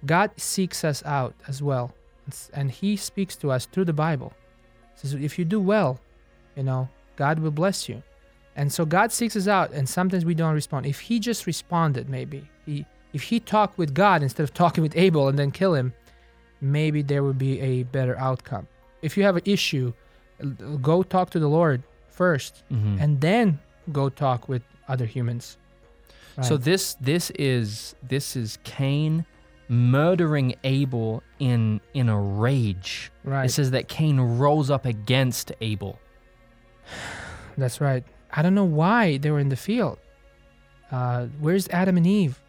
God 0.05 0.31
seeks 0.37 0.83
us 0.83 1.03
out 1.05 1.35
as 1.47 1.61
well, 1.61 1.93
and 2.53 2.71
He 2.71 2.95
speaks 2.95 3.35
to 3.37 3.51
us 3.51 3.65
through 3.65 3.85
the 3.85 3.93
Bible. 3.93 4.33
He 4.93 4.99
says, 5.07 5.13
if 5.13 5.37
you 5.37 5.45
do 5.45 5.59
well, 5.59 5.99
you 6.55 6.63
know, 6.63 6.89
God 7.15 7.39
will 7.39 7.51
bless 7.51 7.87
you. 7.89 8.01
And 8.55 8.71
so 8.71 8.85
God 8.85 9.11
seeks 9.11 9.35
us 9.35 9.47
out, 9.47 9.71
and 9.71 9.87
sometimes 9.89 10.25
we 10.25 10.33
don't 10.33 10.53
respond. 10.53 10.85
If 10.85 10.99
He 11.01 11.19
just 11.19 11.45
responded, 11.45 12.09
maybe 12.09 12.49
he, 12.65 12.85
if 13.13 13.23
He 13.23 13.39
talked 13.39 13.77
with 13.77 13.93
God 13.93 14.23
instead 14.23 14.43
of 14.43 14.53
talking 14.53 14.81
with 14.83 14.95
Abel 14.95 15.27
and 15.27 15.37
then 15.37 15.51
kill 15.51 15.73
him, 15.75 15.93
maybe 16.61 17.01
there 17.01 17.23
would 17.23 17.37
be 17.37 17.59
a 17.61 17.83
better 17.83 18.17
outcome. 18.17 18.67
If 19.01 19.17
you 19.17 19.23
have 19.23 19.35
an 19.35 19.43
issue, 19.45 19.93
go 20.81 21.03
talk 21.03 21.29
to 21.31 21.39
the 21.39 21.47
Lord 21.47 21.83
1st 22.09 22.63
Mhm. 22.71 22.99
and 23.01 23.21
then 23.21 23.59
go 23.91 24.09
talk 24.09 24.47
with 24.49 24.63
other 24.87 25.05
humans. 25.05 25.57
So 26.41 26.57
this 26.57 26.95
this 26.95 27.29
is 27.39 27.95
this 28.03 28.35
is 28.35 28.57
Cain 28.65 29.25
murdering 29.69 30.55
Abel 30.65 31.23
in 31.39 31.79
in 31.93 32.09
a 32.09 32.19
rage. 32.19 33.09
right. 33.23 33.45
It 33.45 33.49
says 33.53 33.71
that 33.71 33.87
Cain 33.87 34.19
rose 34.19 34.69
up 34.69 34.85
against 34.85 35.51
Abel. 35.61 35.97
That's 37.57 37.79
right. 37.79 38.03
I 38.31 38.41
don't 38.41 38.53
know 38.55 38.65
why 38.65 39.17
they 39.17 39.31
were 39.31 39.39
in 39.39 39.49
the 39.49 39.55
field. 39.55 39.97
Uh, 40.91 41.27
where's 41.39 41.67
Adam 41.69 41.95
and 41.97 42.05
Eve? 42.05 42.41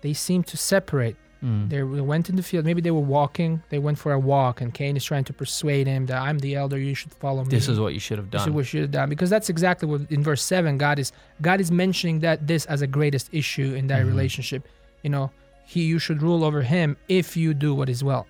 They 0.00 0.12
seem 0.14 0.42
to 0.44 0.56
separate. 0.56 1.16
Mm. 1.44 1.68
They 1.68 1.82
went 1.82 2.30
in 2.30 2.36
the 2.36 2.42
field. 2.42 2.64
Maybe 2.64 2.80
they 2.80 2.90
were 2.90 3.08
walking. 3.18 3.62
They 3.68 3.78
went 3.78 3.98
for 3.98 4.12
a 4.12 4.18
walk, 4.18 4.60
and 4.62 4.72
Cain 4.72 4.96
is 4.96 5.04
trying 5.04 5.24
to 5.24 5.32
persuade 5.32 5.86
him 5.86 6.06
that 6.06 6.20
I'm 6.20 6.38
the 6.38 6.54
elder. 6.54 6.78
You 6.78 6.94
should 6.94 7.12
follow 7.12 7.42
me. 7.44 7.50
This 7.50 7.68
is 7.68 7.78
what 7.78 7.92
you 7.92 8.00
should 8.00 8.18
have 8.18 8.30
done. 8.30 8.40
This 8.40 8.46
is 8.46 8.52
what 8.54 8.66
should 8.66 8.80
have 8.82 8.90
done 8.90 9.08
because 9.10 9.28
that's 9.28 9.50
exactly 9.50 9.86
what 9.88 10.00
in 10.10 10.22
verse 10.22 10.42
seven 10.42 10.78
God 10.78 10.98
is 10.98 11.12
God 11.42 11.60
is 11.60 11.70
mentioning 11.70 12.20
that 12.20 12.46
this 12.46 12.64
as 12.66 12.80
a 12.82 12.86
greatest 12.86 13.28
issue 13.32 13.74
in 13.74 13.88
that 13.88 14.02
Mhm. 14.02 14.08
relationship. 14.08 14.66
You 15.02 15.10
know, 15.10 15.30
he 15.66 15.82
you 15.84 15.98
should 15.98 16.22
rule 16.22 16.42
over 16.44 16.62
him 16.62 16.96
if 17.08 17.36
you 17.36 17.52
do 17.52 17.74
what 17.74 17.88
is 17.88 18.02
well, 18.02 18.26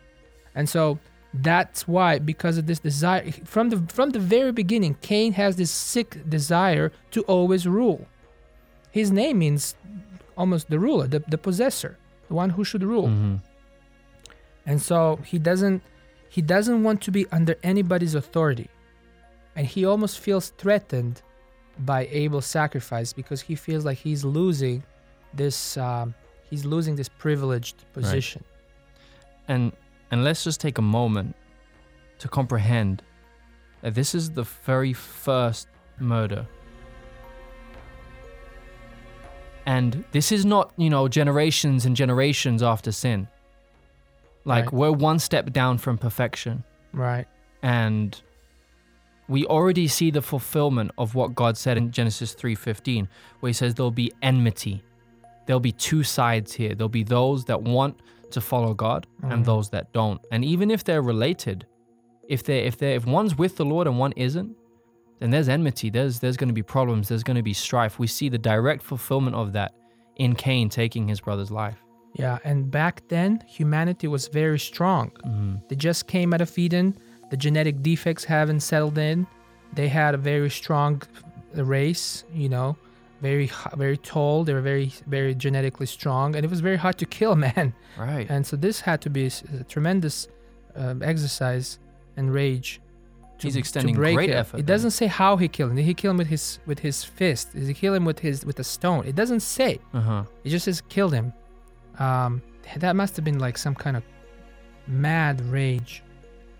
and 0.57 0.69
so 0.69 0.99
that's 1.33 1.87
why 1.89 2.19
because 2.19 2.59
of 2.59 2.67
this 2.67 2.79
desire 2.81 3.31
from 3.45 3.71
the 3.71 3.79
from 3.97 4.11
the 4.11 4.19
very 4.19 4.53
beginning, 4.53 4.97
Cain 5.03 5.33
has 5.35 5.55
this 5.57 5.71
sick 5.71 6.11
desire 6.29 6.91
to 7.13 7.21
always 7.23 7.67
rule. 7.67 8.07
His 8.91 9.11
name 9.11 9.39
means 9.39 9.75
almost 10.37 10.69
the 10.71 10.79
ruler, 10.79 11.07
the, 11.07 11.21
the 11.29 11.39
possessor, 11.39 11.97
the 12.29 12.35
one 12.35 12.51
who 12.51 12.65
should 12.65 12.83
rule 12.83 13.09
Mhm. 13.09 13.41
and 14.67 14.81
so 14.83 15.17
he 15.25 15.39
doesn't 15.39 15.83
he 16.29 16.43
doesn't 16.43 16.83
want 16.83 17.01
to 17.03 17.11
be 17.13 17.27
under 17.31 17.55
anybody's 17.63 18.15
authority 18.15 18.69
and 19.57 19.67
he 19.67 19.85
almost 19.85 20.19
feels 20.19 20.51
threatened 20.59 21.23
by 21.79 22.07
abel's 22.11 22.47
sacrifice 22.47 23.13
because 23.13 23.41
he 23.43 23.55
feels 23.55 23.85
like 23.85 23.99
he's 23.99 24.25
losing 24.25 24.83
this 25.33 25.77
um, 25.77 26.15
he's 26.51 26.65
losing 26.65 26.97
this 26.97 27.09
privileged 27.09 27.77
position 27.93 28.43
And 29.49 29.73
and 30.11 30.25
let's 30.25 30.45
just 30.45 30.61
take 30.61 30.79
a 30.79 30.83
moment 31.01 31.35
to 32.19 32.29
comprehend 32.29 33.03
that 33.83 33.95
this 33.95 34.15
is 34.15 34.31
the 34.31 34.45
very 34.67 34.93
first 34.95 35.69
murder. 35.99 36.47
And 39.67 40.05
this 40.13 40.31
is 40.31 40.45
not, 40.45 40.73
you 40.77 40.91
know, 40.91 41.09
generations 41.09 41.87
and 41.87 41.97
generations 41.97 42.63
after 42.63 42.93
sin. 42.93 43.29
Like 44.45 44.67
Right. 44.67 44.73
we're 44.75 44.93
one 44.93 45.19
step 45.19 45.53
down 45.53 45.79
from 45.79 45.99
perfection. 45.99 46.65
right 46.93 47.27
and 47.63 48.21
we 49.27 49.45
already 49.47 49.89
see 49.89 50.11
the 50.11 50.21
fulfillment 50.21 50.91
of 50.99 51.15
what 51.15 51.35
God 51.35 51.57
said 51.57 51.79
in 51.79 51.91
Genesis 51.91 52.35
3:15 52.35 53.09
where 53.41 53.49
he 53.49 53.53
says 53.55 53.75
there'll 53.75 53.91
be 53.91 54.13
enmity 54.23 54.83
there'll 55.47 55.61
be 55.61 55.73
two 55.73 56.03
sides 56.05 56.53
here 56.53 56.75
there'll 56.75 56.89
be 56.91 57.03
those 57.03 57.47
that 57.47 57.63
want 57.63 57.99
to 58.31 58.41
follow 58.41 58.75
God 58.75 59.07
and 59.23 59.43
Mhm. 59.43 59.47
those 59.47 59.71
that 59.71 59.93
don't 59.95 60.21
and 60.31 60.45
even 60.45 60.71
if 60.71 60.85
they're 60.85 61.03
related 61.03 61.67
if 62.29 62.45
they 62.45 62.61
if 62.61 62.77
they 62.77 62.95
if 62.95 63.07
one's 63.07 63.37
with 63.37 63.57
the 63.57 63.65
Lord 63.65 63.87
and 63.89 63.99
one 63.99 64.13
isn't 64.13 64.55
then 65.25 65.31
there's 65.31 65.49
enmity 65.49 65.89
there's 65.91 66.19
there's 66.21 66.37
going 66.37 66.49
to 66.49 66.55
be 66.55 66.63
problems 66.63 67.09
there's 67.09 67.23
going 67.23 67.37
to 67.37 67.43
be 67.43 67.55
strife. 67.55 67.99
We 67.99 68.07
see 68.07 68.29
the 68.29 68.39
direct 68.39 68.83
fulfillment 68.83 69.35
of 69.35 69.53
that 69.55 69.73
in 70.17 70.35
Cain 70.35 70.69
taking 70.69 71.09
his 71.09 71.21
brother's 71.21 71.51
life. 71.51 71.79
Yeah 72.13 72.39
and 72.45 72.71
back 72.71 73.03
then 73.09 73.43
humanity 73.49 74.07
was 74.07 74.29
very 74.29 74.59
strong. 74.59 75.11
Mhm. 75.27 75.67
they 75.69 75.77
just 75.77 76.07
came 76.07 76.35
out 76.35 76.43
of 76.43 76.59
eden. 76.59 76.97
The 77.31 77.39
genetic 77.39 77.83
defects 77.83 78.25
haven't 78.25 78.61
settled 78.61 78.99
in. 78.99 79.27
They 79.73 79.89
had 79.89 80.15
a 80.15 80.19
very 80.19 80.51
strong 80.51 81.03
race 81.55 82.25
you 82.33 82.49
know 82.49 82.77
very 83.23 83.51
very 83.77 83.97
tall. 83.97 84.45
They 84.45 84.53
were 84.53 84.61
very 84.75 84.93
very 85.07 85.35
genetically 85.35 85.87
strong 85.87 86.37
and 86.37 86.45
it 86.45 86.51
was 86.51 86.61
very 86.61 86.77
hard 86.77 86.99
to 86.99 87.07
kill 87.07 87.35
man. 87.49 87.73
Right. 87.99 88.27
And 88.29 88.47
so 88.47 88.57
this 88.57 88.81
had 88.81 89.01
to 89.03 89.11
be 89.11 89.31
a 89.61 89.65
tremendous 89.65 90.29
um, 90.77 91.03
exercise 91.03 91.79
and 92.17 92.33
rage 92.33 92.81
to, 93.39 93.47
He's 93.47 93.55
to 93.55 93.59
extending 93.59 93.97
break 93.97 94.15
great 94.15 94.31
effort 94.31 94.61
it 94.61 94.67
doesn't 94.67 94.93
say 94.93 95.07
how 95.07 95.37
he 95.37 95.49
killed 95.49 95.71
him. 95.71 95.77
Did 95.77 95.85
he 95.85 95.95
kill 95.95 96.13
him 96.13 96.19
with 96.19 96.29
his 96.29 96.59
with 96.67 96.79
his 96.79 97.03
fist. 97.03 97.53
Did 97.53 97.67
he 97.67 97.75
kill 97.75 97.95
him 97.95 98.05
with 98.05 98.21
his 98.21 98.45
with 98.45 98.59
a 98.61 98.65
stone. 98.65 99.07
It 99.07 99.15
doesn't 99.15 99.41
say. 99.41 99.81
Uh-huh. 99.93 100.25
It 100.45 100.51
just 100.51 100.67
says 100.67 100.81
killed 100.89 101.15
him. 101.15 101.33
Um 101.99 102.43
that 102.77 102.97
must 102.97 103.17
have 103.17 103.25
been 103.25 103.39
like 103.39 103.59
some 103.59 103.75
kind 103.75 103.97
of 103.97 104.03
mad 104.87 105.41
rage 105.43 106.03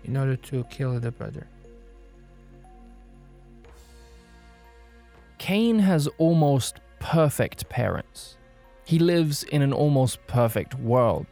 in 0.03 0.17
order 0.17 0.35
to 0.35 0.63
kill 0.65 0.99
the 0.99 1.11
brother. 1.11 1.47
Cain 5.37 5.79
has 5.79 6.07
almost 6.17 6.79
perfect 6.99 7.69
parents. 7.69 8.37
He 8.85 8.99
lives 8.99 9.43
in 9.43 9.61
an 9.61 9.73
almost 9.73 10.25
perfect 10.27 10.75
world. 10.75 11.25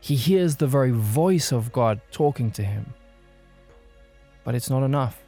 He 0.00 0.16
hears 0.16 0.56
the 0.56 0.66
very 0.66 0.90
voice 0.90 1.52
of 1.52 1.72
God 1.72 2.00
talking 2.10 2.50
to 2.52 2.62
him. 2.62 2.94
But 4.44 4.54
it's 4.54 4.70
not 4.70 4.82
enough. 4.82 5.22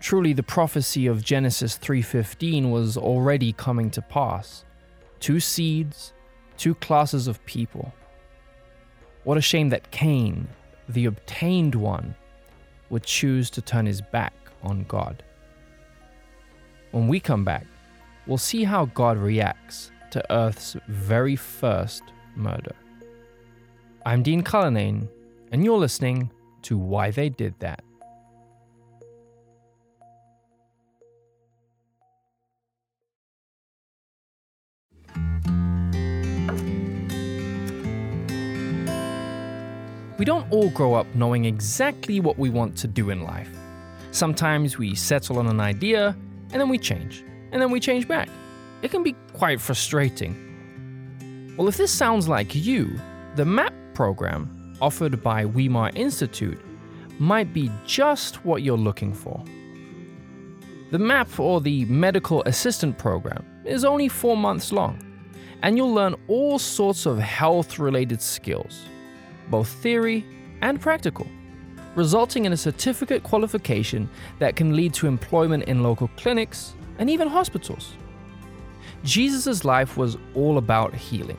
Truly 0.00 0.32
the 0.32 0.42
prophecy 0.42 1.06
of 1.06 1.24
Genesis 1.24 1.76
3:15 1.78 2.70
was 2.70 2.96
already 2.96 3.52
coming 3.52 3.88
to 3.90 4.02
pass. 4.02 4.64
Two 5.20 5.38
seeds, 5.38 6.12
two 6.56 6.74
classes 6.74 7.28
of 7.28 7.44
people. 7.46 7.94
What 9.24 9.38
a 9.38 9.40
shame 9.40 9.68
that 9.68 9.92
Cain, 9.92 10.48
the 10.88 11.04
obtained 11.04 11.76
one, 11.76 12.16
would 12.90 13.04
choose 13.04 13.48
to 13.50 13.62
turn 13.62 13.86
his 13.86 14.00
back 14.00 14.34
on 14.62 14.84
God. 14.88 15.22
When 16.90 17.06
we 17.06 17.20
come 17.20 17.44
back, 17.44 17.66
we'll 18.26 18.38
see 18.38 18.64
how 18.64 18.86
God 18.86 19.16
reacts 19.16 19.92
to 20.10 20.32
Earth's 20.32 20.76
very 20.88 21.36
first 21.36 22.02
murder. 22.34 22.74
I'm 24.04 24.22
Dean 24.22 24.42
Cullinane, 24.42 25.08
and 25.52 25.64
you're 25.64 25.78
listening 25.78 26.30
to 26.62 26.78
Why 26.78 27.10
They 27.10 27.28
Did 27.28 27.58
That. 27.60 27.82
We 40.18 40.24
don't 40.24 40.48
all 40.52 40.70
grow 40.70 40.94
up 40.94 41.06
knowing 41.16 41.46
exactly 41.46 42.20
what 42.20 42.38
we 42.38 42.48
want 42.48 42.76
to 42.78 42.86
do 42.86 43.10
in 43.10 43.24
life. 43.24 43.48
Sometimes 44.12 44.78
we 44.78 44.94
settle 44.94 45.38
on 45.38 45.48
an 45.48 45.58
idea 45.58 46.16
and 46.52 46.60
then 46.60 46.68
we 46.68 46.78
change, 46.78 47.24
and 47.50 47.60
then 47.60 47.72
we 47.72 47.80
change 47.80 48.06
back. 48.06 48.28
It 48.82 48.92
can 48.92 49.02
be 49.02 49.16
quite 49.32 49.60
frustrating. 49.60 51.54
Well, 51.56 51.66
if 51.66 51.76
this 51.76 51.90
sounds 51.90 52.28
like 52.28 52.54
you, 52.54 53.00
the 53.34 53.44
MAP 53.44 53.72
program 53.94 54.61
offered 54.82 55.22
by 55.22 55.46
Weimar 55.46 55.90
Institute 55.94 56.60
might 57.18 57.54
be 57.54 57.70
just 57.86 58.44
what 58.44 58.62
you're 58.62 58.76
looking 58.76 59.14
for. 59.14 59.42
The 60.90 60.98
MAP, 60.98 61.40
or 61.40 61.62
the 61.62 61.86
Medical 61.86 62.42
Assistant 62.42 62.98
Program, 62.98 63.46
is 63.64 63.84
only 63.84 64.08
four 64.08 64.36
months 64.36 64.72
long, 64.72 64.98
and 65.62 65.78
you'll 65.78 65.94
learn 65.94 66.16
all 66.28 66.58
sorts 66.58 67.06
of 67.06 67.18
health 67.18 67.78
related 67.78 68.20
skills, 68.20 68.84
both 69.48 69.68
theory 69.68 70.26
and 70.60 70.78
practical 70.78 71.26
resulting 71.94 72.44
in 72.44 72.52
a 72.52 72.56
certificate 72.56 73.22
qualification 73.22 74.08
that 74.38 74.56
can 74.56 74.74
lead 74.74 74.94
to 74.94 75.06
employment 75.06 75.64
in 75.64 75.82
local 75.82 76.08
clinics 76.16 76.74
and 76.98 77.10
even 77.10 77.28
hospitals. 77.28 77.94
Jesus' 79.04 79.64
life 79.64 79.96
was 79.96 80.16
all 80.34 80.58
about 80.58 80.94
healing. 80.94 81.38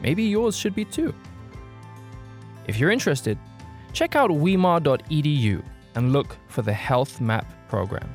Maybe 0.00 0.24
yours 0.24 0.56
should 0.56 0.74
be 0.74 0.84
too. 0.84 1.14
If 2.68 2.78
you're 2.78 2.90
interested, 2.90 3.38
check 3.92 4.14
out 4.14 4.30
weimar.edu 4.30 5.62
and 5.94 6.12
look 6.12 6.36
for 6.48 6.62
the 6.62 6.72
Health 6.72 7.20
Map 7.20 7.50
program. 7.68 8.08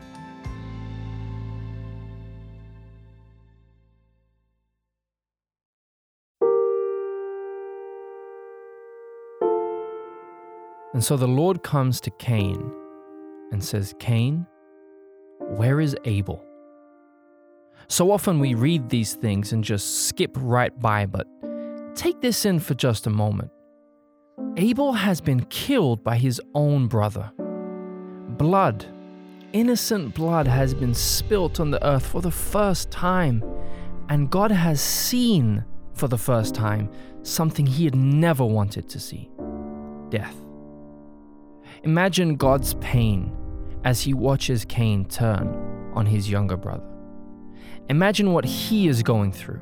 And 10.94 11.04
so 11.04 11.18
the 11.18 11.28
Lord 11.28 11.64
comes 11.64 12.00
to 12.02 12.12
Cain 12.12 12.72
and 13.52 13.64
says, 13.64 13.96
Cain, 14.00 14.46
where 15.40 15.82
is 15.82 15.96
Abel? 16.06 16.46
So 17.88 18.12
often 18.12 18.40
we 18.40 18.54
read 18.54 18.90
these 18.90 19.16
things 19.16 19.52
and 19.52 19.64
just 19.64 20.06
skip 20.08 20.32
right 20.36 20.78
by, 20.80 21.08
but 21.08 21.28
take 21.96 22.22
this 22.22 22.46
in 22.46 22.60
for 22.60 22.76
just 22.76 23.08
a 23.08 23.10
moment. 23.10 23.50
Abel 24.58 24.94
has 24.94 25.22
been 25.22 25.46
killed 25.46 26.04
by 26.04 26.18
his 26.18 26.42
own 26.56 26.88
brother. 26.88 27.32
Blood, 28.38 28.86
innocent 29.52 30.16
blood, 30.16 30.48
has 30.48 30.74
been 30.74 30.94
spilt 30.94 31.60
on 31.60 31.72
the 31.72 31.86
earth 31.86 32.06
for 32.06 32.22
the 32.22 32.32
first 32.32 32.90
time, 32.90 33.44
and 34.10 34.30
God 34.30 34.52
has 34.52 34.82
seen 34.82 35.64
for 35.94 36.08
the 36.08 36.18
first 36.18 36.56
time, 36.56 36.90
something 37.22 37.66
he 37.66 37.86
had 37.86 37.96
never 37.96 38.44
wanted 38.44 38.90
to 38.90 39.00
see 39.00 39.30
death. 40.10 40.36
Imagine 41.84 42.36
God's 42.36 42.74
pain 42.76 43.36
as 43.84 44.02
he 44.02 44.14
watches 44.14 44.66
Cain 44.66 45.06
turn 45.06 45.92
on 45.94 46.06
his 46.06 46.30
younger 46.30 46.58
brother. 46.58 46.88
Imagine 47.90 48.32
what 48.32 48.46
he 48.46 48.88
is 48.88 49.04
going 49.04 49.32
through 49.32 49.62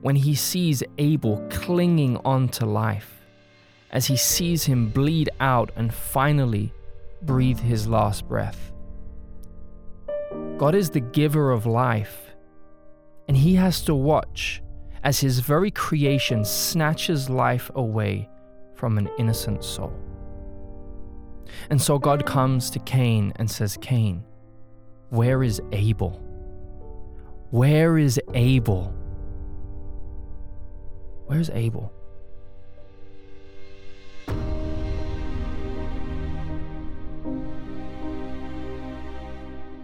when 0.00 0.16
he 0.16 0.34
sees 0.34 0.82
Abel 0.98 1.46
clinging 1.50 2.16
on 2.18 2.48
to 2.48 2.66
life, 2.66 3.19
as 3.90 4.06
he 4.06 4.16
sees 4.16 4.64
him 4.64 4.88
bleed 4.88 5.28
out 5.40 5.70
and 5.76 5.92
finally 5.92 6.72
breathe 7.22 7.58
his 7.60 7.86
last 7.86 8.26
breath. 8.28 8.72
God 10.58 10.74
is 10.74 10.90
the 10.90 11.00
giver 11.00 11.50
of 11.50 11.66
life, 11.66 12.34
and 13.28 13.36
he 13.36 13.54
has 13.54 13.82
to 13.82 13.94
watch 13.94 14.62
as 15.02 15.18
his 15.18 15.40
very 15.40 15.70
creation 15.70 16.44
snatches 16.44 17.30
life 17.30 17.70
away 17.74 18.28
from 18.74 18.98
an 18.98 19.08
innocent 19.18 19.64
soul. 19.64 19.92
And 21.68 21.80
so 21.80 21.98
God 21.98 22.26
comes 22.26 22.70
to 22.70 22.78
Cain 22.80 23.32
and 23.36 23.50
says, 23.50 23.76
Cain, 23.80 24.24
where 25.08 25.42
is 25.42 25.60
Abel? 25.72 26.22
Where 27.50 27.98
is 27.98 28.20
Abel? 28.34 28.94
Where's 31.26 31.50
Abel? 31.50 31.92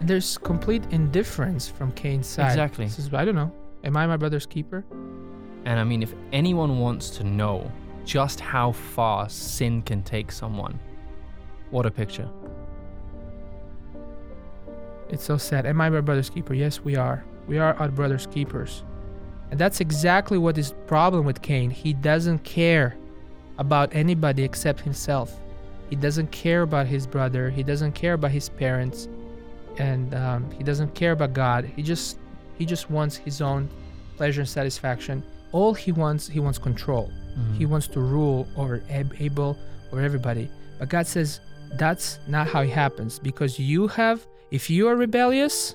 There's 0.00 0.38
complete 0.38 0.84
indifference 0.90 1.68
from 1.68 1.92
Cain's 1.92 2.26
side. 2.26 2.50
Exactly. 2.50 2.88
Says, 2.88 3.12
I 3.12 3.24
don't 3.24 3.34
know. 3.34 3.52
Am 3.84 3.96
I 3.96 4.06
my 4.06 4.16
brother's 4.16 4.46
keeper? 4.46 4.84
And 5.64 5.80
I 5.80 5.84
mean, 5.84 6.02
if 6.02 6.14
anyone 6.32 6.78
wants 6.78 7.10
to 7.10 7.24
know 7.24 7.70
just 8.04 8.40
how 8.40 8.72
far 8.72 9.28
sin 9.28 9.82
can 9.82 10.02
take 10.02 10.30
someone, 10.30 10.78
what 11.70 11.86
a 11.86 11.90
picture. 11.90 12.28
It's 15.08 15.24
so 15.24 15.36
sad. 15.36 15.66
Am 15.66 15.80
I 15.80 15.88
my 15.88 16.00
brother's 16.00 16.30
keeper? 16.30 16.54
Yes, 16.54 16.80
we 16.80 16.96
are. 16.96 17.24
We 17.46 17.58
are 17.58 17.74
our 17.74 17.88
brother's 17.88 18.26
keepers. 18.26 18.82
And 19.50 19.60
that's 19.60 19.80
exactly 19.80 20.38
what 20.38 20.58
is 20.58 20.74
problem 20.86 21.24
with 21.24 21.42
Cain. 21.42 21.70
He 21.70 21.92
doesn't 21.92 22.40
care 22.40 22.96
about 23.58 23.94
anybody 23.94 24.42
except 24.42 24.80
himself. 24.80 25.40
He 25.88 25.96
doesn't 25.96 26.32
care 26.32 26.62
about 26.62 26.86
his 26.86 27.06
brother. 27.06 27.50
He 27.50 27.62
doesn't 27.62 27.92
care 27.92 28.14
about 28.14 28.32
his 28.32 28.48
parents, 28.48 29.08
and 29.78 30.14
um, 30.14 30.50
he 30.52 30.62
doesn't 30.64 30.94
care 30.94 31.12
about 31.12 31.32
God. 31.32 31.64
He 31.64 31.82
just 31.82 32.18
he 32.58 32.64
just 32.64 32.90
wants 32.90 33.16
his 33.16 33.40
own 33.40 33.68
pleasure 34.16 34.40
and 34.40 34.48
satisfaction. 34.48 35.22
All 35.52 35.74
he 35.74 35.92
wants 35.92 36.28
he 36.28 36.40
wants 36.40 36.58
control. 36.58 37.10
He 37.58 37.66
wants 37.66 37.86
to 37.88 38.00
rule 38.00 38.48
over 38.56 38.82
Abel 38.88 39.58
or 39.92 40.00
everybody. 40.00 40.50
But 40.78 40.88
God 40.88 41.06
says 41.06 41.40
that's 41.72 42.18
not 42.26 42.46
how 42.46 42.62
it 42.62 42.70
happens 42.70 43.18
because 43.18 43.58
you 43.58 43.88
have 43.88 44.26
if 44.50 44.70
you 44.70 44.88
are 44.88 44.96
rebellious, 44.96 45.74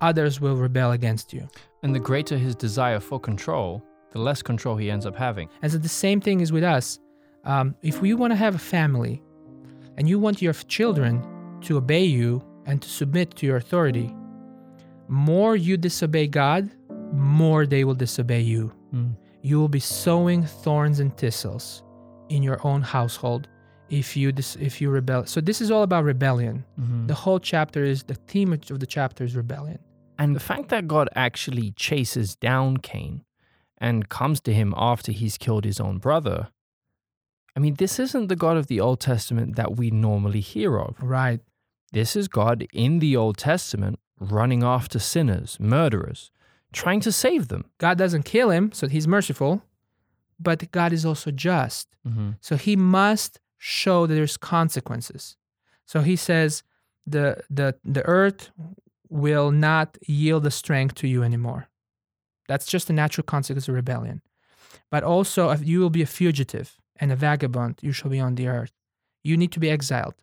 others 0.00 0.40
will 0.40 0.56
rebel 0.56 0.92
against 0.92 1.32
you. 1.32 1.46
And 1.82 1.94
the 1.94 2.00
greater 2.00 2.36
his 2.36 2.56
desire 2.56 3.00
for 3.00 3.20
control, 3.20 3.82
the 4.10 4.18
less 4.18 4.42
control 4.42 4.76
he 4.76 4.90
ends 4.90 5.06
up 5.06 5.14
having. 5.16 5.48
And 5.62 5.70
so 5.70 5.78
the 5.78 5.88
same 5.88 6.20
thing 6.20 6.40
is 6.40 6.52
with 6.52 6.64
us. 6.64 6.98
Um, 7.44 7.74
if 7.82 8.00
we 8.00 8.14
want 8.14 8.32
to 8.32 8.36
have 8.36 8.54
a 8.54 8.58
family 8.58 9.22
and 9.96 10.08
you 10.08 10.18
want 10.18 10.40
your 10.40 10.52
children 10.52 11.22
to 11.62 11.76
obey 11.76 12.04
you 12.04 12.42
and 12.66 12.80
to 12.82 12.88
submit 12.88 13.34
to 13.36 13.46
your 13.46 13.56
authority, 13.56 14.14
more 15.08 15.56
you 15.56 15.76
disobey 15.76 16.26
God, 16.28 16.70
more 17.12 17.66
they 17.66 17.84
will 17.84 17.94
disobey 17.94 18.40
you. 18.40 18.72
Mm. 18.94 19.16
You 19.42 19.58
will 19.58 19.68
be 19.68 19.80
sowing 19.80 20.44
thorns 20.44 21.00
and 21.00 21.16
thistles 21.16 21.82
in 22.28 22.42
your 22.42 22.64
own 22.66 22.82
household 22.82 23.48
if 23.90 24.16
you 24.16 24.32
dis- 24.32 24.56
if 24.56 24.80
you 24.80 24.88
rebel. 24.90 25.26
So 25.26 25.40
this 25.40 25.60
is 25.60 25.70
all 25.70 25.82
about 25.82 26.04
rebellion. 26.04 26.64
Mhm. 26.80 27.08
The 27.08 27.14
whole 27.14 27.38
chapter 27.38 27.84
is 27.84 28.04
the 28.04 28.14
theme 28.14 28.52
of 28.52 28.80
the 28.80 28.86
chapter 28.86 29.24
is 29.24 29.36
rebellion. 29.36 29.78
And 30.18 30.34
the 30.36 30.40
fact 30.40 30.68
that 30.68 30.86
God 30.86 31.08
actually 31.14 31.72
chases 31.72 32.36
down 32.36 32.76
Cain 32.78 33.24
and 33.78 34.08
comes 34.08 34.40
to 34.42 34.54
him 34.54 34.72
after 34.76 35.10
he's 35.12 35.36
killed 35.36 35.64
his 35.64 35.80
own 35.80 35.98
brother, 35.98 36.48
I 37.56 37.60
mean, 37.60 37.74
this 37.74 37.98
isn't 37.98 38.28
the 38.28 38.36
God 38.36 38.56
of 38.56 38.68
the 38.68 38.80
Old 38.80 39.00
Testament 39.00 39.56
that 39.56 39.76
we 39.76 39.90
normally 39.90 40.40
hear 40.40 40.78
of. 40.78 40.96
Right. 41.02 41.40
This 41.92 42.16
is 42.16 42.28
God 42.28 42.66
in 42.72 42.98
the 42.98 43.16
Old 43.16 43.36
Testament 43.36 43.98
running 44.18 44.62
after 44.62 44.98
sinners, 44.98 45.58
murderers, 45.60 46.30
trying 46.72 47.00
to 47.00 47.12
save 47.12 47.48
them. 47.48 47.66
God 47.78 47.98
doesn't 47.98 48.24
kill 48.24 48.50
him, 48.50 48.72
so 48.72 48.88
he's 48.88 49.06
merciful, 49.06 49.62
but 50.40 50.70
God 50.70 50.92
is 50.92 51.04
also 51.04 51.30
just. 51.30 51.88
Mm-hmm. 52.06 52.30
So 52.40 52.56
he 52.56 52.76
must 52.76 53.40
show 53.58 54.06
that 54.06 54.14
there's 54.14 54.36
consequences. 54.36 55.36
So 55.84 56.00
he 56.00 56.16
says 56.16 56.62
the 57.06 57.42
the 57.50 57.74
the 57.84 58.04
earth 58.06 58.50
will 59.08 59.50
not 59.50 59.98
yield 60.06 60.44
the 60.44 60.50
strength 60.50 60.94
to 60.96 61.08
you 61.08 61.22
anymore. 61.22 61.68
That's 62.48 62.66
just 62.66 62.90
a 62.90 62.92
natural 62.92 63.24
consequence 63.24 63.68
of 63.68 63.74
rebellion. 63.74 64.22
But 64.90 65.04
also 65.04 65.50
if 65.50 65.66
you 65.66 65.80
will 65.80 65.90
be 65.90 66.02
a 66.02 66.06
fugitive 66.06 66.78
and 66.96 67.12
a 67.12 67.16
vagabond, 67.16 67.80
you 67.82 67.92
shall 67.92 68.10
be 68.10 68.20
on 68.20 68.36
the 68.36 68.48
earth. 68.48 68.72
You 69.22 69.36
need 69.36 69.52
to 69.52 69.60
be 69.60 69.70
exiled. 69.70 70.14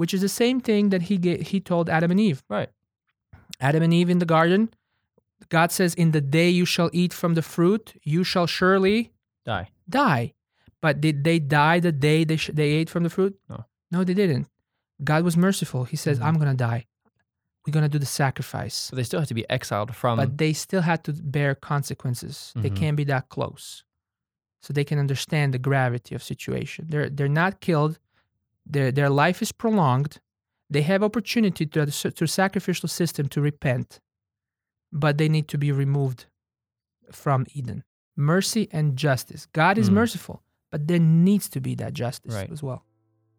Which 0.00 0.14
is 0.16 0.20
the 0.20 0.28
same 0.42 0.58
thing 0.68 0.90
that 0.92 1.02
he 1.08 1.16
ga- 1.26 1.42
he 1.50 1.58
told 1.70 1.84
Adam 1.96 2.10
and 2.14 2.20
Eve. 2.28 2.40
Right. 2.56 2.70
Adam 3.60 3.82
and 3.82 3.92
Eve 4.00 4.10
in 4.14 4.20
the 4.20 4.30
garden, 4.36 4.62
God 5.56 5.72
says, 5.72 5.92
In 5.94 6.12
the 6.12 6.20
day 6.38 6.48
you 6.60 6.64
shall 6.74 6.90
eat 6.92 7.12
from 7.20 7.34
the 7.34 7.42
fruit, 7.42 7.84
you 8.14 8.22
shall 8.30 8.46
surely 8.46 8.98
Die. 9.44 9.68
die. 9.88 10.34
But 10.80 11.00
did 11.00 11.24
they 11.24 11.38
die 11.40 11.80
the 11.80 11.90
day 12.08 12.22
they, 12.24 12.36
sh- 12.36 12.50
they 12.54 12.70
ate 12.78 12.88
from 12.90 13.02
the 13.02 13.10
fruit? 13.10 13.34
No. 13.48 13.64
No, 13.90 14.04
they 14.04 14.14
didn't. 14.14 14.46
God 15.02 15.24
was 15.24 15.36
merciful. 15.36 15.82
He 15.84 15.96
says, 15.96 16.18
Mhm. 16.18 16.24
I'm 16.26 16.34
going 16.40 16.50
to 16.56 16.56
die. 16.70 16.86
We're 17.66 17.72
going 17.72 17.88
to 17.90 17.96
do 17.96 17.98
the 17.98 18.06
sacrifice. 18.22 18.74
So 18.88 18.94
they 18.96 19.02
still 19.02 19.18
had 19.20 19.28
to 19.28 19.34
be 19.42 19.48
exiled 19.50 19.90
from. 19.96 20.16
but 20.18 20.38
they 20.38 20.52
still 20.52 20.82
had 20.82 21.02
to 21.04 21.12
bear 21.12 21.54
consequences. 21.56 22.52
They 22.54 22.70
Mhm. 22.70 22.76
can't 22.80 22.96
be 22.96 23.04
that 23.04 23.28
close. 23.34 23.82
So 24.62 24.72
they 24.72 24.84
can 24.84 24.98
understand 24.98 25.52
the 25.54 25.58
gravity 25.68 26.14
of 26.14 26.22
situation. 26.22 26.86
They're, 26.88 27.10
they're 27.10 27.36
not 27.42 27.60
killed. 27.60 27.98
Their, 28.68 28.92
their 28.92 29.10
life 29.10 29.40
is 29.42 29.52
prolonged. 29.52 30.18
They 30.70 30.82
have 30.82 31.02
opportunity 31.02 31.64
to, 31.66 31.86
through 31.86 32.26
sacrificial 32.26 32.88
system 32.88 33.28
to 33.30 33.40
repent, 33.40 34.00
but 34.92 35.16
they 35.18 35.28
need 35.28 35.48
to 35.48 35.58
be 35.58 35.72
removed 35.72 36.26
from 37.10 37.46
Eden. 37.54 37.84
Mercy 38.16 38.68
and 38.70 38.96
justice. 38.96 39.46
God 39.52 39.78
is 39.78 39.88
Mm. 39.88 39.94
merciful, 39.94 40.42
but 40.70 40.86
there 40.88 40.98
needs 40.98 41.48
to 41.50 41.60
be 41.60 41.74
that 41.76 41.94
justice 41.94 42.34
Right. 42.34 42.50
as 42.50 42.62
well. 42.62 42.84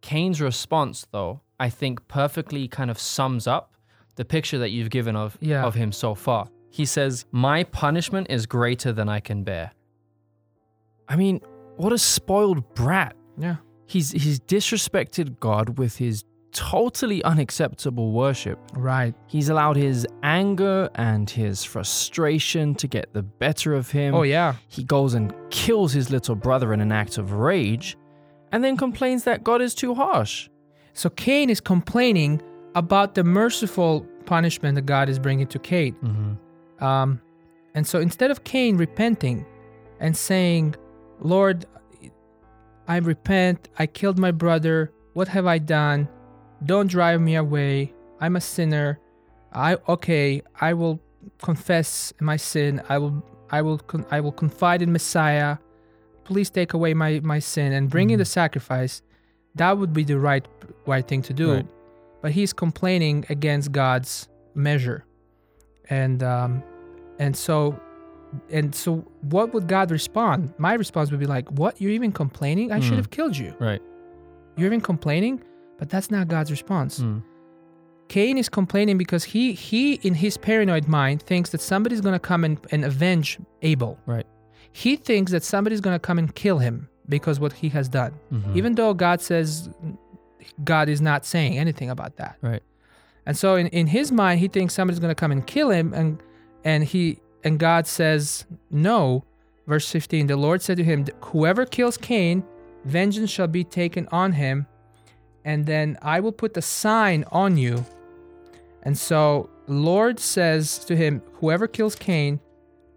Cain's 0.02 0.42
response, 0.42 1.06
though, 1.12 1.42
I 1.60 1.70
think 1.70 2.08
perfectly 2.08 2.68
kind 2.68 2.90
of 2.90 2.98
sums 2.98 3.46
up 3.46 3.74
the 4.16 4.26
picture 4.26 4.58
that 4.58 4.70
you've 4.70 4.90
given 4.90 5.16
of, 5.16 5.38
Yeah. 5.42 5.64
of 5.66 5.76
him 5.76 5.92
so 5.92 6.16
far. 6.16 6.50
He 6.72 6.86
says, 6.86 7.26
My 7.32 7.64
punishment 7.64 8.28
is 8.30 8.46
greater 8.46 8.92
than 8.94 9.10
I 9.10 9.20
can 9.20 9.44
bear. 9.44 9.72
I 11.08 11.16
mean, 11.16 11.42
what 11.78 11.92
a 11.94 11.98
spoiled 11.98 12.74
brat. 12.76 13.16
Yeah. 13.38 13.58
He's, 13.90 14.12
he's 14.12 14.40
disrespected 14.40 15.40
God 15.40 15.80
with 15.80 15.98
his 15.98 16.24
totally 16.52 17.24
unacceptable 17.24 18.12
worship. 18.12 18.60
Right. 18.74 19.16
He's 19.26 19.50
allowed 19.50 19.78
his 19.78 20.08
anger 20.22 20.90
and 20.94 21.28
his 21.28 21.64
frustration 21.64 22.76
to 22.76 22.88
get 22.88 23.14
the 23.14 23.24
better 23.24 23.74
of 23.74 23.90
him. 23.90 24.14
Oh, 24.14 24.22
yeah. 24.22 24.56
He 24.68 24.84
goes 24.84 25.16
and 25.16 25.34
kills 25.50 25.92
his 25.92 26.12
little 26.12 26.36
brother 26.36 26.72
in 26.72 26.82
an 26.82 26.92
act 26.92 27.18
of 27.18 27.34
rage 27.34 27.98
and 28.52 28.64
then 28.64 28.78
complains 28.78 29.24
that 29.24 29.44
God 29.44 29.62
is 29.62 29.74
too 29.74 29.96
harsh. 29.96 30.50
So 30.94 31.10
Cain 31.10 31.50
is 31.50 31.60
complaining 31.60 32.42
about 32.76 33.16
the 33.16 33.24
merciful 33.24 34.06
punishment 34.26 34.76
that 34.76 34.86
God 34.86 35.10
is 35.10 35.18
bringing 35.18 35.48
to 35.48 35.60
Cain. 35.60 35.96
Mm-hmm. 36.04 36.84
Um, 36.84 37.22
and 37.74 37.88
so 37.88 38.00
instead 38.00 38.30
of 38.30 38.44
Cain 38.44 38.78
repenting 38.78 39.46
and 40.00 40.16
saying, 40.16 40.76
Lord, 41.22 41.66
I 42.90 42.98
repent, 42.98 43.70
I 43.78 43.86
killed 43.86 44.18
my 44.18 44.32
brother, 44.32 44.92
what 45.14 45.28
have 45.28 45.46
I 45.46 45.60
done? 45.60 46.10
Don't 46.66 46.88
drive 46.88 47.22
me 47.22 47.36
away. 47.36 47.94
I'm 48.20 48.36
a 48.36 48.42
sinner. 48.42 49.00
I 49.54 49.78
okay, 49.88 50.42
I 50.60 50.74
will 50.74 51.00
confess 51.42 52.12
my 52.20 52.36
sin. 52.36 52.82
I 52.90 52.98
will 52.98 53.24
I 53.52 53.62
will 53.62 53.78
con- 53.78 54.08
I 54.10 54.20
will 54.22 54.32
confide 54.32 54.82
in 54.82 54.92
Messiah. 54.92 55.58
Please 56.24 56.50
take 56.50 56.74
away 56.74 56.96
my 56.96 57.20
my 57.24 57.38
sin 57.38 57.74
and 57.74 57.90
bring 57.92 58.10
in 58.10 58.18
the 58.18 58.26
sacrifice. 58.26 59.04
That 59.54 59.78
would 59.78 59.94
be 59.94 60.04
the 60.04 60.18
right 60.20 60.48
right 60.88 61.08
thing 61.08 61.22
to 61.24 61.34
do. 61.34 61.54
Right. 61.54 61.68
But 62.22 62.32
he's 62.32 62.54
complaining 62.54 63.26
against 63.30 63.72
God's 63.72 64.28
measure. 64.56 65.06
And 65.92 66.24
um 66.24 66.64
and 67.20 67.38
so 67.38 67.80
and 68.52 68.74
so 68.76 69.06
what 69.22 69.54
would 69.54 69.68
God 69.68 69.92
respond? 69.92 70.54
My 70.58 70.74
response 70.74 71.10
would 71.12 71.20
be 71.20 71.26
like, 71.26 71.50
"What? 71.52 71.80
You're 71.82 71.92
even 71.92 72.12
complaining? 72.12 72.72
I 72.72 72.80
should 72.80 72.94
Mm. 72.94 72.98
have 72.98 73.10
killed 73.10 73.38
you. 73.38 73.54
Right. 73.60 73.82
You're 74.58 74.68
even 74.68 74.82
complaining?" 74.82 75.42
But 75.78 75.90
that's 75.90 76.12
not 76.12 76.28
God's 76.28 76.52
response. 76.52 77.00
Mm. 77.00 77.24
Cain 78.10 78.38
is 78.38 78.50
complaining 78.50 78.98
because 78.98 79.24
he 79.24 79.54
he 79.54 79.94
in 79.96 80.14
his 80.16 80.36
paranoid 80.38 80.88
mind 80.88 81.22
thinks 81.24 81.52
that 81.52 81.62
somebody's 81.62 82.02
going 82.02 82.14
to 82.14 82.20
come 82.20 82.44
and, 82.44 82.58
and 82.72 82.84
avenge 82.84 83.40
Abel. 83.62 83.98
Right. 84.06 84.26
he 84.72 84.96
thinks 84.96 85.32
that 85.32 85.44
somebody's 85.44 85.82
going 85.82 85.96
to 85.96 86.00
come 86.00 86.20
and 86.20 86.34
kill 86.36 86.60
him 86.60 86.88
because 87.08 87.40
what 87.40 87.54
he 87.54 87.70
has 87.70 87.90
done. 87.90 88.14
Mhm. 88.32 88.56
Even 88.56 88.76
though 88.76 88.94
God 88.94 89.20
says 89.20 89.68
God 90.64 90.90
is 90.90 91.02
not 91.02 91.26
saying 91.26 91.58
anything 91.58 91.90
about 91.90 92.16
that. 92.18 92.38
Right. 92.42 92.62
And 93.26 93.36
so 93.38 93.56
in, 93.56 93.68
in 93.68 93.88
his 93.88 94.12
mind 94.12 94.40
he 94.40 94.48
thinks 94.48 94.74
somebody's 94.76 95.00
going 95.00 95.10
to 95.10 95.16
come 95.24 95.32
and 95.32 95.46
kill 95.46 95.70
him 95.72 95.94
and 95.94 96.22
and 96.64 96.84
he 96.84 97.18
and 97.44 97.60
God 97.60 97.88
says 97.88 98.46
no. 98.70 99.24
Verse 99.68 99.90
15 99.90 100.28
The 100.28 100.36
Lord 100.36 100.62
said 100.62 100.78
to 100.78 100.84
him, 100.84 101.06
Whoever 101.26 101.66
kills 101.66 101.98
Cain, 101.98 102.44
vengeance 102.86 103.30
shall 103.30 103.48
be 103.48 103.64
taken 103.64 104.08
on 104.12 104.34
him, 104.34 104.68
and 105.46 105.66
then 105.66 105.98
I 106.02 106.20
will 106.20 106.32
put 106.32 106.58
a 106.58 106.62
sign 106.62 107.26
on 107.32 107.58
you. 107.58 107.86
And 108.84 108.98
so 108.98 109.50
Lord 109.68 110.20
says 110.20 110.80
to 110.86 110.96
him, 110.96 111.22
Whoever 111.36 111.68
kills 111.68 111.96
Cain, 111.96 112.40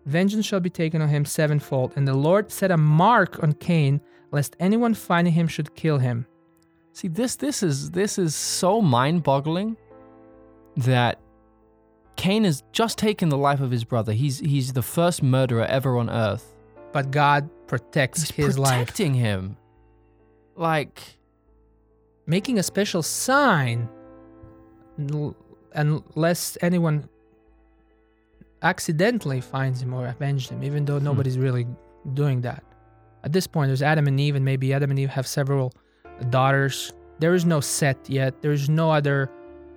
vengeance 0.07 0.47
shall 0.47 0.61
be 0.61 0.71
taken 0.71 1.03
on 1.03 1.09
him 1.09 1.25
sevenfold. 1.25 1.93
And 1.97 2.07
the 2.07 2.15
Lord 2.15 2.51
set 2.51 2.71
a 2.71 2.77
mark 2.77 3.43
on 3.43 3.53
Cain, 3.53 4.01
lest 4.31 4.57
anyone 4.59 4.95
finding 4.95 5.35
him 5.35 5.49
should 5.49 5.75
kill 5.75 5.99
him. 5.99 6.27
See 6.95 7.09
this 7.09 7.37
this 7.37 7.63
is 7.63 7.91
this 7.93 8.19
is 8.19 8.35
so 8.35 8.83
mind-boggling 8.83 9.77
that 10.77 11.19
Cain 12.17 12.45
has 12.45 12.63
just 12.73 12.99
taken 12.99 13.29
the 13.29 13.39
life 13.39 13.61
of 13.61 13.71
his 13.71 13.85
brother. 13.85 14.13
He's 14.13 14.39
he's 14.39 14.73
the 14.73 14.83
first 14.83 15.23
murderer 15.23 15.65
ever 15.65 15.97
on 15.97 16.11
earth. 16.11 16.55
But 16.93 17.11
God 17.11 17.49
protects 17.67 18.31
He's 18.31 18.47
his 18.47 18.59
life, 18.59 18.87
protecting 18.87 19.15
him. 19.15 19.57
Like 20.57 21.01
making 22.27 22.59
a 22.59 22.63
special 22.63 23.03
sign, 23.03 23.89
unless 25.75 26.59
anyone 26.61 27.09
accidentally 28.63 29.41
finds 29.41 29.83
him 29.83 29.93
or 29.93 30.07
avenges 30.07 30.51
him, 30.51 30.63
even 30.63 30.85
though 30.85 30.99
nobody's 30.99 31.39
really 31.39 31.67
doing 32.15 32.43
that. 32.43 32.63
At 33.25 33.33
this 33.33 33.47
point, 33.47 33.69
there's 33.69 33.83
Adam 33.83 34.07
and 34.07 34.19
Eve, 34.21 34.37
and 34.37 34.45
maybe 34.45 34.73
Adam 34.73 34.91
and 34.91 34.99
Eve 34.99 35.11
have 35.11 35.27
several 35.27 35.73
daughters. 36.31 36.93
There 37.19 37.35
is 37.35 37.45
no 37.45 37.61
Set 37.61 37.99
yet. 38.09 38.43
There's 38.43 38.69
no 38.69 38.91
other 38.91 39.31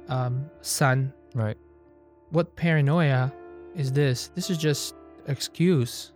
um, 0.08 0.50
son. 0.62 1.14
right. 1.34 1.58
What 2.32 2.56
paranoia 2.56 3.32
is 3.76 3.92
this? 3.92 4.30
This 4.36 4.50
is 4.50 4.58
just 4.58 4.96
excuse. 5.28 6.12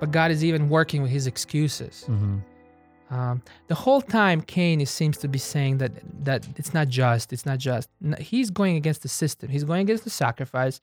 But 0.00 0.10
God 0.10 0.30
is 0.30 0.44
even 0.44 0.68
working 0.68 1.02
with 1.02 1.10
his 1.10 1.26
excuses. 1.26 2.04
Mm-hmm. 2.08 2.38
Um, 3.14 3.42
the 3.68 3.74
whole 3.74 4.00
time, 4.00 4.40
Cain 4.40 4.80
is, 4.80 4.90
seems 4.90 5.18
to 5.18 5.28
be 5.28 5.38
saying 5.38 5.78
that 5.78 5.92
that 6.24 6.46
it's 6.56 6.74
not 6.74 6.88
just. 6.88 7.32
It's 7.32 7.46
not 7.46 7.58
just. 7.58 7.88
He's 8.18 8.50
going 8.50 8.76
against 8.76 9.02
the 9.02 9.08
system. 9.08 9.50
He's 9.50 9.64
going 9.64 9.82
against 9.82 10.04
the 10.04 10.10
sacrifice. 10.10 10.80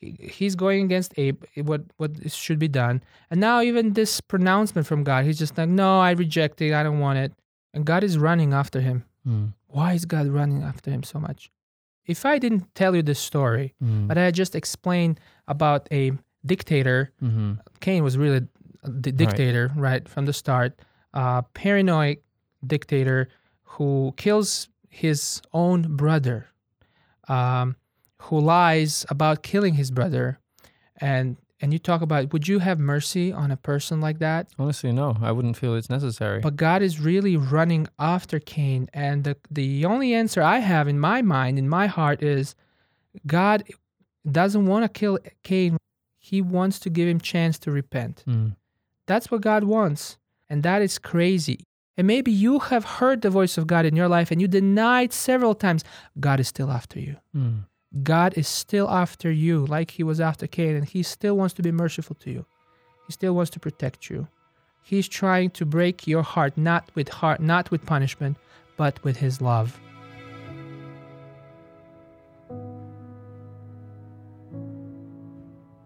He's 0.00 0.54
going 0.54 0.84
against 0.84 1.12
Abe. 1.18 1.42
What 1.56 1.82
what 1.96 2.30
should 2.30 2.58
be 2.58 2.68
done. 2.68 3.02
And 3.30 3.40
now 3.40 3.60
even 3.60 3.92
this 3.92 4.20
pronouncement 4.20 4.86
from 4.86 5.04
God, 5.04 5.24
he's 5.24 5.38
just 5.38 5.58
like, 5.58 5.68
no, 5.68 6.00
I 6.00 6.12
reject 6.12 6.62
it. 6.62 6.72
I 6.72 6.82
don't 6.82 7.00
want 7.00 7.18
it. 7.18 7.32
And 7.74 7.84
God 7.84 8.04
is 8.04 8.16
running 8.16 8.52
after 8.54 8.80
him. 8.80 9.04
Mm. 9.26 9.52
Why 9.66 9.94
is 9.94 10.04
God 10.04 10.28
running 10.28 10.62
after 10.62 10.90
him 10.90 11.02
so 11.02 11.18
much? 11.18 11.50
If 12.06 12.26
I 12.26 12.38
didn't 12.38 12.74
tell 12.74 12.94
you 12.94 13.02
this 13.02 13.18
story, 13.18 13.74
Mm. 13.82 14.08
but 14.08 14.18
I 14.18 14.30
just 14.30 14.54
explained 14.54 15.20
about 15.48 15.88
a 15.90 16.12
dictator 16.44 17.10
mm-hmm. 17.22 17.54
Cain 17.80 18.02
was 18.04 18.18
really 18.18 18.46
the 18.82 19.12
dictator 19.12 19.72
right, 19.76 20.06
from 20.08 20.26
the 20.26 20.32
start, 20.32 20.78
uh, 21.14 21.40
paranoid 21.54 22.18
dictator 22.66 23.28
who 23.62 24.12
kills 24.16 24.68
his 24.90 25.40
own 25.52 25.96
brother, 25.96 26.46
um, 27.28 27.76
who 28.22 28.38
lies 28.38 29.06
about 29.08 29.42
killing 29.42 29.74
his 29.74 29.90
brother, 29.90 30.38
and 30.98 31.36
and 31.60 31.72
you 31.72 31.78
talk 31.78 32.02
about 32.02 32.32
would 32.32 32.48
you 32.48 32.58
have 32.58 32.78
mercy 32.78 33.32
on 33.32 33.50
a 33.50 33.56
person 33.56 34.00
like 34.00 34.18
that? 34.18 34.48
Honestly, 34.58 34.92
no. 34.92 35.16
I 35.22 35.32
wouldn't 35.32 35.56
feel 35.56 35.74
it's 35.74 35.90
necessary. 35.90 36.40
But 36.40 36.56
God 36.56 36.82
is 36.82 37.00
really 37.00 37.36
running 37.36 37.86
after 37.98 38.38
Cain, 38.38 38.88
and 38.92 39.24
the 39.24 39.36
the 39.50 39.84
only 39.84 40.14
answer 40.14 40.42
I 40.42 40.58
have 40.58 40.88
in 40.88 40.98
my 40.98 41.22
mind, 41.22 41.58
in 41.58 41.68
my 41.68 41.86
heart, 41.86 42.22
is 42.22 42.54
God 43.26 43.64
doesn't 44.30 44.66
want 44.66 44.84
to 44.84 44.88
kill 44.88 45.18
Cain. 45.42 45.76
He 46.18 46.40
wants 46.40 46.78
to 46.80 46.90
give 46.90 47.06
him 47.06 47.20
chance 47.20 47.58
to 47.60 47.70
repent. 47.70 48.24
Mm. 48.26 48.56
That's 49.06 49.30
what 49.30 49.42
God 49.42 49.64
wants. 49.64 50.16
And 50.48 50.62
that 50.62 50.82
is 50.82 50.98
crazy. 50.98 51.64
And 51.96 52.06
maybe 52.06 52.32
you 52.32 52.58
have 52.58 52.84
heard 52.84 53.22
the 53.22 53.30
voice 53.30 53.56
of 53.56 53.66
God 53.66 53.84
in 53.84 53.94
your 53.94 54.08
life 54.08 54.30
and 54.30 54.40
you 54.40 54.48
denied 54.48 55.12
several 55.12 55.54
times. 55.54 55.84
God 56.18 56.40
is 56.40 56.48
still 56.48 56.70
after 56.70 56.98
you. 56.98 57.16
Mm. 57.36 57.66
God 58.02 58.36
is 58.36 58.48
still 58.48 58.90
after 58.90 59.30
you, 59.30 59.66
like 59.66 59.92
he 59.92 60.02
was 60.02 60.20
after 60.20 60.46
Cain, 60.46 60.74
and 60.74 60.84
he 60.84 61.02
still 61.02 61.36
wants 61.36 61.54
to 61.54 61.62
be 61.62 61.70
merciful 61.70 62.16
to 62.16 62.30
you. 62.30 62.44
He 63.06 63.12
still 63.12 63.34
wants 63.34 63.50
to 63.52 63.60
protect 63.60 64.10
you. 64.10 64.26
He's 64.82 65.08
trying 65.08 65.50
to 65.50 65.64
break 65.64 66.06
your 66.06 66.22
heart, 66.22 66.58
not 66.58 66.90
with 66.94 67.08
heart, 67.08 67.40
not 67.40 67.70
with 67.70 67.86
punishment, 67.86 68.36
but 68.76 69.02
with 69.04 69.18
his 69.18 69.40
love. 69.40 69.78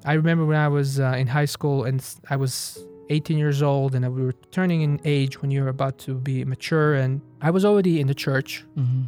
I 0.05 0.15
remember 0.15 0.47
when 0.47 0.57
I 0.57 0.69
was 0.69 0.99
uh, 0.99 1.15
in 1.19 1.27
high 1.27 1.45
school 1.45 1.85
and 1.85 2.03
I 2.31 2.37
was 2.37 2.83
18 3.11 3.37
years 3.37 3.63
old, 3.63 3.95
and 3.95 4.15
we 4.15 4.23
were 4.23 4.35
turning 4.51 4.81
in 4.81 5.01
age 5.05 5.43
when 5.43 5.51
you're 5.51 5.69
about 5.69 5.99
to 5.99 6.15
be 6.15 6.45
mature, 6.45 6.95
and 6.95 7.21
I 7.43 7.51
was 7.51 7.65
already 7.65 8.01
in 8.01 8.07
the 8.07 8.15
church, 8.15 8.65
Mm-hmm. 8.77 9.03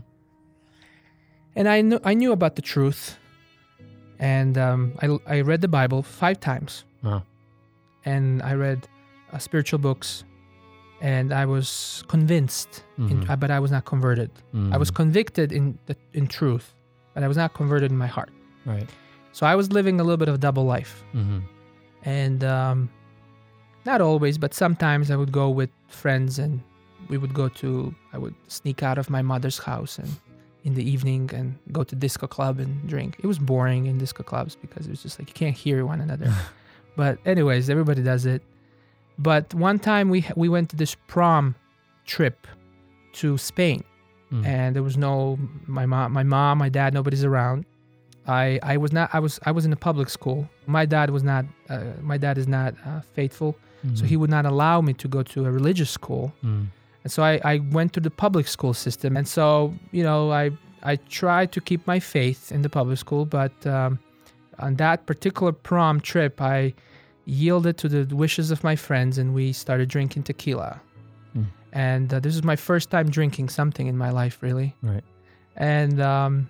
And 1.61 1.69
I 1.69 1.83
knew 1.83 2.01
I 2.11 2.15
knew 2.15 2.33
about 2.33 2.55
the 2.57 2.63
truth, 2.75 3.03
and 4.19 4.57
um, 4.57 4.81
I 5.03 5.07
I 5.37 5.41
read 5.51 5.61
the 5.61 5.69
Bible 5.69 6.01
five 6.03 6.39
times, 6.41 6.85
Wow. 7.05 7.23
and 8.05 8.43
I 8.43 8.55
read 8.55 8.89
uh, 9.33 9.39
spiritual 9.39 9.79
books, 9.79 10.25
and 11.01 11.33
I 11.33 11.45
was 11.47 12.03
convinced, 12.09 12.85
in, 12.99 13.21
Mhm. 13.21 13.29
uh, 13.31 13.37
but 13.37 13.51
I 13.51 13.61
was 13.61 13.71
not 13.71 13.85
converted. 13.85 14.31
I 14.75 14.79
was 14.79 14.91
Mm. 14.91 14.97
convicted 15.03 15.53
in 15.53 15.65
the, 15.87 15.95
in 16.19 16.27
truth, 16.27 16.67
but 17.15 17.23
I 17.25 17.29
was 17.29 17.37
not 17.37 17.51
converted 17.61 17.91
in 17.93 17.99
my 17.99 18.11
heart. 18.17 18.31
right. 18.67 18.89
So 19.33 19.47
I 19.47 19.55
was 19.61 19.67
living 19.73 20.01
a 20.01 20.05
little 20.05 20.17
bit 20.25 20.29
of 20.29 20.35
a 20.35 20.43
double 20.49 20.65
life, 20.77 20.95
Mm-hmm. 21.15 21.39
and 22.05 22.41
um, 22.45 22.89
not 23.87 24.01
always, 24.01 24.39
but 24.39 24.53
sometimes 24.55 25.11
I 25.11 25.17
would 25.21 25.33
go 25.33 25.47
with 25.61 25.71
friends, 25.89 26.39
and 26.39 26.61
we 27.11 27.17
would 27.23 27.33
go 27.35 27.49
to. 27.63 27.95
I 28.15 28.19
would 28.23 28.35
sneak 28.49 28.83
out 28.89 28.99
of 28.99 29.07
my 29.17 29.23
mother's 29.23 29.59
house 29.71 29.99
and 30.03 30.11
in 30.65 30.75
the 30.75 30.85
evening 30.89 31.31
and 31.35 31.59
go 31.73 31.83
to 31.85 31.95
disco 31.97 32.27
club 32.27 32.59
and 32.59 32.87
drink. 32.89 33.17
It 33.23 33.27
was 33.27 33.39
boring 33.39 33.87
in 33.87 33.99
disco 33.99 34.23
clubs 34.23 34.57
because 34.57 34.87
it 34.87 34.91
was 34.91 35.03
just 35.03 35.19
like 35.19 35.29
you 35.29 35.35
can't 35.35 35.57
hear 35.57 35.87
one 35.87 36.01
another. 36.01 36.33
but 36.97 37.19
anyways, 37.25 37.71
everybody 37.71 38.03
does 38.03 38.27
it. 38.27 38.43
But 39.19 39.53
one 39.55 39.79
time 39.79 40.09
we 40.11 40.25
we 40.37 40.49
went 40.49 40.71
to 40.71 40.77
this 40.77 40.95
prom 41.07 41.55
trip 42.07 42.47
to 43.15 43.37
Spain, 43.39 43.85
Mm. 44.33 44.47
and 44.47 44.77
there 44.77 44.83
was 44.85 44.97
no 44.97 45.39
my 45.67 45.87
mom, 45.87 46.13
my 46.13 46.23
mom, 46.23 46.59
my 46.59 46.69
dad, 46.69 46.95
nobody's 46.95 47.25
around. 47.25 47.65
I 48.29 48.61
I 48.63 48.77
was 48.77 48.93
not 48.93 49.11
I 49.13 49.19
was 49.19 49.41
I 49.45 49.51
was 49.51 49.65
in 49.65 49.73
a 49.73 49.77
public 49.89 50.09
school. 50.09 50.49
My 50.67 50.87
dad 50.87 51.11
was 51.11 51.25
not 51.25 51.45
uh, 51.69 51.81
my 52.01 52.17
dad 52.17 52.39
is 52.39 52.47
not 52.47 52.75
uh, 52.87 53.01
faithful, 53.13 53.57
so 53.95 54.05
he 54.05 54.17
would 54.17 54.31
not 54.31 54.45
allow 54.47 54.81
me 54.83 54.93
to 55.03 55.09
go 55.09 55.23
to 55.25 55.47
a 55.47 55.51
religious 55.51 55.91
school. 55.91 56.33
Mm. 56.45 56.67
And 57.03 57.13
so 57.13 57.23
I, 57.23 57.41
I 57.45 57.59
went 57.71 57.93
to 57.95 58.01
the 58.01 58.11
public 58.11 58.47
school 58.47 58.75
system. 58.75 59.17
And 59.17 59.27
so, 59.27 59.75
you 59.93 60.03
know, 60.03 60.33
I 60.33 60.51
I 60.83 60.97
tried 60.97 61.53
to 61.53 61.61
keep 61.61 61.87
my 61.87 62.01
faith 62.01 62.51
in 62.53 62.63
the 62.63 62.69
public 62.69 62.99
school, 62.99 63.27
but 63.27 63.53
um, 63.67 63.99
on 64.59 64.77
that 64.77 65.07
particular 65.07 65.53
prom 65.53 66.01
trip, 66.01 66.41
I 66.41 66.75
yielded 67.27 67.77
to 67.79 67.89
the 67.89 68.15
wishes 68.15 68.51
of 68.51 68.65
my 68.65 68.77
friends 68.77 69.19
and 69.19 69.35
we 69.35 69.53
started 69.53 69.89
drinking 69.89 70.25
tequila. 70.25 70.81
Hmm. 71.33 71.45
And 71.73 72.13
uh, 72.13 72.21
this 72.21 72.35
is 72.35 72.43
my 72.43 72.57
first 72.57 72.91
time 72.91 73.11
drinking 73.11 73.51
something 73.51 73.87
in 73.87 73.97
my 73.97 74.11
life, 74.11 74.39
really. 74.41 74.75
Right. 74.83 75.05
And 75.57 76.01
um, 76.01 76.49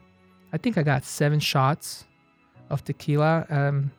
I 0.52 0.58
think 0.58 0.78
I 0.78 0.82
got 0.82 1.04
seven 1.04 1.40
shots 1.40 2.04
of 2.70 2.84
tequila, 2.84 3.46
um, 3.50 3.90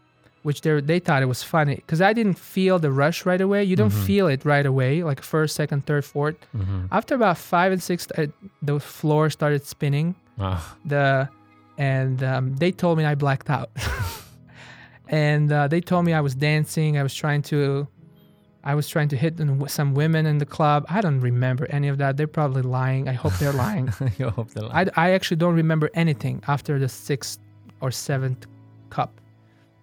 which 0.43 0.61
they 0.61 0.81
they 0.81 0.99
thought 0.99 1.21
it 1.21 1.27
was 1.27 1.43
funny 1.43 1.75
because 1.75 2.01
I 2.01 2.13
didn't 2.13 2.37
feel 2.39 2.79
the 2.79 2.91
rush 2.91 3.25
right 3.25 3.41
away. 3.41 3.63
You 3.63 3.75
don't 3.75 3.93
Mhm. 3.93 4.05
feel 4.05 4.27
it 4.27 4.43
right 4.45 4.65
away, 4.65 5.03
like 5.03 5.21
first, 5.21 5.55
second, 5.55 5.85
third, 5.85 6.03
fourth. 6.05 6.35
Mm-hmm. 6.55 6.85
After 6.91 7.15
about 7.15 7.37
five 7.37 7.71
and 7.71 7.81
six, 7.83 8.07
uh, 8.17 8.27
the 8.61 8.79
floor 8.79 9.29
started 9.29 9.65
spinning. 9.65 10.15
Wow. 10.37 10.59
The 10.85 11.29
and 11.77 12.23
um, 12.23 12.55
they 12.57 12.71
told 12.71 12.97
me 12.97 13.05
I 13.05 13.15
blacked 13.15 13.49
out, 13.49 13.69
and 15.07 15.51
uh, 15.51 15.67
they 15.67 15.81
told 15.81 16.05
me 16.05 16.13
I 16.13 16.21
was 16.21 16.35
dancing. 16.35 16.97
I 16.97 17.03
was 17.03 17.13
trying 17.13 17.41
to, 17.43 17.87
I 18.63 18.75
was 18.75 18.87
trying 18.87 19.09
to 19.09 19.17
hit 19.17 19.39
some 19.67 19.93
women 19.93 20.25
in 20.25 20.37
the 20.37 20.45
club. 20.45 20.85
I 20.89 21.01
don't 21.01 21.19
remember 21.21 21.65
any 21.69 21.87
of 21.87 21.97
that. 21.99 22.17
They're 22.17 22.27
probably 22.27 22.61
lying. 22.61 23.07
I 23.07 23.13
hope 23.13 23.33
they're 23.39 23.53
lying. 23.53 23.91
you 24.17 24.29
hope 24.29 24.49
the 24.51 24.65
I, 24.65 24.85
I 24.95 25.11
actually 25.11 25.37
don't 25.37 25.55
remember 25.55 25.89
anything 25.93 26.43
after 26.47 26.79
the 26.79 26.89
sixth 26.89 27.39
or 27.79 27.91
seventh 27.91 28.45
cup, 28.89 29.20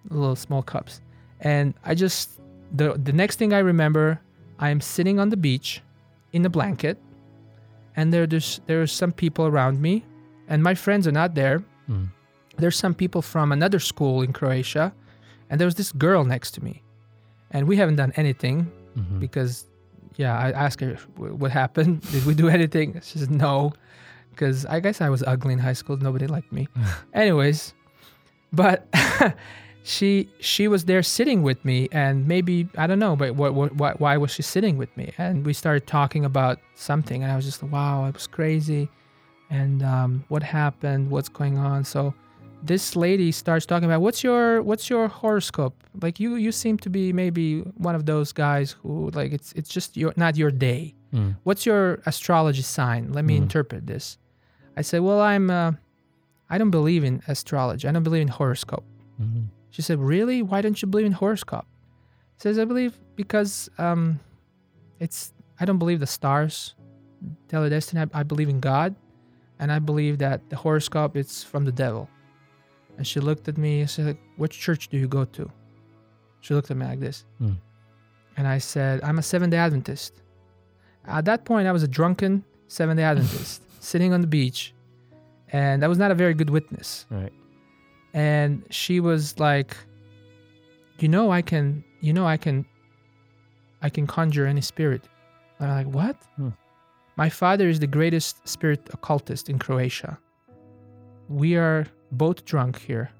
little 0.09 0.35
small 0.35 0.61
cups, 0.63 1.01
and 1.41 1.73
I 1.85 1.95
just 1.95 2.39
the 2.75 2.93
the 3.03 3.13
next 3.13 3.37
thing 3.37 3.53
I 3.53 3.59
remember, 3.59 4.19
I 4.59 4.69
am 4.69 4.81
sitting 4.81 5.19
on 5.19 5.29
the 5.29 5.37
beach, 5.37 5.81
in 6.33 6.45
a 6.45 6.49
blanket, 6.49 6.97
and 7.95 8.13
there 8.13 8.27
there's 8.27 8.61
there's 8.67 8.91
some 8.91 9.11
people 9.11 9.45
around 9.47 9.81
me, 9.81 10.03
and 10.47 10.61
my 10.63 10.75
friends 10.75 11.07
are 11.07 11.11
not 11.13 11.35
there. 11.35 11.63
Mm. 11.89 12.09
There's 12.57 12.77
some 12.77 12.93
people 12.93 13.21
from 13.21 13.51
another 13.51 13.79
school 13.79 14.21
in 14.21 14.33
Croatia, 14.33 14.93
and 15.49 15.59
there 15.59 15.65
was 15.67 15.75
this 15.75 15.91
girl 15.91 16.23
next 16.25 16.51
to 16.55 16.63
me, 16.63 16.83
and 17.51 17.67
we 17.67 17.77
haven't 17.77 17.95
done 17.95 18.11
anything 18.15 18.71
Mhm. 18.97 19.19
because 19.19 19.65
yeah 20.17 20.35
i 20.37 20.51
asked 20.51 20.81
her 20.81 20.95
what 21.15 21.51
happened? 21.51 22.01
Did 22.11 22.25
we 22.25 22.33
do 22.33 22.49
anything? 22.49 22.99
She 23.03 23.19
said 23.19 23.29
no. 23.31 23.71
Because 24.31 24.65
i 24.65 24.79
guess 24.79 24.99
i 25.01 25.09
was 25.09 25.21
ugly 25.23 25.53
in 25.53 25.59
high 25.59 25.75
school. 25.77 25.95
Nobody 25.97 26.27
liked 26.27 26.51
me. 26.51 26.67
Anyways 27.13 27.73
but 28.51 28.87
she 29.83 30.29
she 30.39 30.67
was 30.67 30.85
there 30.85 31.01
sitting 31.01 31.41
with 31.41 31.63
me 31.63 31.87
and 31.91 32.27
maybe 32.27 32.67
i 32.77 32.85
don't 32.85 32.99
know 32.99 33.15
but 33.15 33.35
what, 33.35 33.53
what, 33.53 33.75
why, 33.75 33.91
why 33.97 34.17
was 34.17 34.29
she 34.31 34.41
sitting 34.43 34.77
with 34.77 34.95
me? 34.97 35.13
And 35.17 35.45
we 35.45 35.53
started 35.53 35.87
talking 35.87 36.25
about 36.25 36.59
something 36.75 37.23
and 37.23 37.31
i 37.31 37.35
was 37.35 37.45
just 37.45 37.63
like 37.63 37.71
wow 37.71 38.05
it 38.05 38.13
was 38.13 38.27
crazy. 38.27 38.89
And 39.51 39.81
um, 39.81 40.23
what 40.27 40.43
happened? 40.43 41.09
What's 41.09 41.27
going 41.27 41.57
on? 41.57 41.83
So 41.83 42.13
this 42.61 42.95
lady 42.95 43.31
starts 43.31 43.65
talking 43.65 43.85
about 43.89 43.99
what's 44.01 44.23
your 44.23 44.61
what's 44.61 44.91
your 44.91 45.07
horoscope? 45.07 45.73
Like 46.03 46.19
you 46.19 46.35
you 46.35 46.51
seem 46.51 46.77
to 46.85 46.89
be 46.89 47.11
maybe 47.11 47.61
one 47.87 47.95
of 47.95 48.05
those 48.05 48.31
guys 48.31 48.75
who 48.83 49.09
like 49.15 49.31
it's 49.33 49.51
it's 49.53 49.69
just 49.69 49.97
your 49.97 50.13
not 50.17 50.35
your 50.37 50.51
day. 50.51 50.93
Mm. 51.15 51.35
what's 51.45 51.65
your 51.65 51.99
astrology 52.05 52.61
sign? 52.61 53.11
Let 53.11 53.25
me 53.25 53.39
Mm. 53.39 53.43
interpret 53.43 53.87
this. 53.87 54.19
I 54.77 54.83
said 54.83 54.99
well 55.01 55.19
i'm 55.21 55.49
uh, 55.49 55.71
i 56.51 56.59
don't 56.59 56.69
believe 56.69 57.03
in 57.03 57.23
astrology. 57.27 57.87
I 57.87 57.91
don't 57.91 58.03
believe 58.03 58.21
in 58.21 58.27
horoscope. 58.27 58.85
Mhm. 59.19 59.45
She 59.71 59.81
said 59.81 59.99
really? 59.99 60.41
Why 60.41 60.61
don't 60.61 60.81
you 60.81 60.87
believe 60.87 61.05
in 61.05 61.11
horoscope? 61.11 61.65
Says 62.37 62.57
i 62.57 62.63
believe 62.65 62.97
because 63.15 63.69
um 63.77 64.19
it's 64.99 65.33
i 65.59 65.65
don't 65.65 65.77
believe 65.77 65.99
the 65.99 66.07
stars 66.07 66.75
tell 67.49 67.61
your 67.61 67.69
destiny. 67.69 68.01
I, 68.01 68.19
I 68.21 68.23
believe 68.23 68.47
in 68.47 68.61
god 68.61 68.95
and 69.59 69.71
i 69.71 69.79
believe 69.79 70.19
that 70.19 70.49
the 70.49 70.55
horoscope 70.55 71.17
is 71.17 71.43
from 71.43 71.65
the 71.65 71.71
devil. 71.71 72.09
And 72.97 73.05
she 73.05 73.19
looked 73.19 73.47
at 73.47 73.57
me 73.57 73.81
and 73.81 73.89
said 73.89 74.17
which 74.37 74.57
church 74.57 74.87
do 74.89 74.97
you 74.97 75.07
go 75.07 75.25
to? 75.25 75.49
She 76.41 76.53
looked 76.53 76.71
at 76.71 76.77
me 76.77 76.85
like 76.85 76.99
this. 77.01 77.25
Mm. 77.41 77.57
and 78.37 78.47
i 78.47 78.57
said 78.57 79.01
i'm 79.03 79.19
a 79.19 79.23
seventh 79.23 79.51
day 79.51 79.57
adventist. 79.57 80.13
At 81.05 81.25
that 81.25 81.43
point 81.43 81.67
i 81.67 81.73
was 81.73 81.83
a 81.83 81.87
drunken 81.89 82.45
seventh 82.69 82.97
day 82.97 83.03
adventist 83.03 83.63
sitting 83.83 84.13
on 84.13 84.21
the 84.21 84.27
beach 84.27 84.73
and 85.51 85.81
that 85.81 85.89
was 85.89 85.97
not 85.97 86.11
a 86.11 86.15
very 86.15 86.33
good 86.33 86.49
witness. 86.49 87.05
Right. 87.09 87.33
And 88.13 88.63
she 88.69 88.99
was 88.99 89.39
like 89.39 89.75
you 90.99 91.07
know 91.07 91.31
i 91.31 91.41
can 91.41 91.83
you 92.01 92.13
know 92.13 92.25
i 92.25 92.37
can 92.37 92.65
i 93.81 93.89
can 93.89 94.07
conjure 94.07 94.45
any 94.45 94.61
spirit. 94.61 95.03
And 95.59 95.71
i'm 95.71 95.85
like 95.85 95.93
what? 95.93 96.15
Hmm. 96.35 96.49
my 97.17 97.29
father 97.29 97.67
is 97.67 97.79
the 97.79 97.87
greatest 97.87 98.47
spirit 98.47 98.89
occultist 98.93 99.49
in 99.49 99.59
croatia. 99.59 100.17
We 101.27 101.55
are 101.55 101.85
both 102.11 102.45
drunk 102.45 102.79
here 102.79 103.11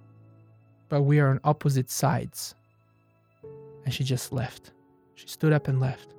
but 0.90 1.04
we 1.04 1.20
are 1.20 1.30
on 1.30 1.40
opposite 1.44 1.90
sides. 1.92 2.56
And 3.86 3.94
she 3.94 4.04
just 4.04 4.34
left. 4.34 4.72
She 5.14 5.28
stood 5.28 5.54
up 5.54 5.68
and 5.68 5.80
left. 5.80 6.16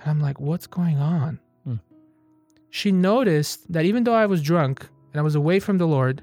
And 0.00 0.10
i'm 0.10 0.20
like 0.20 0.40
what's 0.40 0.66
going 0.66 0.98
on? 0.98 1.38
Hmm. 1.64 1.76
she 2.70 2.90
noticed 2.90 3.70
that 3.72 3.84
even 3.84 4.04
though 4.04 4.14
i 4.14 4.26
was 4.26 4.42
drunk 4.42 4.88
and 5.12 5.20
i 5.20 5.22
was 5.22 5.34
away 5.34 5.60
from 5.60 5.78
the 5.78 5.86
lord 5.86 6.22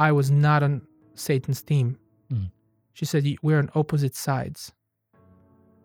I 0.00 0.12
was 0.12 0.30
not 0.30 0.62
on 0.62 0.80
Satan's 1.14 1.62
team. 1.62 1.98
Mm. 2.32 2.50
She 2.94 3.04
said, 3.04 3.26
We're 3.42 3.58
on 3.58 3.70
opposite 3.74 4.16
sides 4.16 4.72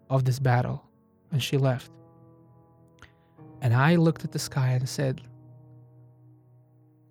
of 0.09 0.23
this 0.23 0.39
battle. 0.39 0.85
And 1.33 1.43
she 1.43 1.57
left. 1.57 1.91
And 3.61 3.73
I 3.73 3.97
looked 3.97 4.23
at 4.23 4.31
the 4.31 4.39
sky 4.39 4.69
and 4.69 4.87
said, 4.87 5.21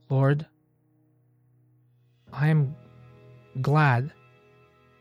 Lord, 0.09 0.47
I 2.33 2.49
am 2.49 2.75
glad 3.61 4.11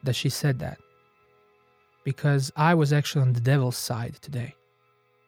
that 0.04 0.16
she 0.16 0.28
said 0.28 0.60
that 0.60 0.80
because 2.04 2.51
I 2.58 2.74
was 2.74 2.91
actually 2.91 3.22
on 3.22 3.32
the 3.32 3.39
devil's 3.39 3.78
side 3.78 4.16
today. 4.22 4.56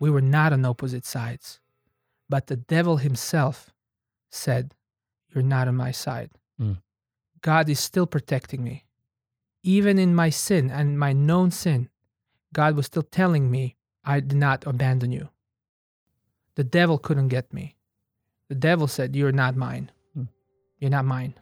We 0.02 0.10
were 0.10 0.22
not 0.22 0.52
on 0.52 0.66
opposite 0.66 1.06
sides, 1.06 1.62
but 2.28 2.48
the 2.48 2.58
devil 2.58 2.98
himself 2.98 3.72
said, 4.30 4.74
You're 5.34 5.42
not 5.42 5.70
on 5.70 5.78
my 5.78 5.92
side. 5.92 6.32
God 7.46 7.70
is 7.70 7.80
still 7.80 8.08
protecting 8.08 8.64
me. 8.64 8.86
Even 9.62 10.00
in 10.00 10.16
my 10.16 10.32
sin 10.32 10.72
and 10.72 10.98
my 11.06 11.14
known 11.14 11.52
sin, 11.52 11.90
God 12.54 12.76
was 12.76 12.88
still 12.88 13.04
telling 13.04 13.52
me, 13.52 13.76
I 14.04 14.20
did 14.20 14.38
not 14.38 14.66
abandon 14.66 15.12
you. 15.12 15.30
The 16.56 16.64
devil 16.64 16.98
couldn't 16.98 17.28
get 17.28 17.54
me. 17.54 17.76
The 18.50 18.56
devil 18.56 18.88
said, 18.88 19.16
You're 19.16 19.32
not 19.44 19.56
mine. 19.56 19.92
Mm. 20.18 20.28
You're 20.80 20.90
not 20.98 21.06
mine. 21.06 21.34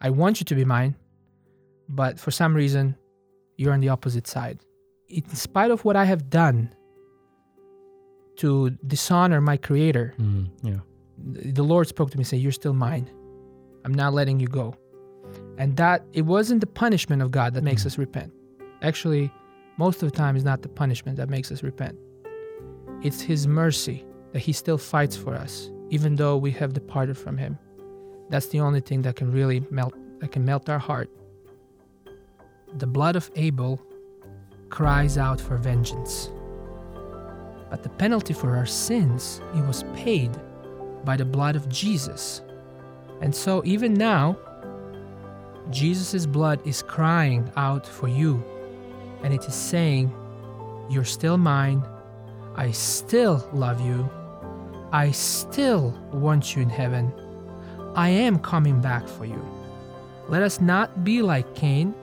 I 0.00 0.08
want 0.10 0.40
you 0.40 0.44
to 0.46 0.54
be 0.54 0.64
mine, 0.64 0.94
but 1.90 2.18
for 2.18 2.30
some 2.30 2.54
reason, 2.54 2.96
you're 3.58 3.74
on 3.74 3.80
the 3.80 3.90
opposite 3.90 4.26
side. 4.26 4.60
In 5.08 5.28
spite 5.34 5.70
of 5.70 5.84
what 5.84 5.96
I 5.96 6.04
have 6.04 6.30
done 6.30 6.74
to 8.38 8.70
dishonor 8.86 9.40
my 9.42 9.56
creator, 9.58 10.14
Mm. 10.18 10.48
Yeah. 10.62 10.80
the 11.54 11.62
Lord 11.62 11.86
spoke 11.88 12.10
to 12.12 12.18
me, 12.18 12.24
say, 12.24 12.38
"You're 12.38 12.58
still 12.62 12.74
mine. 12.74 13.06
I'm 13.84 13.94
not 13.94 14.14
letting 14.14 14.40
you 14.40 14.48
go." 14.48 14.74
And 15.58 15.76
that 15.76 16.04
it 16.12 16.22
wasn't 16.22 16.60
the 16.60 16.66
punishment 16.66 17.22
of 17.22 17.30
God 17.30 17.54
that 17.54 17.64
makes 17.64 17.82
Mhm. 17.82 17.86
us 17.86 17.98
repent. 17.98 18.32
Actually, 18.82 19.30
most 19.78 20.02
of 20.02 20.10
the 20.10 20.16
time, 20.16 20.36
it's 20.36 20.44
not 20.44 20.62
the 20.62 20.68
punishment 20.68 21.16
that 21.16 21.28
makes 21.28 21.50
us 21.50 21.62
repent. 21.62 21.96
It's 23.02 23.20
His 23.20 23.46
mercy 23.46 24.04
that 24.32 24.40
He 24.40 24.52
still 24.52 24.78
fights 24.78 25.16
for 25.16 25.34
us, 25.34 25.70
even 25.90 26.16
though 26.16 26.36
we 26.36 26.50
have 26.52 26.72
departed 26.72 27.16
from 27.16 27.36
Him. 27.36 27.58
That's 28.30 28.46
the 28.46 28.60
only 28.60 28.80
thing 28.80 29.02
that 29.02 29.16
can 29.16 29.30
really 29.30 29.66
melt, 29.70 29.94
that 30.20 30.32
can 30.32 30.44
melt 30.44 30.68
our 30.68 30.78
heart. 30.78 31.08
The 32.78 32.86
blood 32.86 33.14
of 33.16 33.30
Abel 33.36 33.80
cries 34.70 35.16
out 35.18 35.40
for 35.40 35.56
vengeance. 35.56 36.30
But 37.70 37.82
the 37.82 37.88
penalty 37.88 38.32
for 38.32 38.56
our 38.56 38.66
sins, 38.66 39.40
it 39.54 39.64
was 39.66 39.84
paid 39.94 40.30
by 41.04 41.16
the 41.16 41.24
blood 41.24 41.54
of 41.56 41.68
Jesus. 41.68 42.42
And 43.20 43.34
so 43.34 43.62
even 43.64 43.94
now, 43.94 44.36
Jesus' 45.70 46.26
blood 46.26 46.60
is 46.66 46.82
crying 46.82 47.50
out 47.56 47.86
for 47.86 48.08
you. 48.08 48.42
And 49.22 49.32
it 49.32 49.44
is 49.46 49.54
saying, 49.54 50.12
You're 50.90 51.04
still 51.04 51.38
mine. 51.38 51.82
I 52.56 52.70
still 52.70 53.48
love 53.52 53.80
you. 53.80 54.08
I 54.92 55.10
still 55.10 55.90
want 56.12 56.54
you 56.54 56.62
in 56.62 56.70
heaven. 56.70 57.12
I 57.96 58.10
am 58.10 58.38
coming 58.38 58.80
back 58.80 59.08
for 59.08 59.24
you. 59.24 59.42
Let 60.28 60.42
us 60.42 60.60
not 60.60 61.04
be 61.04 61.22
like 61.22 61.54
Cain. 61.54 61.94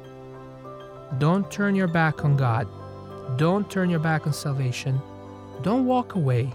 Don't 1.20 1.50
turn 1.52 1.76
your 1.76 1.88
back 1.88 2.24
on 2.26 2.38
God. 2.38 2.68
Don't 3.38 3.70
turn 3.70 3.90
your 3.90 4.00
back 4.00 4.28
on 4.28 4.34
salvation. 4.34 5.02
Don't 5.62 5.86
walk 5.86 6.16
away. 6.16 6.52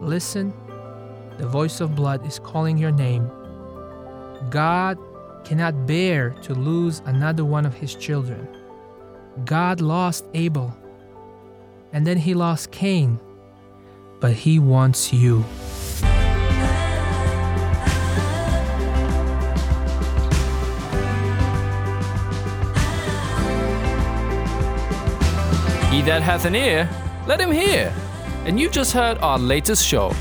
Listen, 0.00 0.52
the 1.38 1.46
voice 1.46 1.80
of 1.80 1.94
blood 1.94 2.26
is 2.26 2.38
calling 2.38 2.78
your 2.78 2.90
name. 2.90 3.30
God 4.50 4.98
cannot 5.44 5.86
bear 5.86 6.30
to 6.42 6.54
lose 6.54 7.02
another 7.06 7.44
one 7.44 7.66
of 7.66 7.74
his 7.74 7.94
children. 7.94 8.46
God 9.44 9.80
lost 9.80 10.24
Abel, 10.34 10.76
and 11.92 12.06
then 12.06 12.16
he 12.18 12.34
lost 12.34 12.70
Cain, 12.70 13.18
but 14.20 14.32
he 14.32 14.58
wants 14.58 15.12
you. 15.12 15.44
He 25.90 26.02
that 26.02 26.22
hath 26.22 26.44
an 26.44 26.54
ear, 26.54 26.88
let 27.26 27.40
him 27.40 27.50
hear. 27.50 27.92
And 28.44 28.58
you've 28.58 28.72
just 28.72 28.92
heard 28.92 29.18
our 29.18 29.38
latest 29.38 29.84
show. 29.84 30.12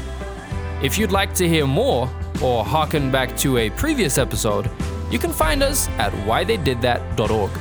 If 0.82 0.98
you'd 0.98 1.12
like 1.12 1.34
to 1.36 1.48
hear 1.48 1.68
more 1.68 2.10
or 2.42 2.66
hearken 2.66 3.12
back 3.12 3.38
to 3.38 3.58
a 3.58 3.70
previous 3.70 4.18
episode, 4.18 4.70
you 5.12 5.20
can 5.20 5.32
find 5.32 5.64
us 5.64 5.88
at 5.98 6.12
whytheydidthat.org. 6.26 7.52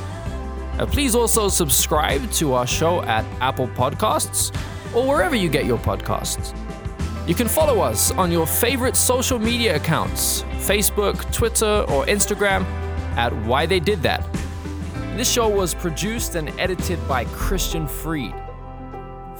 Uh, 0.79 0.85
please 0.85 1.15
also 1.15 1.49
subscribe 1.49 2.31
to 2.31 2.53
our 2.53 2.65
show 2.65 3.01
at 3.03 3.25
Apple 3.41 3.67
Podcasts 3.69 4.55
or 4.95 5.07
wherever 5.07 5.35
you 5.35 5.49
get 5.49 5.65
your 5.65 5.77
podcasts. 5.77 6.55
You 7.27 7.35
can 7.35 7.47
follow 7.47 7.81
us 7.81 8.11
on 8.11 8.31
your 8.31 8.47
favorite 8.47 8.95
social 8.95 9.37
media 9.37 9.75
accounts 9.75 10.43
Facebook, 10.59 11.31
Twitter, 11.33 11.85
or 11.89 12.05
Instagram 12.05 12.63
at 13.15 13.35
Why 13.45 13.65
They 13.65 13.79
Did 13.79 14.01
That. 14.03 14.25
This 15.15 15.29
show 15.29 15.49
was 15.49 15.73
produced 15.73 16.35
and 16.35 16.49
edited 16.59 17.05
by 17.07 17.25
Christian 17.25 17.87
Freed. 17.87 18.33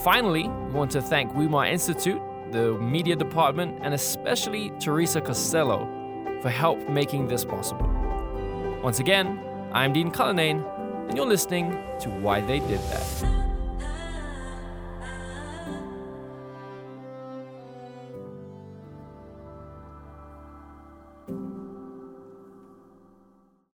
Finally, 0.04 0.50
we 0.50 0.72
want 0.74 0.92
to 0.92 1.02
thank 1.02 1.34
Weimar 1.34 1.68
Institute, 1.68 2.22
the 2.52 2.74
media 2.80 3.16
department, 3.16 3.80
and 3.82 3.94
especially 3.94 4.72
Teresa 4.80 5.22
Costello 5.22 5.88
for 6.42 6.50
help 6.50 6.80
making 6.90 7.28
this 7.28 7.44
possible. 7.46 7.99
Once 8.82 9.02
again, 9.02 9.38
I'm 9.74 9.92
Dean 9.92 10.10
Cullinane, 10.10 10.64
and 11.10 11.18
you're 11.18 11.26
listening 11.26 11.78
to 12.00 12.10
Why 12.10 12.40
They 12.40 12.60
Did 12.60 12.80
That. 12.80 13.49